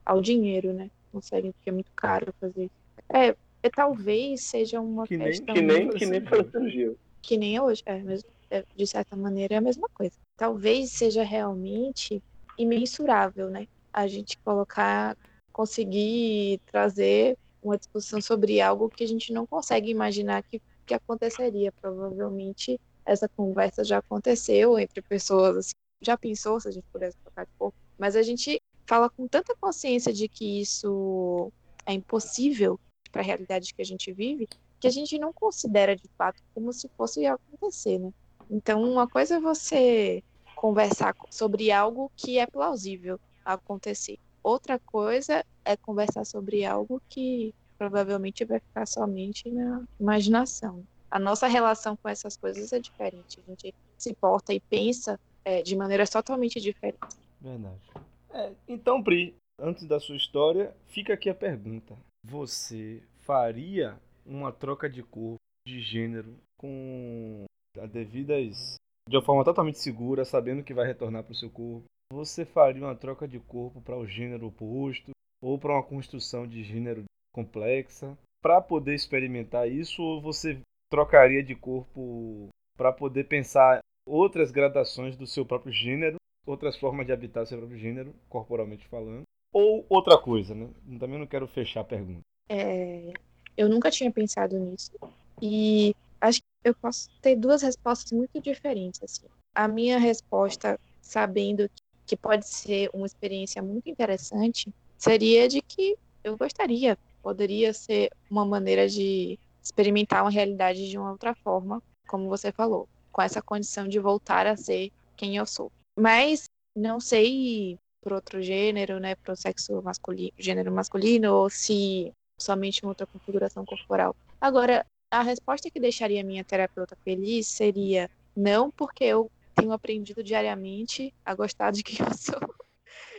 ao 0.04 0.20
dinheiro, 0.22 0.72
né? 0.72 0.90
Conseguem, 1.12 1.52
porque 1.52 1.68
é 1.68 1.72
muito 1.72 1.90
caro 1.94 2.32
fazer. 2.40 2.70
É, 3.12 3.36
é 3.62 3.70
talvez 3.70 4.42
seja 4.42 4.80
uma 4.80 5.06
que 5.06 5.16
questão. 5.16 5.54
Nem, 5.54 5.66
que 5.66 5.72
nem, 5.72 5.90
que 5.90 6.06
nem 6.06 6.20
para 6.20 6.44
cirurgia. 6.44 6.94
Que 7.20 7.36
nem 7.36 7.60
hoje, 7.60 7.82
é, 7.86 8.02
é, 8.50 8.64
de 8.74 8.86
certa 8.86 9.14
maneira 9.14 9.54
é 9.54 9.58
a 9.58 9.62
mesma 9.62 9.88
coisa. 9.94 10.14
Talvez 10.36 10.90
seja 10.90 11.22
realmente 11.22 12.22
imensurável, 12.58 13.48
né? 13.48 13.68
A 13.92 14.06
gente 14.06 14.36
colocar, 14.38 15.16
conseguir 15.52 16.60
trazer 16.66 17.38
uma 17.62 17.78
discussão 17.78 18.20
sobre 18.20 18.60
algo 18.60 18.88
que 18.88 19.04
a 19.04 19.08
gente 19.08 19.32
não 19.32 19.46
consegue 19.46 19.90
imaginar 19.90 20.42
que, 20.42 20.60
que 20.84 20.94
aconteceria. 20.94 21.70
Provavelmente 21.72 22.80
essa 23.06 23.28
conversa 23.28 23.84
já 23.84 23.98
aconteceu 23.98 24.78
entre 24.78 25.00
pessoas, 25.02 25.56
assim, 25.56 25.72
já 26.02 26.16
pensou 26.16 26.60
se 26.60 26.68
a 26.68 26.70
gente 26.72 26.86
pudesse 26.92 27.16
trocar 27.18 27.46
de 27.46 27.52
corpo, 27.58 27.76
mas 27.98 28.16
a 28.16 28.22
gente 28.22 28.60
fala 28.86 29.08
com 29.08 29.28
tanta 29.28 29.54
consciência 29.56 30.12
de 30.12 30.28
que 30.28 30.60
isso 30.60 31.52
é 31.86 31.92
impossível 31.92 32.78
para 33.12 33.20
a 33.20 33.24
realidade 33.24 33.74
que 33.74 33.82
a 33.82 33.84
gente 33.84 34.10
vive, 34.12 34.48
que 34.80 34.88
a 34.88 34.90
gente 34.90 35.18
não 35.18 35.32
considera 35.32 35.94
de 35.94 36.08
fato 36.18 36.42
como 36.54 36.72
se 36.72 36.88
fosse 36.96 37.24
acontecer, 37.26 37.98
né? 37.98 38.12
Então, 38.50 38.82
uma 38.82 39.06
coisa 39.06 39.36
é 39.36 39.40
você 39.40 40.24
conversar 40.56 41.14
sobre 41.30 41.70
algo 41.70 42.10
que 42.16 42.38
é 42.38 42.46
plausível 42.46 43.20
acontecer. 43.44 44.18
Outra 44.42 44.78
coisa 44.78 45.44
é 45.64 45.76
conversar 45.76 46.24
sobre 46.24 46.64
algo 46.64 47.00
que 47.08 47.54
provavelmente 47.78 48.44
vai 48.44 48.58
ficar 48.58 48.86
somente 48.86 49.50
na 49.50 49.84
imaginação. 50.00 50.84
A 51.10 51.18
nossa 51.18 51.46
relação 51.46 51.96
com 51.96 52.08
essas 52.08 52.36
coisas 52.36 52.72
é 52.72 52.78
diferente. 52.78 53.38
A 53.46 53.50
gente 53.50 53.74
se 53.98 54.14
porta 54.14 54.52
e 54.52 54.60
pensa 54.60 55.18
é, 55.44 55.62
de 55.62 55.76
maneiras 55.76 56.10
totalmente 56.10 56.60
diferentes. 56.60 57.18
Verdade. 57.40 57.90
É, 58.30 58.52
então, 58.68 59.02
Pri, 59.02 59.34
antes 59.58 59.84
da 59.84 60.00
sua 60.00 60.16
história, 60.16 60.74
fica 60.88 61.14
aqui 61.14 61.28
a 61.28 61.34
pergunta: 61.34 61.96
você 62.24 63.02
faria 63.20 64.00
uma 64.24 64.52
troca 64.52 64.88
de 64.88 65.02
corpo, 65.02 65.36
de 65.66 65.80
gênero, 65.80 66.36
com 66.58 67.44
a 67.78 67.86
devidas 67.86 68.76
de 69.08 69.16
uma 69.16 69.22
forma 69.22 69.44
totalmente 69.44 69.78
segura, 69.78 70.24
sabendo 70.24 70.62
que 70.62 70.74
vai 70.74 70.86
retornar 70.86 71.24
para 71.24 71.32
o 71.32 71.36
seu 71.36 71.50
corpo? 71.50 71.84
Você 72.12 72.44
faria 72.44 72.82
uma 72.82 72.94
troca 72.94 73.26
de 73.26 73.40
corpo 73.40 73.80
para 73.80 73.96
o 73.96 74.06
gênero 74.06 74.46
oposto 74.46 75.10
ou 75.42 75.58
para 75.58 75.72
uma 75.72 75.82
construção 75.82 76.46
de 76.46 76.62
gênero 76.62 77.04
complexa 77.32 78.16
para 78.42 78.60
poder 78.60 78.94
experimentar 78.94 79.68
isso 79.68 80.02
ou 80.02 80.20
você 80.20 80.60
trocaria 80.90 81.42
de 81.42 81.54
corpo 81.54 82.48
para 82.76 82.92
poder 82.92 83.24
pensar 83.24 83.80
outras 84.06 84.50
gradações 84.50 85.16
do 85.16 85.26
seu 85.26 85.46
próprio 85.46 85.72
gênero, 85.72 86.16
outras 86.46 86.76
formas 86.76 87.06
de 87.06 87.12
habitar 87.12 87.46
seu 87.46 87.58
próprio 87.58 87.78
gênero, 87.78 88.14
corporalmente 88.28 88.86
falando, 88.88 89.22
ou 89.52 89.84
outra 89.88 90.16
coisa, 90.18 90.54
né? 90.54 90.68
Também 90.98 91.18
não 91.18 91.26
quero 91.26 91.46
fechar 91.46 91.80
a 91.80 91.84
pergunta. 91.84 92.20
É, 92.48 93.12
eu 93.56 93.68
nunca 93.68 93.90
tinha 93.90 94.10
pensado 94.10 94.58
nisso 94.58 94.92
e 95.40 95.94
acho 96.20 96.40
que 96.40 96.46
eu 96.64 96.74
posso 96.74 97.10
ter 97.20 97.36
duas 97.36 97.62
respostas 97.62 98.12
muito 98.12 98.40
diferentes. 98.40 99.02
Assim. 99.02 99.26
A 99.54 99.68
minha 99.68 99.98
resposta, 99.98 100.78
sabendo 101.00 101.68
que 102.06 102.16
pode 102.16 102.46
ser 102.48 102.90
uma 102.92 103.06
experiência 103.06 103.62
muito 103.62 103.88
interessante, 103.88 104.72
seria 104.98 105.48
de 105.48 105.60
que 105.60 105.96
eu 106.24 106.36
gostaria, 106.36 106.98
poderia 107.22 107.72
ser 107.72 108.10
uma 108.30 108.44
maneira 108.44 108.88
de 108.88 109.38
experimentar 109.62 110.22
uma 110.22 110.30
realidade 110.30 110.88
de 110.88 110.98
uma 110.98 111.12
outra 111.12 111.34
forma, 111.34 111.82
como 112.08 112.28
você 112.28 112.50
falou, 112.50 112.88
com 113.10 113.22
essa 113.22 113.40
condição 113.40 113.86
de 113.86 113.98
voltar 113.98 114.46
a 114.46 114.56
ser 114.56 114.90
quem 115.16 115.36
eu 115.36 115.46
sou. 115.46 115.70
Mas 115.98 116.44
não 116.74 116.98
sei 117.00 117.78
por 118.02 118.12
outro 118.12 118.42
gênero, 118.42 118.98
né, 118.98 119.14
para 119.14 119.32
o 119.32 119.36
sexo 119.36 119.80
masculino, 119.80 120.32
gênero 120.36 120.72
masculino, 120.72 121.32
ou 121.34 121.48
se 121.48 122.12
somente 122.36 122.82
uma 122.82 122.90
outra 122.90 123.06
configuração 123.06 123.64
corporal. 123.64 124.14
Agora, 124.40 124.84
a 125.10 125.22
resposta 125.22 125.70
que 125.70 125.78
deixaria 125.78 126.24
minha 126.24 126.44
terapeuta 126.44 126.96
feliz 127.04 127.46
seria 127.46 128.10
não 128.36 128.70
porque 128.70 129.04
eu 129.04 129.30
tenho 129.54 129.72
aprendido 129.72 130.22
diariamente 130.22 131.14
a 131.24 131.34
gostar 131.34 131.70
de 131.70 131.82
quem 131.82 132.04
eu 132.04 132.14
sou 132.14 132.40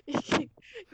e, 0.07 0.49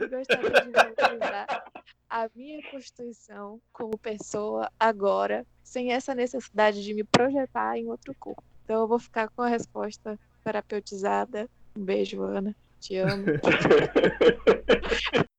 gostaria 0.08 0.52
de 0.52 0.72
valorizar 0.72 1.64
a 2.10 2.30
minha 2.36 2.62
constituição 2.70 3.62
como 3.72 3.98
pessoa 3.98 4.72
agora, 4.80 5.46
sem 5.64 5.92
essa 5.92 6.14
necessidade 6.14 6.84
de 6.84 6.94
me 6.94 7.04
projetar 7.04 7.78
em 7.78 7.88
outro 7.88 8.14
corpo. 8.16 8.44
Então 8.64 8.82
eu 8.82 8.88
vou 8.88 9.00
ficar 9.00 9.30
com 9.30 9.42
a 9.42 9.48
resposta 9.48 10.20
terapeutizada. 10.44 11.50
Um 11.76 11.84
beijo, 11.84 12.22
Ana. 12.22 12.56
Te 12.80 12.98
amo. 12.98 13.26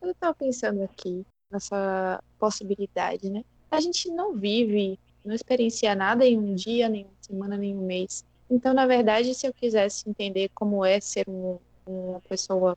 Eu 0.00 0.14
tava 0.16 0.34
pensando 0.34 0.82
aqui 0.82 1.24
nessa 1.50 2.22
possibilidade, 2.38 3.30
né? 3.30 3.44
A 3.70 3.80
gente 3.80 4.10
não 4.10 4.34
vive, 4.34 4.98
não 5.24 5.34
experiencia 5.34 5.94
nada 5.94 6.26
em 6.26 6.36
um 6.36 6.54
dia, 6.54 6.88
nem 6.88 7.04
uma 7.04 7.12
semana, 7.20 7.56
nem 7.56 7.76
um 7.76 7.86
mês. 7.86 8.24
Então, 8.50 8.74
na 8.74 8.86
verdade, 8.86 9.34
se 9.34 9.46
eu 9.46 9.54
quisesse 9.54 10.08
entender 10.08 10.50
como 10.54 10.84
é 10.84 11.00
ser 11.00 11.28
um, 11.28 11.58
uma 11.86 12.20
pessoa 12.20 12.76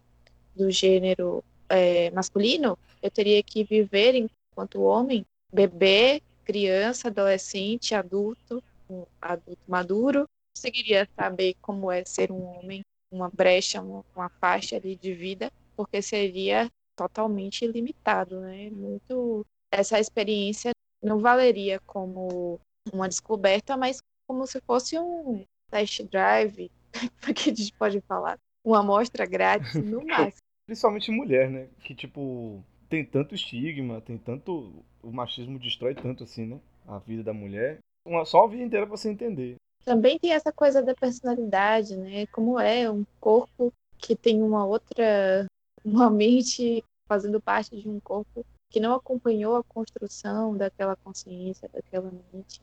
do 0.56 0.72
gênero 0.72 1.44
é, 1.68 2.12
masculino, 2.12 2.78
eu 3.02 3.12
teria 3.12 3.42
que 3.44 3.64
viver 3.64 4.16
enquanto 4.16 4.82
homem, 4.82 5.26
bebê, 5.52 6.22
criança, 6.46 7.08
adolescente, 7.08 7.94
adulto, 7.94 8.64
um 8.90 9.06
adulto 9.22 9.62
maduro. 9.68 10.30
Conseguiria 10.56 11.08
saber 11.16 11.56
como 11.62 11.92
é 11.92 12.06
ser 12.06 12.32
um 12.32 12.44
homem, 12.44 12.84
uma 13.16 13.30
brecha, 13.30 13.82
uma, 13.82 14.04
uma 14.16 14.30
faixa 14.30 14.76
ali 14.76 14.96
de 14.96 15.14
vida, 15.14 15.52
porque 15.76 16.02
seria 16.02 16.70
totalmente 16.96 17.66
limitado, 17.68 18.40
né? 18.40 18.70
Muito 18.70 19.46
essa 19.72 20.00
experiência 20.00 20.72
não 21.02 21.20
valeria 21.20 21.80
como 21.86 22.60
uma 22.92 23.08
descoberta, 23.08 23.76
mas 23.76 24.02
como 24.28 24.46
se 24.48 24.62
fosse 24.62 24.98
um 24.98 25.46
test 25.70 26.04
drive, 26.04 26.72
que 27.36 27.50
a 27.50 27.54
gente 27.54 27.74
pode 27.74 28.02
falar, 28.02 28.38
uma 28.64 28.80
amostra 28.80 29.26
grátis 29.26 29.76
no 29.76 30.04
máximo. 30.06 30.42
Principalmente 30.66 31.12
mulher, 31.12 31.50
né? 31.50 31.68
Que 31.82 31.94
tipo 31.94 32.64
tem 32.90 33.06
tanto 33.06 33.36
estigma, 33.36 34.02
tem 34.02 34.18
tanto 34.18 34.84
o 35.04 35.12
machismo 35.12 35.60
destrói 35.60 35.94
tanto 35.94 36.24
assim, 36.24 36.46
né? 36.46 36.60
A 36.88 36.98
vida 37.00 37.24
da 37.24 37.34
mulher. 37.34 37.80
Uma 38.06 38.26
só 38.26 38.44
a 38.44 38.48
vida 38.48 38.64
inteira 38.64 38.86
pra 38.86 38.96
você 38.96 39.10
entender. 39.10 39.56
Também 39.86 40.18
tem 40.18 40.34
essa 40.34 40.52
coisa 40.52 40.82
da 40.82 40.96
personalidade, 40.96 41.96
né? 41.96 42.26
Como 42.28 42.60
é 42.60 42.90
um 42.90 43.06
corpo 43.20 43.72
que 44.00 44.16
tem 44.16 44.42
uma 44.42 44.66
outra 44.66 45.46
uma 45.86 46.10
mente 46.10 46.84
fazendo 47.08 47.40
parte 47.40 47.80
de 47.80 47.88
um 47.88 48.00
corpo 48.00 48.44
que 48.72 48.80
não 48.80 48.96
acompanhou 48.96 49.56
a 49.56 49.64
construção 49.64 50.58
daquela 50.58 50.96
consciência, 50.98 51.70
daquela 51.72 52.12
mente. 52.34 52.60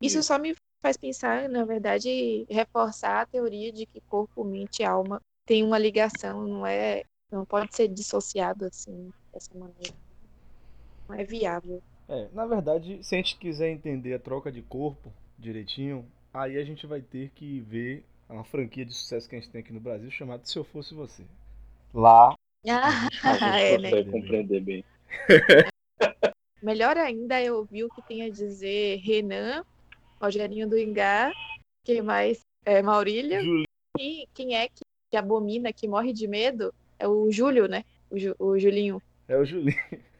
Isso 0.00 0.22
só 0.22 0.38
me 0.38 0.56
faz 0.82 0.96
pensar, 0.96 1.48
na 1.48 1.64
verdade, 1.64 2.44
reforçar 2.48 3.20
a 3.20 3.26
teoria 3.26 3.70
de 3.70 3.86
que 3.86 4.00
corpo, 4.02 4.42
mente 4.42 4.80
e 4.80 4.84
alma 4.84 5.20
têm 5.46 5.62
uma 5.62 5.78
ligação, 5.78 6.46
não 6.46 6.66
é, 6.66 7.04
não 7.30 7.44
pode 7.44 7.74
ser 7.74 7.88
dissociado 7.88 8.64
assim 8.64 9.10
dessa 9.32 9.56
maneira. 9.56 9.94
Não 11.08 11.14
é 11.14 11.24
viável. 11.24 11.82
É, 12.08 12.28
na 12.32 12.46
verdade, 12.46 13.02
se 13.02 13.14
a 13.14 13.18
gente 13.18 13.38
quiser 13.38 13.70
entender 13.70 14.14
a 14.14 14.18
troca 14.18 14.50
de 14.50 14.62
corpo 14.62 15.12
direitinho, 15.38 16.06
aí 16.34 16.58
a 16.58 16.64
gente 16.64 16.86
vai 16.86 17.00
ter 17.00 17.30
que 17.30 17.60
ver 17.60 18.04
uma 18.28 18.42
franquia 18.44 18.84
de 18.84 18.92
sucesso 18.92 19.28
que 19.28 19.36
a 19.36 19.38
gente 19.38 19.50
tem 19.50 19.60
aqui 19.60 19.72
no 19.72 19.80
Brasil 19.80 20.10
chamada 20.10 20.44
Se 20.44 20.58
Eu 20.58 20.64
Fosse 20.64 20.92
Você. 20.92 21.22
Lá 21.94 22.34
ah, 22.68 23.08
A 23.22 23.34
gente 23.34 23.44
é, 23.62 23.78
né? 23.78 23.90
consegue 23.90 24.10
compreender 24.10 24.60
bem. 24.60 24.84
Melhor 26.60 26.96
ainda 26.96 27.38
é 27.38 27.52
ouvir 27.52 27.84
o 27.84 27.90
que 27.90 28.02
tem 28.02 28.22
a 28.22 28.30
dizer 28.30 28.96
Renan, 28.98 29.64
Rogerinho 30.20 30.68
do 30.68 30.78
Ingá, 30.78 31.30
quem 31.84 32.02
mais? 32.02 32.40
É, 32.64 32.82
Maurília. 32.82 33.42
Júlio. 33.42 33.64
E 33.98 34.26
quem 34.34 34.56
é 34.56 34.66
que, 34.68 34.80
que 35.10 35.16
abomina, 35.16 35.72
que 35.72 35.86
morre 35.86 36.12
de 36.12 36.26
medo? 36.26 36.74
É 36.98 37.06
o 37.06 37.30
Júlio, 37.30 37.68
né? 37.68 37.84
O, 38.10 38.18
Ju- 38.18 38.34
o 38.38 38.58
Julinho. 38.58 39.00
é 39.28 39.36
o 39.36 39.44
Julinho. 39.44 39.76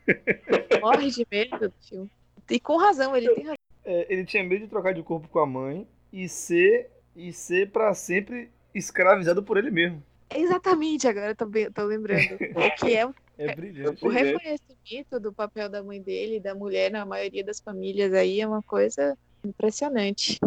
Morre 0.82 1.10
de 1.10 1.26
medo, 1.30 1.72
tio. 1.80 2.10
E 2.50 2.60
com 2.60 2.76
razão, 2.76 3.16
ele 3.16 3.34
tem 3.34 3.44
razão. 3.44 3.56
É, 3.86 4.12
ele 4.12 4.26
tinha 4.26 4.44
medo 4.44 4.64
de 4.64 4.68
trocar 4.68 4.92
de 4.92 5.02
corpo 5.02 5.26
com 5.28 5.38
a 5.38 5.46
mãe 5.46 5.88
e 6.14 6.28
ser 6.28 6.90
e 7.16 7.32
ser 7.32 7.70
para 7.70 7.92
sempre 7.94 8.50
escravizado 8.74 9.42
por 9.42 9.56
ele 9.56 9.70
mesmo. 9.70 10.02
Exatamente, 10.34 11.06
agora 11.06 11.30
eu 11.32 11.36
tô, 11.36 11.46
bem- 11.46 11.70
tô 11.70 11.84
lembrando. 11.84 12.34
O 12.34 12.76
que 12.78 12.94
é 12.94 13.06
É 13.36 13.54
brilhante. 13.54 14.04
O 14.04 14.12
é. 14.12 14.22
reconhecimento 14.22 15.18
do 15.20 15.32
papel 15.32 15.68
da 15.68 15.82
mãe 15.82 16.00
dele 16.00 16.36
e 16.36 16.40
da 16.40 16.54
mulher 16.54 16.90
na 16.90 17.04
maioria 17.04 17.42
das 17.44 17.58
famílias 17.60 18.12
aí 18.12 18.40
é 18.40 18.46
uma 18.46 18.62
coisa 18.62 19.16
impressionante. 19.44 20.38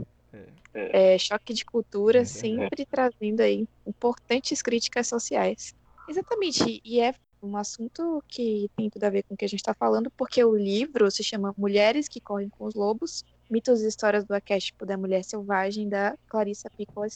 É, 0.73 1.17
choque 1.17 1.53
de 1.53 1.65
cultura 1.65 2.19
É 2.19 2.25
sempre 2.25 2.85
trazendo 2.85 3.41
aí 3.41 3.67
importantes 3.85 4.61
críticas 4.61 5.07
sociais. 5.07 5.73
Exatamente, 6.07 6.81
e 6.83 7.01
é 7.01 7.13
um 7.43 7.57
assunto 7.57 8.23
que 8.27 8.69
tem 8.77 8.89
tudo 8.89 9.03
a 9.03 9.09
ver 9.09 9.23
com 9.23 9.33
o 9.33 9.37
que 9.37 9.43
a 9.45 9.49
gente 9.49 9.59
está 9.59 9.73
falando, 9.73 10.09
porque 10.11 10.43
o 10.43 10.55
livro 10.55 11.09
se 11.11 11.23
chama 11.23 11.53
Mulheres 11.57 12.07
que 12.07 12.21
Correm 12.21 12.49
com 12.49 12.65
os 12.65 12.73
Lobos, 12.73 13.23
Mitos 13.49 13.81
e 13.81 13.87
Histórias 13.87 14.25
do 14.25 14.33
Arquétipo 14.33 14.85
da 14.85 14.97
Mulher 14.97 15.23
Selvagem, 15.23 15.87
da 15.87 16.15
Clarissa 16.27 16.69
Piccola. 16.69 17.07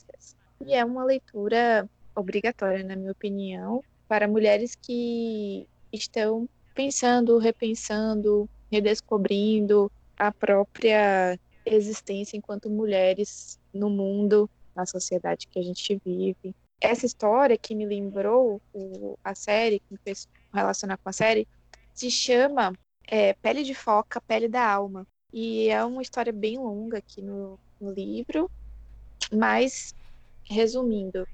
E 0.65 0.73
é 0.73 0.83
uma 0.85 1.03
leitura 1.03 1.89
obrigatória, 2.15 2.83
na 2.83 2.95
minha 2.95 3.11
opinião, 3.11 3.83
para 4.07 4.27
mulheres 4.27 4.75
que 4.75 5.67
estão 5.91 6.47
pensando, 6.73 7.37
repensando, 7.37 8.49
redescobrindo 8.71 9.91
a 10.17 10.31
própria 10.31 11.37
existência 11.65 12.37
enquanto 12.37 12.69
mulheres 12.69 13.59
no 13.73 13.89
mundo, 13.89 14.49
na 14.75 14.85
sociedade 14.85 15.47
que 15.47 15.59
a 15.59 15.63
gente 15.63 15.99
vive. 16.05 16.55
Essa 16.79 17.05
história 17.05 17.57
que 17.57 17.75
me 17.75 17.85
lembrou 17.85 18.61
o- 18.73 19.17
a 19.23 19.35
série, 19.35 19.79
que 19.79 19.85
me 19.91 19.99
fez 20.03 20.27
relacionar 20.53 20.97
com 20.97 21.09
a 21.09 21.13
série, 21.13 21.47
se 21.93 22.09
chama 22.09 22.73
é, 23.07 23.33
Pele 23.33 23.63
de 23.63 23.73
Foca, 23.73 24.21
Pele 24.21 24.47
da 24.47 24.65
Alma. 24.65 25.05
E 25.33 25.69
é 25.69 25.83
uma 25.85 26.01
história 26.01 26.33
bem 26.33 26.57
longa 26.57 26.97
aqui 26.99 27.21
no, 27.21 27.59
no 27.79 27.91
livro, 27.93 28.49
mas, 29.33 29.93
resumindo, 30.49 31.25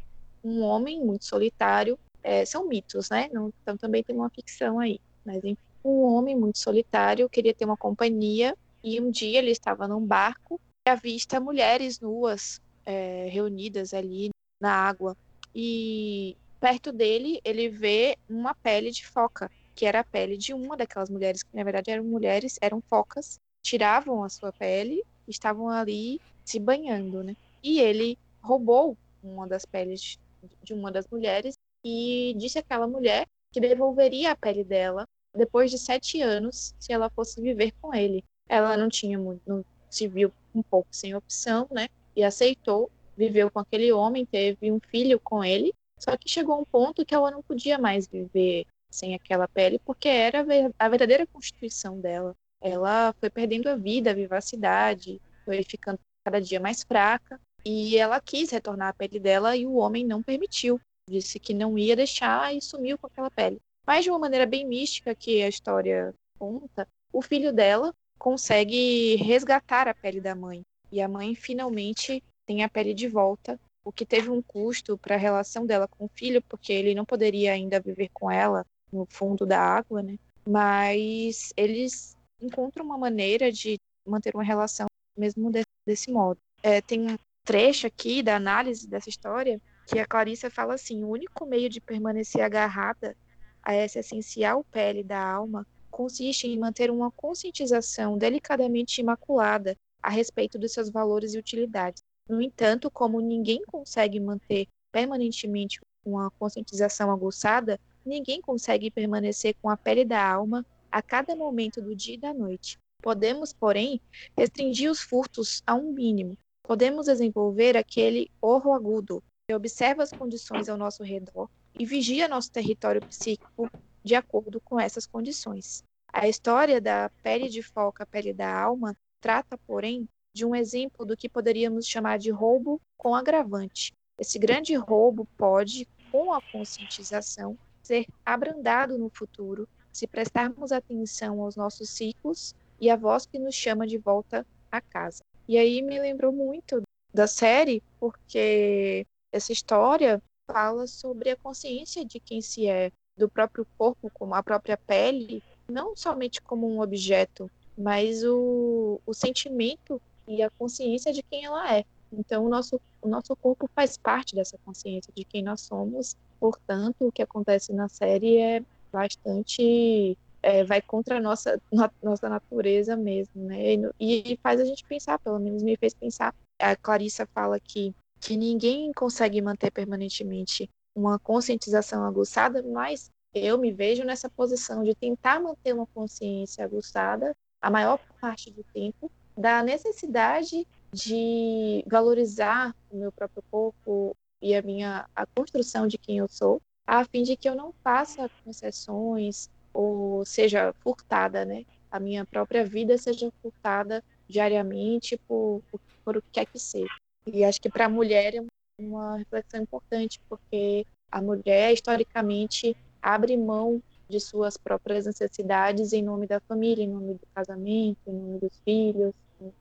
um 0.43 0.61
homem 0.63 1.01
muito 1.05 1.25
solitário 1.25 1.97
é, 2.23 2.45
são 2.45 2.67
mitos, 2.67 3.09
né? 3.11 3.29
Não- 3.33 3.51
então 3.61 3.77
também 3.77 4.03
tem 4.03 4.15
uma 4.15 4.29
ficção 4.31 4.79
aí. 4.79 4.99
Mas 5.25 5.37
enfim, 5.43 5.57
um 5.85 6.03
homem 6.03 6.35
muito 6.37 6.57
solitário 6.59 7.29
queria 7.29 7.53
ter 7.55 7.65
uma 7.65 7.77
companhia 7.77 8.55
e 8.83 9.01
um 9.01 9.11
dia 9.11 9.39
ele 9.39 9.51
estava 9.51 9.87
num 9.87 10.05
barco 10.05 10.59
e 10.87 10.91
avista 10.91 11.39
mulheres 11.39 11.99
nuas 12.01 12.59
é, 12.85 13.27
reunidas 13.29 13.93
ali 13.93 14.29
na 14.61 14.71
água. 14.73 15.15
E 15.55 16.35
perto 16.59 16.91
dele 16.91 17.39
ele 17.43 17.69
vê 17.69 18.15
uma 18.29 18.53
pele 18.63 18.91
de 18.91 19.05
foca, 19.07 19.49
que 19.75 19.85
era 19.85 19.99
a 20.01 20.05
pele 20.05 20.37
de 20.37 20.53
uma 20.53 20.77
daquelas 20.77 21.09
mulheres, 21.09 21.43
que 21.43 21.55
na 21.55 21.63
verdade 21.63 21.91
eram 21.91 22.03
mulheres, 22.03 22.55
eram 22.61 22.81
focas, 22.89 23.37
tiravam 23.67 24.23
a 24.23 24.29
sua 24.29 24.53
pele, 24.53 25.03
estavam 25.27 25.67
ali 25.67 26.21
se 26.45 26.57
banhando, 26.57 27.21
né? 27.21 27.35
E 27.61 27.81
ele 27.81 28.17
roubou 28.41 28.97
uma 29.21 29.45
das 29.45 29.65
peles 29.65 30.17
de 30.63 30.73
uma 30.73 30.89
das 30.89 31.05
mulheres 31.09 31.55
e 31.83 32.33
disse 32.37 32.57
àquela 32.57 32.87
mulher 32.87 33.27
que 33.51 33.59
devolveria 33.59 34.31
a 34.31 34.35
pele 34.37 34.63
dela 34.63 35.03
depois 35.35 35.69
de 35.69 35.77
sete 35.77 36.21
anos 36.21 36.73
se 36.79 36.93
ela 36.93 37.09
fosse 37.09 37.41
viver 37.41 37.73
com 37.81 37.93
ele. 37.93 38.23
Ela 38.47 38.77
não 38.77 38.87
tinha 38.87 39.19
muito, 39.19 39.41
não 39.45 39.65
se 39.89 40.07
viu 40.07 40.31
um 40.55 40.63
pouco 40.63 40.87
sem 40.89 41.13
opção, 41.13 41.67
né? 41.69 41.89
E 42.15 42.23
aceitou, 42.23 42.89
viveu 43.17 43.51
com 43.51 43.59
aquele 43.59 43.91
homem, 43.91 44.25
teve 44.25 44.71
um 44.71 44.79
filho 44.79 45.19
com 45.19 45.43
ele. 45.43 45.73
Só 45.99 46.15
que 46.15 46.29
chegou 46.29 46.61
um 46.61 46.65
ponto 46.65 47.05
que 47.05 47.13
ela 47.13 47.31
não 47.31 47.43
podia 47.43 47.77
mais 47.77 48.07
viver 48.07 48.65
sem 48.89 49.13
aquela 49.13 49.45
pele, 49.45 49.77
porque 49.79 50.07
era 50.07 50.45
a 50.79 50.89
verdadeira 50.89 51.27
constituição 51.27 51.99
dela. 51.99 52.33
Ela 52.61 53.13
foi 53.19 53.29
perdendo 53.29 53.67
a 53.67 53.75
vida, 53.75 54.11
a 54.11 54.15
vivacidade, 54.15 55.21
foi 55.45 55.63
ficando 55.63 55.99
cada 56.25 56.41
dia 56.41 56.59
mais 56.59 56.83
fraca. 56.83 57.39
E 57.65 57.97
ela 57.97 58.19
quis 58.21 58.49
retornar 58.49 58.89
a 58.89 58.93
pele 58.93 59.19
dela 59.19 59.55
e 59.55 59.65
o 59.65 59.75
homem 59.75 60.05
não 60.05 60.23
permitiu 60.23 60.79
disse 61.09 61.39
que 61.39 61.53
não 61.53 61.77
ia 61.77 61.95
deixar 61.95 62.53
e 62.53 62.61
sumiu 62.61 62.97
com 62.97 63.07
aquela 63.07 63.31
pele. 63.31 63.59
Mas 63.85 64.03
de 64.03 64.09
uma 64.09 64.19
maneira 64.19 64.45
bem 64.45 64.67
mística 64.67 65.15
que 65.15 65.41
a 65.41 65.47
história 65.47 66.13
conta, 66.37 66.87
o 67.11 67.21
filho 67.21 67.53
dela 67.53 67.93
consegue 68.19 69.15
resgatar 69.15 69.87
a 69.87 69.93
pele 69.93 70.19
da 70.19 70.35
mãe. 70.35 70.61
E 70.91 71.01
a 71.01 71.07
mãe 71.07 71.33
finalmente 71.33 72.21
tem 72.45 72.63
a 72.63 72.69
pele 72.69 72.93
de 72.93 73.07
volta, 73.07 73.59
o 73.83 73.91
que 73.91 74.05
teve 74.05 74.29
um 74.29 74.41
custo 74.41 74.97
para 74.97 75.15
a 75.15 75.19
relação 75.19 75.65
dela 75.65 75.87
com 75.87 76.05
o 76.05 76.09
filho, 76.13 76.41
porque 76.41 76.73
ele 76.73 76.93
não 76.93 77.05
poderia 77.05 77.53
ainda 77.53 77.79
viver 77.79 78.09
com 78.13 78.29
ela 78.29 78.65
no 78.91 79.05
fundo 79.09 79.45
da 79.45 79.59
água, 79.59 80.01
né? 80.01 80.17
Mas 80.45 81.53
eles 81.55 82.16
encontram 82.41 82.85
uma 82.85 82.97
maneira 82.97 83.51
de 83.51 83.77
manter 84.05 84.33
uma 84.35 84.43
relação 84.43 84.87
mesmo 85.17 85.51
de- 85.51 85.63
desse 85.85 86.11
modo. 86.11 86.39
É, 86.61 86.81
tem 86.81 87.11
um 87.11 87.17
trecho 87.43 87.87
aqui 87.87 88.21
da 88.21 88.35
análise 88.35 88.87
dessa 88.87 89.09
história 89.09 89.61
que 89.87 89.99
a 89.99 90.05
Clarissa 90.05 90.49
fala 90.49 90.73
assim: 90.75 91.03
o 91.03 91.09
único 91.09 91.45
meio 91.45 91.69
de 91.69 91.81
permanecer 91.81 92.41
agarrada 92.41 93.15
a 93.63 93.73
essa 93.73 93.99
essencial 93.99 94.63
pele 94.65 95.03
da 95.03 95.19
alma 95.19 95.65
consiste 95.89 96.47
em 96.47 96.59
manter 96.59 96.91
uma 96.91 97.09
conscientização 97.11 98.17
delicadamente 98.17 99.01
imaculada 99.01 99.75
a 100.01 100.09
respeito 100.09 100.59
dos 100.59 100.71
seus 100.71 100.89
valores 100.89 101.33
e 101.33 101.37
utilidades. 101.37 102.03
No 102.29 102.41
entanto, 102.41 102.91
como 102.91 103.19
ninguém 103.19 103.63
consegue 103.65 104.19
manter 104.19 104.67
permanentemente 104.91 105.79
uma 106.05 106.29
conscientização 106.31 107.11
aguçada, 107.11 107.79
ninguém 108.05 108.41
consegue 108.41 108.91
permanecer 108.91 109.55
com 109.61 109.69
a 109.69 109.77
pele 109.77 110.05
da 110.05 110.23
alma 110.23 110.65
a 110.97 111.01
cada 111.03 111.35
momento 111.35 111.79
do 111.79 111.95
dia 111.95 112.15
e 112.15 112.17
da 112.17 112.33
noite. 112.33 112.79
Podemos, 113.03 113.53
porém, 113.53 114.01
restringir 114.35 114.89
os 114.89 114.99
furtos 114.99 115.61
a 115.67 115.75
um 115.75 115.93
mínimo. 115.93 116.35
Podemos 116.63 117.05
desenvolver 117.05 117.77
aquele 117.77 118.31
orro 118.41 118.73
agudo, 118.73 119.23
observa 119.53 120.01
as 120.01 120.11
condições 120.11 120.67
ao 120.67 120.75
nosso 120.75 121.03
redor 121.03 121.47
e 121.77 121.85
vigia 121.85 122.27
nosso 122.27 122.51
território 122.51 122.99
psíquico 123.05 123.69
de 124.03 124.15
acordo 124.15 124.59
com 124.59 124.79
essas 124.79 125.05
condições. 125.05 125.83
A 126.11 126.27
história 126.27 126.81
da 126.81 127.11
pele 127.21 127.47
de 127.47 127.61
foca, 127.61 128.03
pele 128.03 128.33
da 128.33 128.51
alma, 128.51 128.95
trata, 129.21 129.55
porém, 129.67 130.09
de 130.35 130.45
um 130.45 130.55
exemplo 130.55 131.05
do 131.05 131.15
que 131.15 131.29
poderíamos 131.29 131.85
chamar 131.85 132.17
de 132.17 132.31
roubo 132.31 132.81
com 132.97 133.13
agravante. 133.13 133.93
Esse 134.19 134.39
grande 134.39 134.73
roubo 134.73 135.27
pode, 135.37 135.87
com 136.11 136.33
a 136.33 136.41
conscientização, 136.41 137.55
ser 137.83 138.07
abrandado 138.25 138.97
no 138.97 139.09
futuro 139.09 139.69
se 139.97 140.05
prestarmos 140.05 140.71
atenção 140.71 141.41
aos 141.41 141.55
nossos 141.55 141.89
ciclos 141.89 142.53
e 142.79 142.87
à 142.87 142.95
voz 142.95 143.25
que 143.25 143.39
nos 143.39 143.55
chama 143.55 143.87
de 143.87 143.97
volta 143.97 144.45
a 144.71 144.79
casa. 144.79 145.23
E 145.47 145.57
aí 145.57 145.81
me 145.81 145.99
lembrou 145.99 146.31
muito 146.31 146.83
da 147.11 147.25
série, 147.25 147.81
porque 147.99 149.07
essa 149.31 149.51
história 149.51 150.21
fala 150.45 150.85
sobre 150.85 151.31
a 151.31 151.35
consciência 151.35 152.05
de 152.05 152.19
quem 152.19 152.41
se 152.41 152.67
é, 152.67 152.91
do 153.17 153.27
próprio 153.27 153.65
corpo, 153.75 154.11
como 154.13 154.35
a 154.35 154.43
própria 154.43 154.77
pele, 154.77 155.41
não 155.67 155.95
somente 155.95 156.43
como 156.43 156.69
um 156.69 156.79
objeto, 156.79 157.49
mas 157.75 158.23
o, 158.23 159.01
o 159.03 159.13
sentimento 159.15 159.99
e 160.27 160.43
a 160.43 160.49
consciência 160.51 161.11
de 161.11 161.23
quem 161.23 161.43
ela 161.43 161.75
é. 161.75 161.83
Então, 162.13 162.45
o 162.45 162.49
nosso, 162.49 162.79
o 163.01 163.07
nosso 163.07 163.35
corpo 163.35 163.67
faz 163.73 163.97
parte 163.97 164.35
dessa 164.35 164.59
consciência 164.59 165.11
de 165.15 165.25
quem 165.25 165.41
nós 165.41 165.61
somos. 165.61 166.15
Portanto, 166.39 167.07
o 167.07 167.11
que 167.11 167.23
acontece 167.23 167.73
na 167.73 167.89
série 167.89 168.37
é 168.37 168.63
bastante. 168.91 170.17
É, 170.41 170.63
vai 170.63 170.81
contra 170.81 171.17
a 171.17 171.19
nossa, 171.19 171.59
nossa 172.01 172.29
natureza 172.29 172.95
mesmo, 172.95 173.43
né? 173.43 173.73
E, 173.99 174.33
e 174.33 174.39
faz 174.41 174.61
a 174.61 174.65
gente 174.65 174.85
pensar, 174.85 175.19
pelo 175.19 175.39
menos 175.39 175.63
me 175.63 175.75
fez 175.75 175.93
pensar. 175.93 176.33
A 176.59 176.75
Clarissa 176.75 177.27
fala 177.33 177.59
que, 177.59 177.93
que 178.19 178.37
ninguém 178.37 178.91
consegue 178.93 179.41
manter 179.41 179.71
permanentemente 179.71 180.69
uma 180.95 181.19
conscientização 181.19 182.03
aguçada, 182.03 182.63
mas 182.63 183.11
eu 183.33 183.57
me 183.57 183.71
vejo 183.71 184.03
nessa 184.03 184.29
posição 184.29 184.83
de 184.83 184.95
tentar 184.95 185.39
manter 185.39 185.73
uma 185.73 185.85
consciência 185.87 186.63
aguçada 186.63 187.35
a 187.61 187.69
maior 187.69 187.99
parte 188.21 188.51
do 188.51 188.63
tempo 188.63 189.11
da 189.37 189.61
necessidade 189.61 190.65
de 190.91 191.83
valorizar 191.87 192.75
o 192.89 192.97
meu 192.97 193.11
próprio 193.11 193.43
corpo 193.51 194.15
e 194.41 194.55
a 194.55 194.61
minha 194.61 195.07
a 195.15 195.25
construção 195.25 195.87
de 195.87 195.97
quem 195.97 196.17
eu 196.17 196.27
sou, 196.27 196.61
a 196.87 197.03
fim 197.03 197.21
de 197.21 197.35
que 197.35 197.49
eu 197.49 197.53
não 197.53 197.73
faça 197.83 198.31
concessões 198.45 199.49
ou 199.73 200.25
seja 200.25 200.73
furtada, 200.79 201.43
né? 201.43 201.65
A 201.91 201.99
minha 201.99 202.25
própria 202.25 202.65
vida 202.65 202.97
seja 202.97 203.29
furtada 203.41 204.01
diariamente 204.27 205.17
por, 205.27 205.61
por, 205.69 205.81
por 206.03 206.17
o 206.17 206.21
que 206.21 206.31
quer 206.31 206.45
que 206.45 206.57
seja. 206.57 206.93
E 207.25 207.43
acho 207.43 207.61
que 207.61 207.69
para 207.69 207.85
a 207.85 207.89
mulher 207.89 208.35
é 208.35 208.43
uma 208.79 209.17
reflexão 209.17 209.61
importante, 209.61 210.19
porque 210.29 210.87
a 211.11 211.21
mulher, 211.21 211.73
historicamente, 211.73 212.75
abre 213.01 213.35
mão 213.35 213.81
de 214.09 214.19
suas 214.19 214.55
próprias 214.55 215.05
necessidades 215.05 215.91
em 215.91 216.01
nome 216.01 216.25
da 216.25 216.39
família, 216.39 216.83
em 216.83 216.87
nome 216.87 217.15
do 217.15 217.27
casamento, 217.35 217.99
em 218.07 218.13
nome 218.13 218.39
dos 218.39 218.57
filhos. 218.63 219.13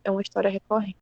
É 0.05 0.11
uma 0.11 0.23
história 0.23 0.49
recorrente. 0.49 0.97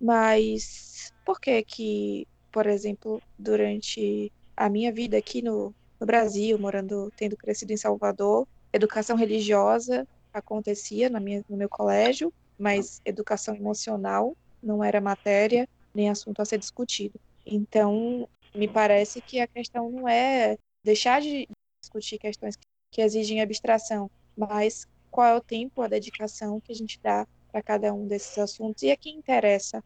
Mas 0.00 1.12
por 1.24 1.40
que 1.40 1.62
que, 1.62 2.26
por 2.52 2.66
exemplo, 2.66 3.22
durante 3.38 4.32
a 4.58 4.68
minha 4.68 4.92
vida 4.92 5.16
aqui 5.16 5.40
no, 5.40 5.72
no 6.00 6.06
Brasil, 6.06 6.58
morando, 6.58 7.12
tendo 7.16 7.36
crescido 7.36 7.72
em 7.72 7.76
Salvador, 7.76 8.46
educação 8.72 9.16
religiosa 9.16 10.06
acontecia 10.32 11.08
na 11.08 11.20
minha, 11.20 11.44
no 11.48 11.56
meu 11.56 11.68
colégio, 11.68 12.32
mas 12.58 13.00
educação 13.04 13.54
emocional 13.54 14.36
não 14.60 14.82
era 14.82 15.00
matéria 15.00 15.66
nem 15.94 16.10
assunto 16.10 16.42
a 16.42 16.44
ser 16.44 16.58
discutido. 16.58 17.20
Então, 17.46 18.28
me 18.52 18.66
parece 18.66 19.22
que 19.22 19.38
a 19.38 19.46
questão 19.46 19.90
não 19.90 20.08
é 20.08 20.56
deixar 20.82 21.20
de 21.20 21.48
discutir 21.80 22.18
questões 22.18 22.56
que 22.90 23.00
exigem 23.00 23.40
abstração, 23.40 24.10
mas 24.36 24.86
qual 25.08 25.26
é 25.28 25.36
o 25.36 25.40
tempo, 25.40 25.82
a 25.82 25.88
dedicação 25.88 26.60
que 26.60 26.72
a 26.72 26.74
gente 26.74 26.98
dá 27.00 27.26
para 27.52 27.62
cada 27.62 27.94
um 27.94 28.08
desses 28.08 28.36
assuntos 28.38 28.82
e 28.82 28.90
a 28.90 28.96
quem 28.96 29.16
interessa 29.16 29.82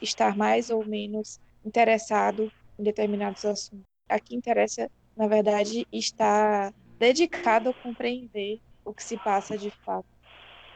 estar 0.00 0.36
mais 0.36 0.68
ou 0.68 0.84
menos 0.84 1.38
interessado 1.64 2.50
em 2.78 2.82
determinados 2.82 3.44
assuntos. 3.44 3.95
A 4.08 4.20
quem 4.20 4.38
interessa, 4.38 4.90
na 5.16 5.26
verdade, 5.26 5.86
estar 5.92 6.72
dedicado 6.98 7.70
a 7.70 7.74
compreender 7.74 8.60
o 8.84 8.94
que 8.94 9.02
se 9.02 9.18
passa 9.18 9.58
de 9.58 9.70
fato. 9.84 10.06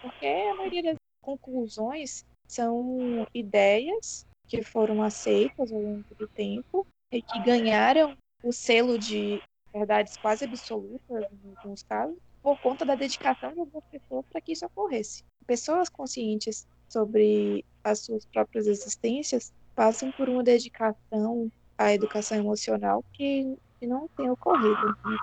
Porque 0.01 0.27
a 0.27 0.55
maioria 0.55 0.83
das 0.83 0.97
conclusões 1.23 2.25
são 2.49 3.27
ideias 3.35 4.27
que 4.49 4.63
foram 4.63 5.03
aceitas 5.03 5.73
ao 5.73 5.81
longo 5.81 6.15
do 6.19 6.29
tempo 6.29 6.87
e 7.13 7.23
que 7.23 7.41
ganharam 7.41 8.17
o 8.43 8.53
selo 8.53 8.99
de 8.99 9.43
verdades 9.73 10.17
quase 10.17 10.45
absolutas, 10.45 11.27
em 11.31 11.51
alguns 11.51 11.83
casos, 11.85 12.19
por 12.43 12.59
conta 12.59 12.85
da 12.85 12.95
dedicação 12.97 13.53
de 13.53 13.61
algumas 13.61 13.85
pessoas 13.91 14.25
para 14.29 14.41
que 14.41 14.53
isso 14.53 14.67
ocorresse. 14.67 15.23
Pessoas 15.47 15.89
conscientes 15.89 16.67
sobre 16.89 17.65
as 17.85 18.01
suas 18.01 18.27
próprias 18.27 18.67
existências 18.67 19.53
passam 19.75 20.11
por 20.11 20.29
uma 20.29 20.43
dedicação 20.43 21.51
à 21.81 21.95
educação 21.95 22.37
emocional 22.37 23.03
que, 23.11 23.57
que 23.79 23.87
não 23.87 24.07
tem 24.09 24.29
ocorrido. 24.29 24.87
Né? 25.03 25.19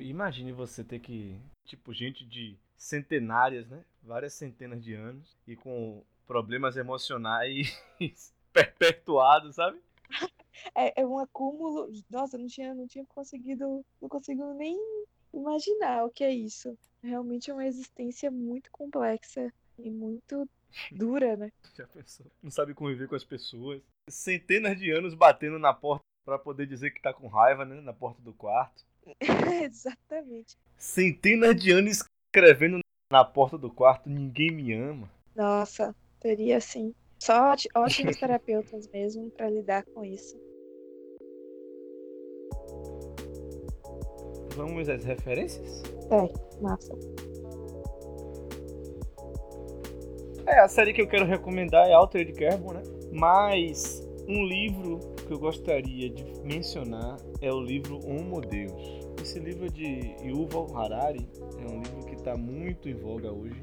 Imagine 0.00 0.50
você 0.50 0.82
ter 0.82 0.98
que, 0.98 1.40
tipo, 1.64 1.94
gente 1.94 2.26
de 2.26 2.58
centenárias, 2.76 3.68
né? 3.68 3.84
Várias 4.02 4.34
centenas 4.34 4.82
de 4.82 4.92
anos 4.92 5.36
e 5.46 5.54
com 5.54 6.02
problemas 6.26 6.76
emocionais 6.76 7.80
perpetuados, 8.52 9.54
sabe? 9.54 9.80
É, 10.74 11.00
é 11.00 11.06
um 11.06 11.18
acúmulo. 11.18 11.88
Nossa, 12.10 12.36
não 12.36 12.48
tinha, 12.48 12.74
não 12.74 12.88
tinha 12.88 13.06
conseguido, 13.06 13.84
não 14.02 14.08
consigo 14.08 14.52
nem 14.54 14.76
imaginar 15.32 16.04
o 16.04 16.10
que 16.10 16.24
é 16.24 16.34
isso. 16.34 16.76
Realmente 17.00 17.52
é 17.52 17.54
uma 17.54 17.66
existência 17.66 18.32
muito 18.32 18.68
complexa 18.72 19.52
e 19.78 19.88
muito 19.90 20.48
dura, 20.92 21.36
né? 21.36 21.52
Já 21.76 21.86
pensou? 21.86 22.26
Não 22.42 22.50
sabe 22.50 22.74
conviver 22.74 23.08
com 23.08 23.14
as 23.14 23.24
pessoas. 23.24 23.80
Centenas 24.08 24.78
de 24.78 24.90
anos 24.90 25.14
batendo 25.14 25.58
na 25.58 25.72
porta 25.72 26.04
para 26.24 26.38
poder 26.38 26.66
dizer 26.66 26.90
que 26.90 27.00
tá 27.00 27.12
com 27.12 27.26
raiva, 27.26 27.64
né? 27.64 27.80
Na 27.80 27.92
porta 27.92 28.20
do 28.22 28.32
quarto. 28.32 28.84
Exatamente. 29.64 30.56
Centenas 30.76 31.56
de 31.56 31.70
anos 31.72 32.04
escrevendo 32.28 32.80
na 33.10 33.24
porta 33.24 33.56
do 33.56 33.70
quarto, 33.70 34.08
ninguém 34.08 34.50
me 34.50 34.72
ama. 34.74 35.10
Nossa, 35.34 35.94
teria 36.20 36.60
sim. 36.60 36.94
Só 37.18 37.54
ótimos 37.74 38.16
terapeutas 38.16 38.86
mesmo 38.88 39.30
para 39.30 39.48
lidar 39.48 39.84
com 39.86 40.04
isso. 40.04 40.36
Vamos 44.54 44.88
às 44.88 45.04
referências? 45.04 45.82
É, 46.10 46.60
massa. 46.60 46.92
É, 50.48 50.60
a 50.60 50.68
série 50.68 50.94
que 50.94 51.02
eu 51.02 51.06
quero 51.06 51.26
recomendar 51.26 51.86
é 51.86 51.92
Altered 51.92 52.32
Carbon, 52.32 52.72
né? 52.72 52.82
Mas 53.12 54.02
um 54.26 54.46
livro 54.46 54.98
que 55.26 55.30
eu 55.30 55.38
gostaria 55.38 56.08
de 56.08 56.24
mencionar 56.42 57.18
é 57.42 57.52
o 57.52 57.60
livro 57.60 58.00
Homo 58.08 58.40
Deus. 58.40 59.06
Esse 59.22 59.38
livro 59.38 59.66
é 59.66 59.68
de 59.68 60.16
Yuval 60.24 60.74
Harari, 60.74 61.28
é 61.58 61.70
um 61.70 61.82
livro 61.82 62.06
que 62.06 62.14
está 62.14 62.34
muito 62.34 62.88
em 62.88 62.94
voga 62.94 63.30
hoje. 63.30 63.62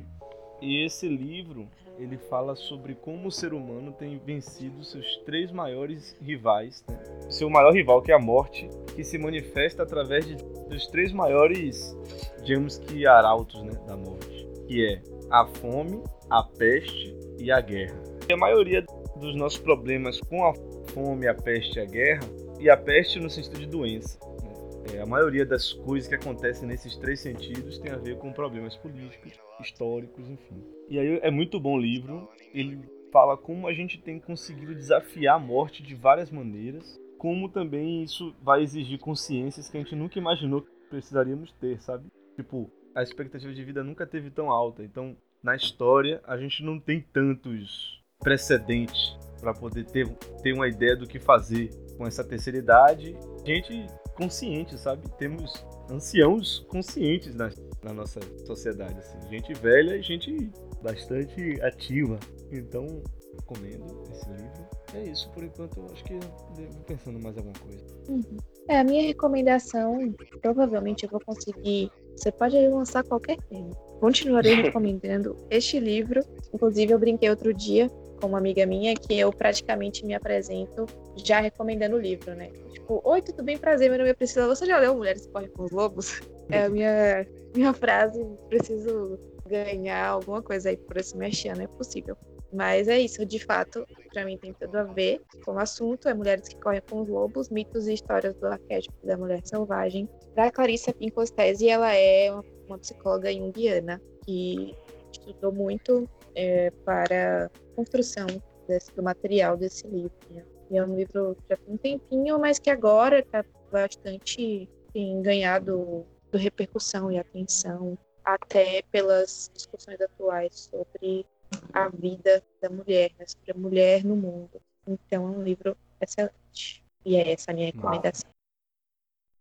E 0.61 0.85
esse 0.85 1.07
livro 1.07 1.67
ele 1.97 2.19
fala 2.19 2.55
sobre 2.55 2.93
como 2.93 3.29
o 3.29 3.31
ser 3.31 3.55
humano 3.55 3.91
tem 3.91 4.19
vencido 4.19 4.83
seus 4.83 5.17
três 5.25 5.51
maiores 5.51 6.15
rivais. 6.21 6.85
Né? 6.87 6.99
Seu 7.31 7.49
maior 7.49 7.73
rival, 7.73 8.03
que 8.03 8.11
é 8.11 8.15
a 8.15 8.19
morte, 8.19 8.69
que 8.95 9.03
se 9.03 9.17
manifesta 9.17 9.81
através 9.81 10.23
de, 10.27 10.35
dos 10.35 10.85
três 10.85 11.11
maiores, 11.11 11.97
digamos 12.43 12.77
que, 12.77 13.07
arautos 13.07 13.63
né, 13.63 13.71
da 13.87 13.97
morte, 13.97 14.47
que 14.67 14.85
é 14.85 15.14
a 15.29 15.45
fome, 15.45 16.01
a 16.29 16.43
peste 16.43 17.15
e 17.39 17.51
a 17.51 17.61
guerra. 17.61 18.01
E 18.29 18.33
a 18.33 18.37
maioria 18.37 18.83
dos 19.19 19.35
nossos 19.35 19.59
problemas 19.59 20.19
com 20.21 20.45
a 20.45 20.53
fome, 20.93 21.27
a 21.27 21.33
peste 21.33 21.77
e 21.77 21.81
a 21.81 21.85
guerra, 21.85 22.23
e 22.59 22.69
a 22.69 22.77
peste 22.77 23.19
no 23.19 23.29
sentido 23.29 23.59
de 23.59 23.67
doença. 23.67 24.19
Né? 24.43 24.95
É, 24.95 25.01
a 25.01 25.05
maioria 25.05 25.45
das 25.45 25.73
coisas 25.73 26.07
que 26.07 26.15
acontecem 26.15 26.67
nesses 26.67 26.95
três 26.97 27.19
sentidos 27.19 27.79
tem 27.79 27.91
a 27.91 27.97
ver 27.97 28.17
com 28.17 28.31
problemas 28.31 28.75
políticos, 28.77 29.33
históricos, 29.61 30.29
enfim. 30.29 30.63
E 30.89 30.99
aí 30.99 31.19
é 31.21 31.31
muito 31.31 31.59
bom 31.59 31.75
o 31.75 31.81
livro. 31.81 32.29
Ele 32.53 32.79
fala 33.11 33.37
como 33.37 33.67
a 33.67 33.73
gente 33.73 33.97
tem 33.97 34.19
conseguido 34.19 34.75
desafiar 34.75 35.35
a 35.35 35.39
morte 35.39 35.81
de 35.81 35.95
várias 35.95 36.29
maneiras, 36.29 36.99
como 37.17 37.49
também 37.49 38.03
isso 38.03 38.35
vai 38.41 38.61
exigir 38.61 38.99
consciências 38.99 39.69
que 39.69 39.77
a 39.77 39.79
gente 39.79 39.95
nunca 39.95 40.19
imaginou 40.19 40.61
que 40.61 40.69
precisaríamos 40.89 41.51
ter, 41.53 41.81
sabe? 41.81 42.05
Tipo, 42.35 42.69
a 42.95 43.03
expectativa 43.03 43.53
de 43.53 43.63
vida 43.63 43.83
nunca 43.83 44.07
teve 44.07 44.31
tão 44.31 44.49
alta. 44.49 44.81
Então, 44.81 45.15
na 45.43 45.55
história, 45.55 46.21
a 46.25 46.37
gente 46.37 46.63
não 46.63 46.79
tem 46.79 47.01
tantos 47.13 48.01
precedentes 48.19 49.17
para 49.39 49.53
poder 49.53 49.85
ter, 49.85 50.07
ter 50.41 50.53
uma 50.53 50.67
ideia 50.67 50.95
do 50.95 51.05
que 51.05 51.19
fazer 51.19 51.69
com 51.97 52.07
essa 52.07 52.23
terceira 52.23 52.57
idade. 52.57 53.15
Gente 53.45 53.85
consciente, 54.15 54.77
sabe? 54.79 55.03
Temos 55.17 55.65
anciãos 55.91 56.65
conscientes 56.69 57.35
na, 57.35 57.51
na 57.83 57.93
nossa 57.93 58.19
sociedade, 58.45 58.97
assim. 58.97 59.19
Gente 59.29 59.53
velha 59.53 59.97
e 59.97 60.01
gente 60.01 60.49
bastante 60.81 61.61
ativa. 61.61 62.17
Então, 62.51 63.03
recomendo 63.35 64.03
esse 64.11 64.29
livro. 64.29 64.67
é 64.93 65.03
isso, 65.11 65.29
por 65.31 65.43
enquanto 65.43 65.77
eu 65.79 65.85
acho 65.91 66.03
que 66.03 66.13
devo 66.55 66.83
pensando 66.85 67.21
mais 67.21 67.37
alguma 67.37 67.53
coisa. 67.59 67.85
Uhum. 68.09 68.37
É, 68.69 68.79
a 68.79 68.83
minha 68.83 69.03
recomendação, 69.03 69.97
provavelmente 70.41 71.03
eu 71.03 71.09
vou 71.09 71.19
conseguir. 71.19 71.91
Você 72.15 72.31
pode 72.31 72.55
aí 72.55 72.67
lançar 72.67 73.03
qualquer 73.03 73.37
tema. 73.49 73.71
Continuarei 73.99 74.55
recomendando 74.61 75.35
este 75.49 75.79
livro. 75.79 76.21
Inclusive, 76.53 76.93
eu 76.93 76.99
brinquei 76.99 77.29
outro 77.29 77.53
dia 77.53 77.89
com 78.19 78.27
uma 78.27 78.37
amiga 78.37 78.65
minha 78.65 78.95
que 78.95 79.17
eu 79.17 79.31
praticamente 79.31 80.05
me 80.05 80.13
apresento 80.13 80.85
já 81.17 81.39
recomendando 81.39 81.95
o 81.95 81.99
livro, 81.99 82.33
né? 82.33 82.49
Tipo, 82.71 83.01
oi, 83.03 83.21
tudo 83.21 83.43
bem? 83.43 83.57
Prazer, 83.57 83.89
meu 83.89 83.97
nome 83.97 84.09
é 84.09 84.13
Priscila. 84.13 84.47
Você 84.47 84.65
já 84.65 84.77
leu 84.79 84.95
Mulheres 84.95 85.25
que 85.25 85.31
Correm 85.31 85.49
com 85.49 85.63
os 85.63 85.71
Lobos? 85.71 86.21
É 86.51 86.65
a 86.65 86.69
minha, 86.69 87.27
minha 87.55 87.73
frase. 87.73 88.23
Preciso 88.49 89.17
ganhar 89.47 90.09
alguma 90.09 90.43
coisa 90.43 90.69
aí 90.69 90.77
por 90.77 90.95
esse 90.95 91.17
mês 91.17 91.43
ano, 91.45 91.63
é 91.63 91.67
possível. 91.67 92.15
Mas 92.55 92.87
é 92.87 92.99
isso, 92.99 93.25
de 93.25 93.37
fato, 93.37 93.85
para 94.13 94.23
mim 94.23 94.37
tem 94.37 94.53
tudo 94.53 94.77
a 94.77 94.83
ver 94.83 95.21
com 95.43 95.53
o 95.53 95.59
assunto. 95.59 96.07
É 96.07 96.13
Mulheres 96.13 96.47
que 96.47 96.55
Correm 96.55 96.81
com 96.89 97.01
os 97.01 97.09
Lobos, 97.09 97.49
mitos 97.49 97.87
e 97.87 97.93
histórias 97.93 98.33
do 98.35 98.47
arquétipo 98.47 98.95
da 99.05 99.17
mulher 99.17 99.41
selvagem. 99.43 100.07
Para 100.33 100.51
Clarissa 100.51 100.93
Pincostese, 100.93 101.67
ela 101.67 101.93
é 101.93 102.31
uma 102.67 102.77
psicóloga 102.77 103.31
junguiana 103.33 104.01
que 104.25 104.73
estudou 105.11 105.51
muito 105.51 106.09
é, 106.33 106.71
para 106.85 107.45
a 107.45 107.75
construção 107.75 108.27
desse, 108.67 108.91
do 108.95 109.03
material 109.03 109.57
desse 109.57 109.85
livro. 109.87 110.15
Né? 110.29 110.43
E 110.71 110.77
é 110.77 110.85
um 110.85 110.95
livro 110.95 111.35
já 111.49 111.57
tem 111.57 111.73
um 111.73 111.77
tempinho, 111.77 112.39
mas 112.39 112.57
que 112.57 112.69
agora 112.69 113.19
está 113.19 113.43
bastante 113.71 114.69
tem 114.93 115.21
ganhado 115.21 116.05
repercussão 116.37 117.11
e 117.11 117.17
atenção, 117.17 117.97
até 118.23 118.81
pelas 118.91 119.51
discussões 119.53 119.99
atuais 120.01 120.69
sobre 120.71 121.25
a 121.73 121.89
vida 121.89 122.43
da 122.61 122.69
mulher, 122.69 123.11
né, 123.17 123.25
sobre 123.25 123.51
a 123.51 123.55
mulher 123.55 124.03
no 124.03 124.15
mundo. 124.15 124.61
Então 124.87 125.27
é 125.27 125.31
um 125.37 125.43
livro 125.43 125.77
excelente. 125.99 126.83
E 127.03 127.15
é 127.15 127.31
essa 127.31 127.51
a 127.51 127.53
minha 127.53 127.67
recomendação. 127.67 128.29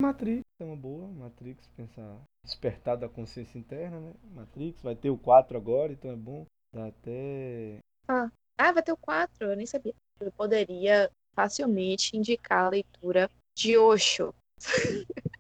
Matrix 0.00 0.42
é 0.60 0.64
uma 0.64 0.76
boa, 0.76 1.08
Matrix, 1.08 1.66
pensar 1.76 2.20
despertar 2.44 2.96
da 2.96 3.08
consciência 3.08 3.58
interna, 3.58 4.00
né? 4.00 4.12
Matrix, 4.34 4.82
vai 4.82 4.94
ter 4.94 5.10
o 5.10 5.16
4 5.16 5.56
agora, 5.56 5.92
então 5.92 6.10
é 6.10 6.16
bom. 6.16 6.46
Dá 6.72 6.88
até. 6.88 7.78
Ah, 8.08 8.30
ah 8.58 8.72
vai 8.72 8.82
ter 8.82 8.92
o 8.92 8.96
4, 8.96 9.48
eu 9.48 9.56
nem 9.56 9.66
sabia. 9.66 9.94
Eu 10.20 10.32
poderia 10.32 11.10
facilmente 11.34 12.16
indicar 12.16 12.66
a 12.66 12.70
leitura 12.70 13.30
de 13.54 13.78
Osho. 13.78 14.34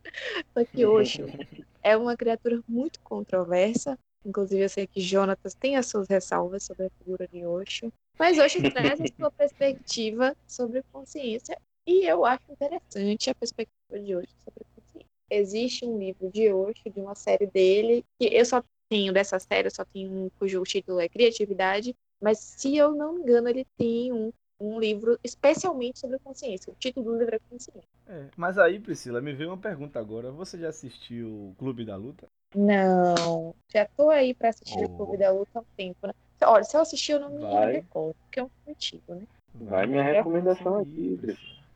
Só 0.54 0.64
que 0.64 0.86
Osho 0.86 1.26
é 1.82 1.96
uma 1.96 2.16
criatura 2.16 2.62
muito 2.66 3.00
controversa, 3.00 3.98
Inclusive, 4.24 4.62
eu 4.62 4.68
sei 4.68 4.86
que 4.86 5.00
Jonatas 5.00 5.54
tem 5.54 5.76
as 5.76 5.86
suas 5.86 6.08
ressalvas 6.08 6.64
sobre 6.64 6.86
a 6.86 6.90
figura 6.90 7.28
de 7.28 7.44
Osho. 7.44 7.92
Mas 8.18 8.38
Osho 8.38 8.62
traz 8.70 9.00
a 9.00 9.06
sua 9.06 9.30
perspectiva 9.30 10.36
sobre 10.46 10.82
consciência. 10.92 11.58
E 11.86 12.06
eu 12.06 12.24
acho 12.24 12.50
interessante 12.50 13.30
a 13.30 13.34
perspectiva 13.34 14.00
de 14.00 14.16
Osho 14.16 14.34
sobre 14.42 14.64
consciência. 14.74 15.10
Existe 15.30 15.84
um 15.84 15.98
livro 15.98 16.30
de 16.30 16.50
Osho, 16.50 16.90
de 16.90 17.00
uma 17.00 17.14
série 17.14 17.46
dele, 17.46 18.04
que 18.18 18.26
eu 18.26 18.44
só 18.44 18.62
tenho 18.88 19.12
dessa 19.12 19.38
série, 19.38 19.66
eu 19.66 19.74
só 19.74 19.84
tenho 19.84 20.10
um 20.10 20.30
cujo 20.38 20.62
título 20.62 21.00
é 21.00 21.08
Criatividade. 21.08 21.94
Mas, 22.20 22.38
se 22.38 22.76
eu 22.76 22.94
não 22.94 23.14
me 23.14 23.22
engano, 23.22 23.48
ele 23.48 23.66
tem 23.76 24.12
um, 24.12 24.32
um 24.64 24.78
livro 24.78 25.18
especialmente 25.22 25.98
sobre 25.98 26.18
consciência. 26.18 26.72
O 26.72 26.76
título 26.76 27.12
do 27.12 27.18
livro 27.18 27.34
é 27.34 27.38
Consciência. 27.50 27.88
É, 28.06 28.28
mas 28.36 28.58
aí, 28.58 28.78
Priscila, 28.78 29.20
me 29.20 29.32
veio 29.32 29.50
uma 29.50 29.58
pergunta 29.58 29.98
agora. 29.98 30.30
Você 30.30 30.58
já 30.58 30.68
assistiu 30.68 31.28
o 31.28 31.54
Clube 31.58 31.84
da 31.84 31.96
Luta? 31.96 32.28
Não, 32.54 33.54
já 33.68 33.86
tô 33.96 34.10
aí 34.10 34.32
pra 34.34 34.50
assistir 34.50 34.84
oh. 34.84 34.86
o 34.86 34.96
Clube 34.96 35.18
da 35.18 35.30
Luta 35.32 35.58
há 35.58 35.60
um 35.60 35.64
tempo, 35.76 36.06
né? 36.06 36.12
Olha, 36.42 36.64
se 36.64 36.76
eu 36.76 36.80
assistir, 36.80 37.12
eu 37.12 37.20
não 37.20 37.30
me 37.30 37.72
recordo, 37.72 38.14
porque 38.24 38.40
é 38.40 38.44
um 38.44 38.48
filme 38.48 38.72
antigo, 38.72 39.14
né? 39.14 39.26
Vai 39.54 39.86
minha 39.86 40.02
recomendação 40.02 40.78
aqui, 40.78 41.18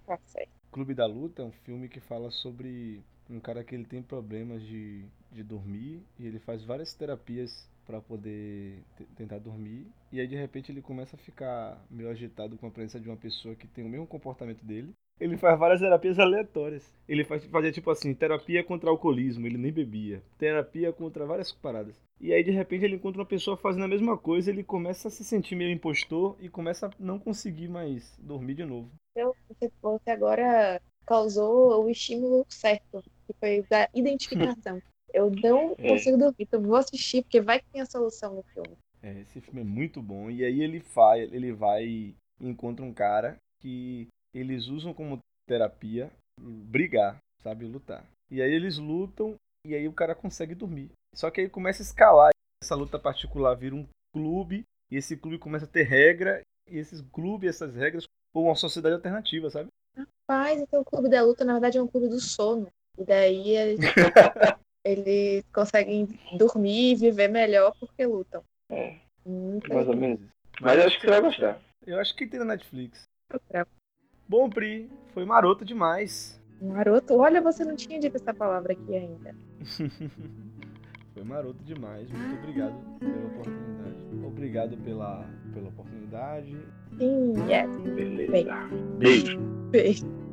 Tá 0.06 0.18
certo. 0.24 0.50
Clube 0.70 0.94
da 0.94 1.06
Luta 1.06 1.42
é 1.42 1.44
um 1.44 1.52
filme 1.52 1.88
que 1.88 2.00
fala 2.00 2.30
sobre 2.30 3.02
um 3.28 3.40
cara 3.40 3.64
que 3.64 3.74
ele 3.74 3.84
tem 3.84 4.02
problemas 4.02 4.62
de, 4.62 5.04
de 5.32 5.42
dormir 5.42 6.02
e 6.18 6.26
ele 6.26 6.38
faz 6.38 6.64
várias 6.64 6.94
terapias 6.94 7.68
para 7.86 8.00
poder 8.00 8.82
tentar 9.16 9.38
dormir 9.38 9.86
e 10.12 10.20
aí 10.20 10.26
de 10.26 10.36
repente 10.36 10.70
ele 10.70 10.82
começa 10.82 11.16
a 11.16 11.18
ficar 11.18 11.82
meio 11.90 12.10
agitado 12.10 12.56
com 12.56 12.66
a 12.66 12.70
presença 12.70 13.00
de 13.00 13.08
uma 13.08 13.16
pessoa 13.16 13.54
que 13.54 13.66
tem 13.66 13.84
o 13.84 13.88
mesmo 13.88 14.06
comportamento 14.06 14.64
dele 14.64 14.94
ele 15.20 15.36
faz 15.36 15.58
várias 15.58 15.80
terapias 15.80 16.18
aleatórias. 16.18 16.92
Ele 17.08 17.24
faz, 17.24 17.44
fazia 17.46 17.72
tipo 17.72 17.90
assim, 17.90 18.14
terapia 18.14 18.62
contra 18.62 18.88
alcoolismo, 18.88 19.46
ele 19.46 19.58
nem 19.58 19.72
bebia. 19.72 20.22
Terapia 20.38 20.92
contra 20.92 21.26
várias 21.26 21.50
paradas. 21.50 21.96
E 22.20 22.32
aí 22.32 22.42
de 22.42 22.50
repente 22.50 22.84
ele 22.84 22.96
encontra 22.96 23.20
uma 23.20 23.26
pessoa 23.26 23.56
fazendo 23.56 23.84
a 23.84 23.88
mesma 23.88 24.16
coisa, 24.16 24.50
ele 24.50 24.62
começa 24.62 25.08
a 25.08 25.10
se 25.10 25.24
sentir 25.24 25.56
meio 25.56 25.70
impostor 25.70 26.36
e 26.40 26.48
começa 26.48 26.86
a 26.86 26.90
não 26.98 27.18
conseguir 27.18 27.68
mais 27.68 28.16
dormir 28.18 28.54
de 28.54 28.64
novo. 28.64 28.90
Então, 29.16 29.34
você 29.82 30.10
agora 30.10 30.80
causou 31.06 31.84
o 31.84 31.90
estímulo 31.90 32.44
certo, 32.48 33.02
que 33.28 33.38
foi 33.38 33.62
da 33.68 33.88
identificação. 33.94 34.80
Eu 35.12 35.30
não 35.30 35.74
é. 35.78 35.88
consigo 35.88 36.18
dormir, 36.18 36.36
então 36.40 36.62
vou 36.62 36.76
assistir, 36.76 37.22
porque 37.22 37.40
vai 37.40 37.60
que 37.60 37.66
tem 37.70 37.80
a 37.80 37.86
solução 37.86 38.34
no 38.34 38.42
filme. 38.42 38.76
É, 39.02 39.20
esse 39.20 39.40
filme 39.40 39.60
é 39.60 39.64
muito 39.64 40.02
bom. 40.02 40.30
E 40.30 40.44
aí 40.44 40.62
ele 40.62 40.80
vai, 40.80 41.22
ele 41.22 41.52
vai 41.52 41.86
e 41.86 42.14
encontra 42.40 42.84
um 42.84 42.92
cara 42.92 43.36
que 43.60 44.06
eles 44.34 44.66
usam 44.66 44.92
como 44.92 45.18
terapia 45.46 46.10
brigar, 46.38 47.18
sabe? 47.42 47.64
Lutar. 47.64 48.04
E 48.30 48.42
aí 48.42 48.52
eles 48.52 48.76
lutam 48.76 49.34
e 49.66 49.74
aí 49.74 49.88
o 49.88 49.92
cara 49.92 50.14
consegue 50.14 50.54
dormir. 50.54 50.90
Só 51.14 51.30
que 51.30 51.40
aí 51.40 51.48
começa 51.48 51.82
a 51.82 51.84
escalar. 51.84 52.30
Essa 52.62 52.74
luta 52.74 52.98
particular 52.98 53.54
vira 53.54 53.74
um 53.74 53.86
clube 54.12 54.64
e 54.90 54.96
esse 54.96 55.16
clube 55.16 55.38
começa 55.38 55.64
a 55.64 55.68
ter 55.68 55.84
regra 55.84 56.42
e 56.68 56.76
esses 56.76 57.00
clubes, 57.00 57.50
essas 57.50 57.74
regras, 57.74 58.04
ou 58.34 58.44
uma 58.44 58.54
sociedade 58.54 58.94
alternativa, 58.94 59.48
sabe? 59.48 59.68
Rapaz, 59.96 60.60
então 60.60 60.82
o 60.82 60.84
clube 60.84 61.08
da 61.08 61.22
luta 61.22 61.44
na 61.44 61.54
verdade 61.54 61.78
é 61.78 61.82
um 61.82 61.88
clube 61.88 62.08
do 62.08 62.20
sono. 62.20 62.68
E 62.96 63.04
daí 63.04 63.50
eles, 63.50 63.80
eles 64.84 65.44
conseguem 65.52 66.08
dormir 66.36 66.92
e 66.92 66.96
viver 66.96 67.28
melhor 67.28 67.74
porque 67.78 68.06
lutam. 68.06 68.42
É. 68.70 68.96
Mais 69.68 69.88
ou 69.88 69.96
menos. 69.96 70.20
Mas 70.60 70.78
eu 70.78 70.86
acho 70.86 71.00
que 71.00 71.06
você 71.06 71.10
vai 71.10 71.20
gostar. 71.20 71.60
Eu 71.86 71.98
acho 72.00 72.14
que 72.14 72.26
tem 72.26 72.40
na 72.40 72.46
Netflix. 72.46 73.02
Bom, 74.28 74.48
Pri, 74.50 74.90
foi 75.14 75.24
maroto 75.24 75.64
demais. 75.64 76.38
Maroto? 76.60 77.16
Olha, 77.16 77.40
você 77.40 77.64
não 77.64 77.76
tinha 77.76 78.00
dito 78.00 78.16
essa 78.16 78.34
palavra 78.34 78.72
aqui 78.72 78.94
ainda. 78.94 79.34
foi 81.14 81.24
maroto 81.24 81.62
demais. 81.64 82.10
Muito 82.10 82.34
obrigado 82.36 82.74
pela 82.98 83.26
oportunidade. 83.26 84.26
Obrigado 84.26 84.76
pela, 84.78 85.24
pela 85.54 85.68
oportunidade. 85.68 86.56
Sim, 86.98 87.34
yes. 87.48 87.76
Beleza. 87.94 88.68
Beijo. 88.98 89.38
Beijo. 89.70 90.27